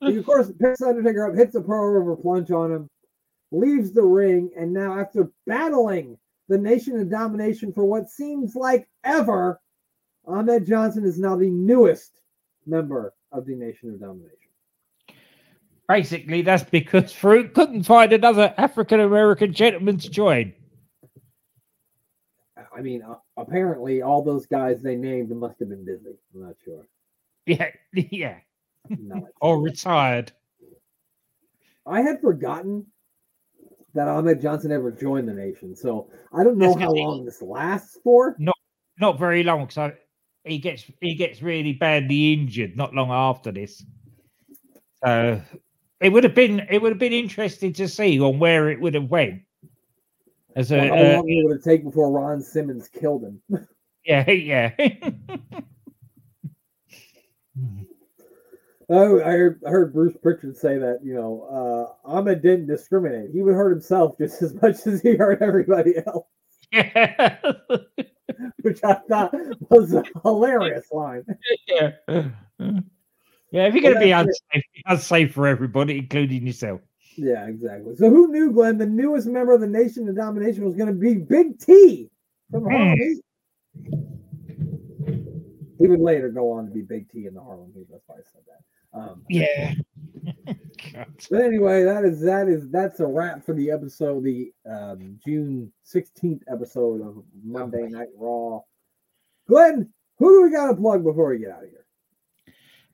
he, 0.00 0.16
of 0.16 0.26
course, 0.26 0.50
picks 0.60 0.82
Undertaker 0.82 1.30
up, 1.30 1.36
hits 1.36 1.54
a 1.54 1.60
Pearl 1.60 1.90
River 1.90 2.16
plunge 2.16 2.50
on 2.50 2.72
him, 2.72 2.90
leaves 3.52 3.92
the 3.92 4.02
ring, 4.02 4.50
and 4.56 4.72
now 4.72 4.98
after 4.98 5.30
battling 5.46 6.18
the 6.48 6.58
Nation 6.58 6.98
of 6.98 7.08
Domination 7.08 7.72
for 7.72 7.84
what 7.84 8.10
seems 8.10 8.56
like 8.56 8.88
ever, 9.04 9.60
Ahmed 10.26 10.66
Johnson 10.66 11.04
is 11.04 11.16
now 11.16 11.36
the 11.36 11.48
newest 11.48 12.22
member 12.66 13.14
of 13.32 13.46
the 13.46 13.54
Nation 13.54 13.90
of 13.90 14.00
Domination. 14.00 14.36
Basically, 15.88 16.42
that's 16.42 16.62
because 16.62 17.12
Farouk 17.12 17.52
couldn't 17.52 17.82
find 17.82 18.12
another 18.12 18.54
African 18.56 19.00
American 19.00 19.52
gentleman 19.52 19.98
to 19.98 20.08
join. 20.08 20.52
I 22.76 22.80
mean, 22.80 23.02
uh, 23.02 23.16
apparently, 23.36 24.00
all 24.00 24.22
those 24.22 24.46
guys 24.46 24.82
they 24.82 24.94
named 24.94 25.30
must 25.30 25.58
have 25.58 25.68
been 25.68 25.84
busy. 25.84 26.16
I'm 26.34 26.42
not 26.42 26.54
sure. 26.64 26.86
Yeah, 27.46 27.70
yeah. 27.94 28.38
Not 28.88 29.24
or 29.40 29.60
retired. 29.60 30.32
I 31.86 32.02
had 32.02 32.20
forgotten 32.20 32.86
that 33.94 34.06
Ahmed 34.06 34.40
Johnson 34.40 34.70
ever 34.70 34.92
joined 34.92 35.28
the 35.28 35.34
nation, 35.34 35.74
so 35.74 36.08
I 36.32 36.44
don't 36.44 36.58
know 36.58 36.70
Yes, 36.70 36.78
how 36.78 36.92
long 36.92 37.24
this 37.24 37.42
lasts 37.42 37.98
for. 38.04 38.36
Not 39.00 39.18
very 39.18 39.42
long, 39.42 39.68
so 39.70 39.92
he 40.44 40.58
gets 40.58 40.84
he 41.00 41.14
gets 41.14 41.42
really 41.42 41.72
badly 41.72 42.32
injured 42.32 42.76
not 42.76 42.94
long 42.94 43.10
after 43.10 43.52
this. 43.52 43.84
So 45.04 45.40
it 46.00 46.10
would 46.10 46.24
have 46.24 46.34
been 46.34 46.66
it 46.70 46.80
would 46.80 46.92
have 46.92 46.98
been 46.98 47.12
interesting 47.12 47.72
to 47.74 47.88
see 47.88 48.20
on 48.20 48.38
where 48.38 48.70
it 48.70 48.80
would 48.80 48.94
have 48.94 49.10
went. 49.10 49.42
As 50.56 50.72
a 50.72 50.88
How 50.88 50.94
uh, 50.94 51.16
long 51.16 51.44
would 51.44 51.58
it 51.58 51.64
take 51.64 51.84
before 51.84 52.10
Ron 52.10 52.42
Simmons 52.42 52.88
killed 52.88 53.24
him? 53.24 53.40
yeah 54.04 54.30
yeah. 54.30 54.72
Oh, 58.92 59.20
I 59.20 59.30
heard, 59.30 59.62
I 59.64 59.70
heard 59.70 59.92
Bruce 59.92 60.16
Pritchard 60.20 60.56
say 60.56 60.76
that, 60.76 60.98
you 61.04 61.14
know, 61.14 61.94
uh, 62.04 62.08
Ahmed 62.10 62.42
didn't 62.42 62.66
discriminate. 62.66 63.30
He 63.30 63.40
would 63.40 63.54
hurt 63.54 63.70
himself 63.70 64.18
just 64.18 64.42
as 64.42 64.52
much 64.60 64.84
as 64.84 65.00
he 65.00 65.14
hurt 65.14 65.40
everybody 65.40 65.94
else, 66.04 66.26
yeah. 66.72 67.38
which 68.62 68.82
I 68.84 68.94
thought 69.08 69.34
was 69.70 69.94
a 69.94 70.02
hilarious 70.22 70.86
line. 70.92 71.24
yeah. 71.68 71.92
Yeah, 73.52 73.66
if 73.66 73.74
you're 73.74 73.82
going 73.82 73.94
to 73.94 74.00
be 74.00 74.12
unsafe, 74.12 74.62
unsafe 74.86 75.34
for 75.34 75.48
everybody, 75.48 75.98
including 75.98 76.46
yourself. 76.46 76.80
Yeah, 77.16 77.46
exactly. 77.48 77.96
So 77.96 78.08
who 78.08 78.30
knew, 78.30 78.52
Glenn, 78.52 78.78
the 78.78 78.86
newest 78.86 79.26
member 79.26 79.52
of 79.52 79.60
the 79.60 79.66
Nation 79.66 80.08
of 80.08 80.14
Domination 80.14 80.64
was 80.64 80.76
going 80.76 80.86
to 80.86 80.92
be 80.94 81.14
Big 81.14 81.58
T 81.58 82.08
from 82.52 82.62
Hmm. 82.62 82.70
Harlem 82.70 82.98
Heat? 82.98 83.20
He 85.78 85.86
would 85.88 86.00
later 86.00 86.28
go 86.28 86.52
on 86.52 86.66
to 86.66 86.70
be 86.70 86.82
Big 86.82 87.10
T 87.10 87.26
in 87.26 87.34
the 87.34 87.40
Harlem 87.40 87.72
Heat. 87.74 87.86
That's 87.90 88.04
why 88.06 88.16
I 88.16 88.22
said 88.32 88.42
that. 88.46 88.98
Um, 88.98 89.24
Yeah. 89.28 89.74
But 91.30 91.42
anyway, 91.42 91.84
that 91.84 92.04
is 92.04 92.20
that 92.22 92.48
is 92.48 92.68
that's 92.70 93.00
a 93.00 93.06
wrap 93.06 93.44
for 93.44 93.54
the 93.54 93.70
episode, 93.70 94.24
the 94.24 94.52
um, 94.68 95.18
June 95.24 95.72
sixteenth 95.82 96.42
episode 96.50 97.00
of 97.02 97.22
Monday 97.44 97.86
Night 97.88 98.08
Raw. 98.16 98.60
Glenn, 99.48 99.92
who 100.18 100.30
do 100.30 100.42
we 100.42 100.50
got 100.50 100.68
to 100.68 100.76
plug 100.76 101.04
before 101.04 101.30
we 101.30 101.38
get 101.38 101.50
out 101.50 101.64
of 101.64 101.70
here? 101.70 101.84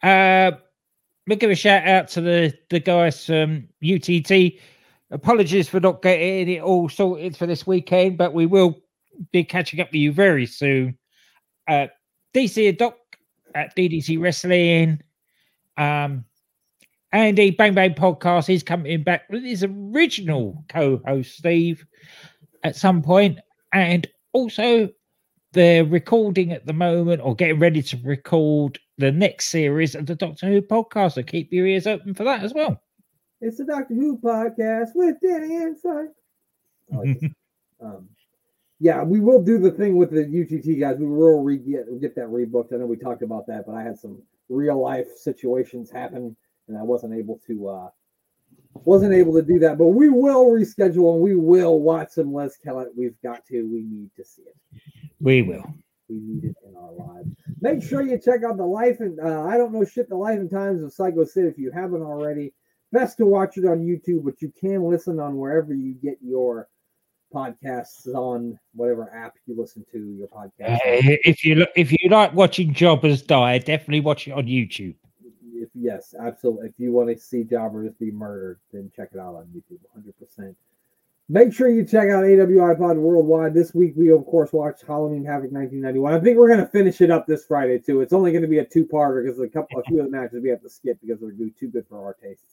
Uh, 0.02 0.58
we 1.26 1.36
give 1.36 1.50
a 1.50 1.54
shout 1.54 1.86
out 1.86 2.08
to 2.08 2.20
the 2.20 2.54
the 2.70 2.80
guys 2.80 3.24
from 3.24 3.68
UTT. 3.82 4.60
Apologies 5.10 5.68
for 5.68 5.80
not 5.80 6.02
getting 6.02 6.48
it 6.48 6.62
all 6.62 6.88
sorted 6.88 7.36
for 7.36 7.46
this 7.46 7.66
weekend, 7.66 8.18
but 8.18 8.34
we 8.34 8.46
will 8.46 8.80
be 9.32 9.44
catching 9.44 9.80
up 9.80 9.88
with 9.88 10.00
you 10.00 10.12
very 10.12 10.46
soon. 10.46 10.98
Uh, 11.68 11.86
DC 12.34 12.76
Doc 12.76 12.96
at 13.54 13.74
DDC 13.76 14.20
Wrestling. 14.20 15.00
Um, 15.76 16.24
Andy 17.12 17.50
Bang 17.50 17.74
Bang 17.74 17.94
Podcast 17.94 18.52
is 18.52 18.62
coming 18.62 19.02
back 19.02 19.22
with 19.30 19.42
his 19.42 19.64
original 19.64 20.64
co-host 20.68 21.36
Steve 21.38 21.84
at 22.64 22.76
some 22.76 23.02
point, 23.02 23.38
and 23.72 24.06
also 24.32 24.88
they're 25.52 25.84
recording 25.84 26.52
at 26.52 26.66
the 26.66 26.72
moment 26.72 27.22
or 27.22 27.34
getting 27.34 27.58
ready 27.58 27.82
to 27.82 27.96
record 28.04 28.78
the 28.98 29.12
next 29.12 29.46
series 29.46 29.94
of 29.94 30.06
the 30.06 30.14
Doctor 30.14 30.46
Who 30.46 30.60
podcast. 30.62 31.12
So 31.12 31.22
keep 31.22 31.52
your 31.52 31.66
ears 31.66 31.86
open 31.86 32.14
for 32.14 32.24
that 32.24 32.42
as 32.42 32.52
well. 32.52 32.82
It's 33.40 33.58
the 33.58 33.64
Doctor 33.64 33.94
Who 33.94 34.18
podcast 34.18 34.90
with 34.94 35.16
Danny 35.22 35.56
Inside. 35.56 36.08
I 36.92 36.96
like 36.96 37.32
um, 37.80 38.08
yeah, 38.78 39.02
we 39.02 39.20
will 39.20 39.42
do 39.42 39.58
the 39.58 39.70
thing 39.70 39.96
with 39.96 40.10
the 40.10 40.22
UTT 40.22 40.78
guys. 40.78 40.98
We 40.98 41.06
will 41.06 41.42
re- 41.42 41.58
get, 41.58 42.00
get 42.00 42.14
that 42.16 42.26
rebooked. 42.26 42.74
I 42.74 42.76
know 42.76 42.86
we 42.86 42.96
talked 42.96 43.22
about 43.22 43.46
that, 43.46 43.64
but 43.66 43.74
I 43.74 43.82
had 43.82 43.98
some 43.98 44.20
real 44.48 44.80
life 44.80 45.08
situations 45.16 45.90
happen, 45.90 46.36
and 46.68 46.76
I 46.76 46.82
wasn't 46.82 47.14
able 47.14 47.40
to 47.46 47.68
uh, 47.68 47.88
wasn't 48.84 49.14
able 49.14 49.34
to 49.34 49.42
do 49.42 49.58
that. 49.60 49.78
But 49.78 49.88
we 49.88 50.08
will 50.08 50.46
reschedule 50.46 51.14
and 51.14 51.20
we 51.20 51.36
will 51.36 51.80
watch 51.80 52.10
some 52.10 52.32
Les 52.32 52.56
Kellett. 52.56 52.88
We've 52.96 53.20
got 53.22 53.44
to. 53.46 53.62
We 53.62 53.82
need 53.82 54.10
to 54.16 54.24
see 54.24 54.42
it. 54.42 54.56
we 55.20 55.42
will. 55.42 55.64
We 56.08 56.20
need 56.20 56.44
it 56.44 56.56
in 56.66 56.76
our 56.76 56.92
lives. 56.92 57.28
Make 57.60 57.82
sure 57.82 58.02
you 58.02 58.18
check 58.18 58.44
out 58.44 58.56
the 58.56 58.66
life 58.66 59.00
and 59.00 59.18
uh, 59.18 59.42
I 59.44 59.56
don't 59.56 59.72
know 59.72 59.84
shit. 59.84 60.08
The 60.08 60.16
life 60.16 60.38
and 60.38 60.50
times 60.50 60.82
of 60.82 60.92
Psycho 60.92 61.24
Sid 61.24 61.46
if 61.46 61.58
you 61.58 61.72
haven't 61.72 62.02
already. 62.02 62.52
Best 62.92 63.16
to 63.18 63.26
watch 63.26 63.56
it 63.58 63.64
on 63.64 63.80
YouTube, 63.80 64.24
but 64.24 64.40
you 64.40 64.52
can 64.58 64.84
listen 64.88 65.18
on 65.18 65.36
wherever 65.36 65.74
you 65.74 65.94
get 65.94 66.18
your 66.22 66.68
podcasts 67.34 68.06
on 68.14 68.56
whatever 68.74 69.12
app 69.12 69.34
you 69.46 69.58
listen 69.58 69.84
to 69.90 69.98
your 70.16 70.28
podcast. 70.28 70.76
Uh, 70.76 71.16
if 71.24 71.44
you 71.44 71.56
look, 71.56 71.70
if 71.74 71.90
you 71.90 72.08
like 72.08 72.32
watching 72.32 72.72
jobbers 72.72 73.22
die, 73.22 73.58
definitely 73.58 74.00
watch 74.00 74.28
it 74.28 74.32
on 74.32 74.46
YouTube. 74.46 74.94
If 75.62 75.68
yes, 75.74 76.14
absolutely. 76.18 76.68
If 76.68 76.74
you 76.78 76.92
want 76.92 77.08
to 77.10 77.18
see 77.18 77.44
jobbers 77.44 77.92
be 77.98 78.10
murdered, 78.10 78.58
then 78.72 78.90
check 78.94 79.10
it 79.12 79.18
out 79.18 79.34
on 79.34 79.46
YouTube 79.46 79.78
100%. 80.38 80.54
Make 81.28 81.52
sure 81.52 81.68
you 81.68 81.84
check 81.84 82.08
out 82.08 82.22
AWI 82.22 82.78
Pod 82.78 82.96
Worldwide. 82.96 83.52
This 83.52 83.74
week, 83.74 83.94
we 83.96 84.12
of 84.12 84.24
course 84.26 84.52
watched 84.52 84.84
Halloween 84.86 85.24
Havoc 85.24 85.50
1991. 85.50 86.14
I 86.14 86.20
think 86.20 86.38
we're 86.38 86.46
going 86.46 86.60
to 86.60 86.66
finish 86.66 87.00
it 87.00 87.10
up 87.10 87.26
this 87.26 87.44
Friday 87.44 87.78
too. 87.80 88.00
It's 88.00 88.12
only 88.12 88.30
going 88.30 88.42
to 88.42 88.48
be 88.48 88.58
a 88.60 88.64
two-parter 88.64 89.24
because 89.24 89.40
a 89.40 89.48
couple, 89.48 89.80
a 89.80 89.82
few 89.84 89.98
of 89.98 90.04
the 90.06 90.10
matches 90.16 90.40
we 90.40 90.50
have 90.50 90.62
to 90.62 90.68
skip 90.70 90.98
because 91.00 91.20
they're 91.20 91.32
too 91.58 91.68
good 91.68 91.84
for 91.88 92.04
our 92.04 92.14
tastes. 92.14 92.44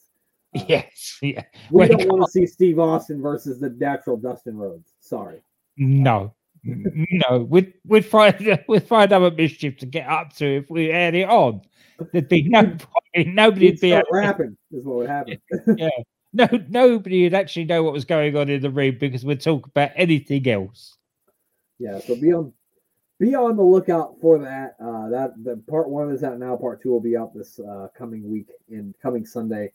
Uh, 0.55 0.61
Yes, 0.67 1.19
yeah. 1.21 1.43
we 1.71 1.79
When- 1.87 1.89
don't 1.89 2.07
want 2.09 2.25
to 2.25 2.31
see 2.31 2.47
Steve 2.47 2.79
Austin 2.79 3.21
versus 3.21 3.59
the 3.59 3.69
natural 3.69 4.17
Dustin 4.17 4.57
Rhodes. 4.57 4.93
Sorry. 4.99 5.41
No, 5.77 6.33
N- 6.65 7.07
no. 7.29 7.39
We'd 7.39 7.73
we'd 7.85 8.05
find 8.05 8.59
we'd 8.67 8.87
find 8.87 9.11
other 9.11 9.31
mischief 9.31 9.77
to 9.77 9.85
get 9.85 10.07
up 10.07 10.33
to 10.37 10.45
if 10.57 10.69
we 10.69 10.85
had 10.87 11.15
it 11.15 11.29
on. 11.29 11.61
There'd 12.11 12.29
be 12.29 12.43
no 12.49 12.63
point. 13.15 13.27
Nobody'd 13.27 13.79
be 13.79 13.91
able- 13.93 14.07
rapping 14.11 14.57
is 14.71 14.85
what 14.85 14.97
would 14.97 15.09
happen. 15.09 15.37
Yeah. 15.77 15.89
No 16.33 16.47
nobody 16.67 17.23
would 17.23 17.35
actually 17.35 17.65
know 17.65 17.83
what 17.83 17.93
was 17.93 18.05
going 18.05 18.35
on 18.35 18.49
in 18.49 18.61
the 18.61 18.69
room 18.71 18.97
because 18.99 19.23
we'd 19.23 19.39
talk 19.41 19.67
about 19.67 19.91
anything 19.95 20.47
else. 20.49 20.97
Yeah, 21.77 21.99
so 21.99 22.15
be 22.15 22.33
on 22.33 22.51
be 23.19 23.35
on 23.35 23.55
the 23.55 23.63
lookout 23.63 24.15
for 24.19 24.39
that. 24.39 24.75
Uh, 24.83 25.09
that 25.09 25.33
the 25.43 25.61
part 25.69 25.89
one 25.89 26.09
is 26.09 26.23
out 26.23 26.39
now. 26.39 26.55
Part 26.55 26.81
two 26.81 26.89
will 26.89 26.99
be 26.99 27.15
out 27.15 27.35
this 27.35 27.59
uh, 27.59 27.87
coming 27.95 28.27
week 28.29 28.47
in 28.69 28.95
coming 29.01 29.25
Sunday. 29.25 29.71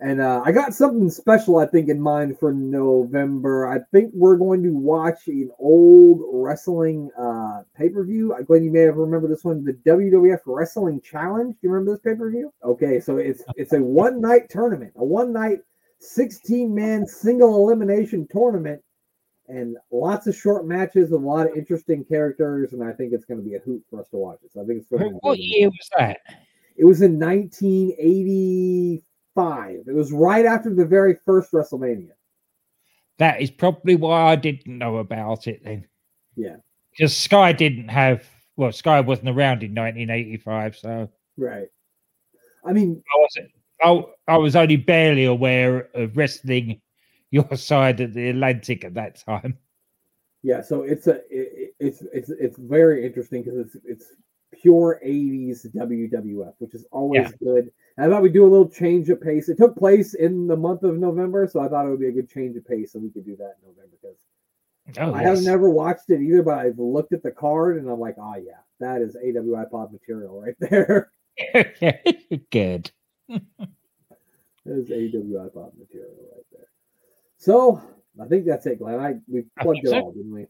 And 0.00 0.20
uh, 0.20 0.42
I 0.44 0.52
got 0.52 0.74
something 0.74 1.10
special, 1.10 1.58
I 1.58 1.66
think, 1.66 1.88
in 1.88 2.00
mind 2.00 2.38
for 2.38 2.52
November. 2.52 3.66
I 3.66 3.80
think 3.90 4.12
we're 4.14 4.36
going 4.36 4.62
to 4.62 4.72
watch 4.72 5.26
an 5.26 5.50
old 5.58 6.20
wrestling 6.32 7.10
uh, 7.18 7.62
pay 7.76 7.88
per 7.88 8.04
view. 8.04 8.36
Glenn, 8.46 8.62
you 8.62 8.70
may 8.70 8.82
have 8.82 8.96
remembered 8.96 9.32
this 9.32 9.42
one, 9.42 9.64
the 9.64 9.72
WWF 9.72 10.40
Wrestling 10.46 11.00
Challenge. 11.00 11.54
Do 11.54 11.58
you 11.62 11.70
remember 11.70 11.92
this 11.92 12.00
pay 12.00 12.14
per 12.14 12.30
view? 12.30 12.52
Okay, 12.62 13.00
so 13.00 13.16
it's 13.16 13.42
it's 13.56 13.72
a 13.72 13.82
one 13.82 14.20
night 14.20 14.48
tournament, 14.48 14.92
a 14.96 15.04
one 15.04 15.32
night, 15.32 15.58
sixteen 15.98 16.72
man 16.72 17.04
single 17.04 17.56
elimination 17.56 18.28
tournament 18.30 18.80
and 19.48 19.76
lots 19.90 20.26
of 20.26 20.36
short 20.36 20.66
matches 20.66 21.10
and 21.10 21.24
a 21.24 21.26
lot 21.26 21.50
of 21.50 21.56
interesting 21.56 22.04
characters, 22.04 22.72
and 22.72 22.84
I 22.84 22.92
think 22.92 23.12
it's 23.12 23.24
going 23.24 23.40
to 23.40 23.44
be 23.44 23.56
a 23.56 23.60
hoot 23.60 23.82
for 23.90 24.00
us 24.00 24.08
to 24.10 24.16
watch 24.16 24.38
it. 24.44 24.52
So 24.52 24.62
I 24.62 24.64
think 24.64 24.80
it's 24.80 24.88
going 24.88 25.02
to 25.02 25.08
be 25.10 25.18
What 25.22 25.38
year 25.38 25.68
was 25.68 25.90
that? 25.98 26.18
It 26.76 26.84
was 26.84 27.02
in 27.02 27.18
1985. 29.42 29.88
It 29.88 29.94
was 29.94 30.12
right 30.12 30.44
after 30.46 30.74
the 30.74 30.84
very 30.84 31.16
first 31.24 31.52
WrestleMania. 31.52 32.10
That 33.18 33.40
is 33.40 33.50
probably 33.50 33.96
why 33.96 34.30
I 34.32 34.36
didn't 34.36 34.66
know 34.78 34.98
about 34.98 35.46
it 35.46 35.62
then. 35.64 35.86
Yeah. 36.36 36.56
Because 36.92 37.16
Sky 37.16 37.52
didn't 37.52 37.88
have 37.88 38.24
well, 38.56 38.72
Sky 38.72 39.00
wasn't 39.00 39.28
around 39.28 39.62
in 39.62 39.72
1985, 39.74 40.76
so 40.76 41.08
Right. 41.36 41.68
I 42.64 42.72
mean, 42.72 43.02
I 43.14 43.20
wasn't. 43.20 43.50
I, 43.80 44.32
I 44.34 44.36
was 44.36 44.56
only 44.56 44.76
barely 44.76 45.24
aware 45.24 45.88
of 45.94 46.16
wrestling 46.16 46.80
your 47.30 47.56
side 47.56 48.00
of 48.00 48.14
the 48.14 48.30
Atlantic 48.30 48.84
at 48.84 48.94
that 48.94 49.22
time. 49.24 49.56
yeah. 50.42 50.60
So 50.62 50.82
it's 50.82 51.06
a 51.06 51.20
it, 51.30 51.74
it's 51.78 52.02
it's 52.12 52.30
it's 52.30 52.58
very 52.58 53.06
interesting 53.06 53.42
because 53.44 53.58
it's 53.58 53.76
it's 53.84 54.06
pure 54.60 55.00
80s 55.06 55.66
WWF, 55.74 56.54
which 56.58 56.74
is 56.74 56.84
always 56.90 57.22
Yeah. 57.22 57.30
good. 57.40 57.70
I 57.98 58.08
thought 58.08 58.22
we'd 58.22 58.32
do 58.32 58.46
a 58.46 58.48
little 58.48 58.68
change 58.68 59.08
of 59.10 59.20
pace. 59.20 59.48
It 59.48 59.58
took 59.58 59.76
place 59.76 60.14
in 60.14 60.46
the 60.46 60.56
month 60.56 60.84
of 60.84 60.98
November, 60.98 61.48
so 61.50 61.60
I 61.60 61.68
thought 61.68 61.86
it 61.86 61.90
would 61.90 62.00
be 62.00 62.08
a 62.08 62.12
good 62.12 62.30
change 62.30 62.56
of 62.56 62.64
pace, 62.66 62.94
and 62.94 63.02
we 63.02 63.10
could 63.10 63.26
do 63.26 63.36
that 63.36 63.56
in 63.60 63.68
November 63.68 63.96
because 64.00 64.18
Oh, 64.96 65.12
I 65.12 65.22
have 65.22 65.42
never 65.42 65.68
watched 65.68 66.08
it 66.08 66.22
either, 66.22 66.42
but 66.42 66.58
I've 66.58 66.78
looked 66.78 67.12
at 67.12 67.22
the 67.22 67.30
card 67.30 67.76
and 67.76 67.90
I'm 67.90 68.00
like, 68.00 68.16
oh 68.18 68.36
yeah, 68.36 68.60
that 68.80 69.02
is 69.02 69.16
AWI 69.16 69.70
pod 69.70 69.92
material 69.92 70.40
right 70.40 70.54
there. 70.60 71.10
Good. 72.50 72.90
There's 73.28 74.88
AWI 74.88 75.52
pod 75.52 75.72
material 75.78 76.16
right 76.34 76.46
there. 76.52 76.68
So 77.36 77.82
I 78.20 78.26
think 78.26 78.46
that's 78.46 78.66
it, 78.66 78.78
Glenn. 78.78 78.98
I 78.98 79.16
we 79.28 79.44
plugged 79.60 79.80
it 79.84 79.90
so. 79.90 80.00
all, 80.00 80.12
didn't 80.12 80.32
we? 80.32 80.46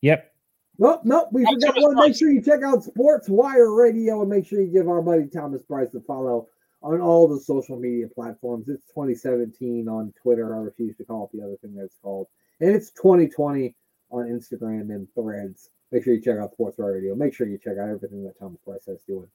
Yep. 0.00 0.32
Nope, 0.78 1.02
nope. 1.04 1.28
We 1.30 1.44
forgot 1.44 1.74
one. 1.76 1.94
Make 1.96 2.16
sure 2.16 2.30
you 2.30 2.42
check 2.42 2.62
out 2.62 2.82
Sports 2.82 3.28
Wire 3.28 3.72
Radio 3.72 4.22
and 4.22 4.30
make 4.30 4.46
sure 4.46 4.60
you 4.60 4.72
give 4.72 4.88
our 4.88 5.02
buddy 5.02 5.28
Thomas 5.28 5.62
Price 5.62 5.94
a 5.94 6.00
follow 6.00 6.48
on 6.84 7.00
all 7.00 7.26
the 7.26 7.40
social 7.40 7.78
media 7.78 8.06
platforms. 8.06 8.68
It's 8.68 8.86
2017 8.88 9.88
on 9.88 10.12
Twitter. 10.20 10.54
I 10.54 10.58
refuse 10.58 10.96
to 10.98 11.04
call 11.04 11.24
it 11.32 11.36
the 11.36 11.42
other 11.42 11.56
thing 11.56 11.74
that's 11.74 11.96
called. 11.96 12.28
And 12.60 12.70
it's 12.70 12.90
2020 12.90 13.74
on 14.10 14.26
Instagram 14.26 14.90
and 14.90 15.08
threads. 15.14 15.70
Make 15.90 16.04
sure 16.04 16.14
you 16.14 16.20
check 16.20 16.38
out 16.38 16.52
Sports 16.52 16.78
Radio. 16.78 17.14
Make 17.14 17.34
sure 17.34 17.48
you 17.48 17.58
check 17.58 17.78
out 17.80 17.88
everything 17.88 18.22
that 18.24 18.38
Thomas 18.38 18.60
Price 18.64 18.86
is 18.86 19.00
doing. 19.08 19.28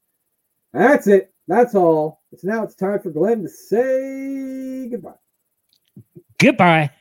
That's 0.74 1.08
it. 1.08 1.34
That's 1.48 1.74
all. 1.74 2.22
It's 2.32 2.44
now 2.44 2.64
it's 2.64 2.76
time 2.76 3.00
for 3.00 3.10
Glenn 3.10 3.42
to 3.42 3.50
say 3.50 4.88
goodbye. 4.88 5.14
Goodbye. 6.38 6.92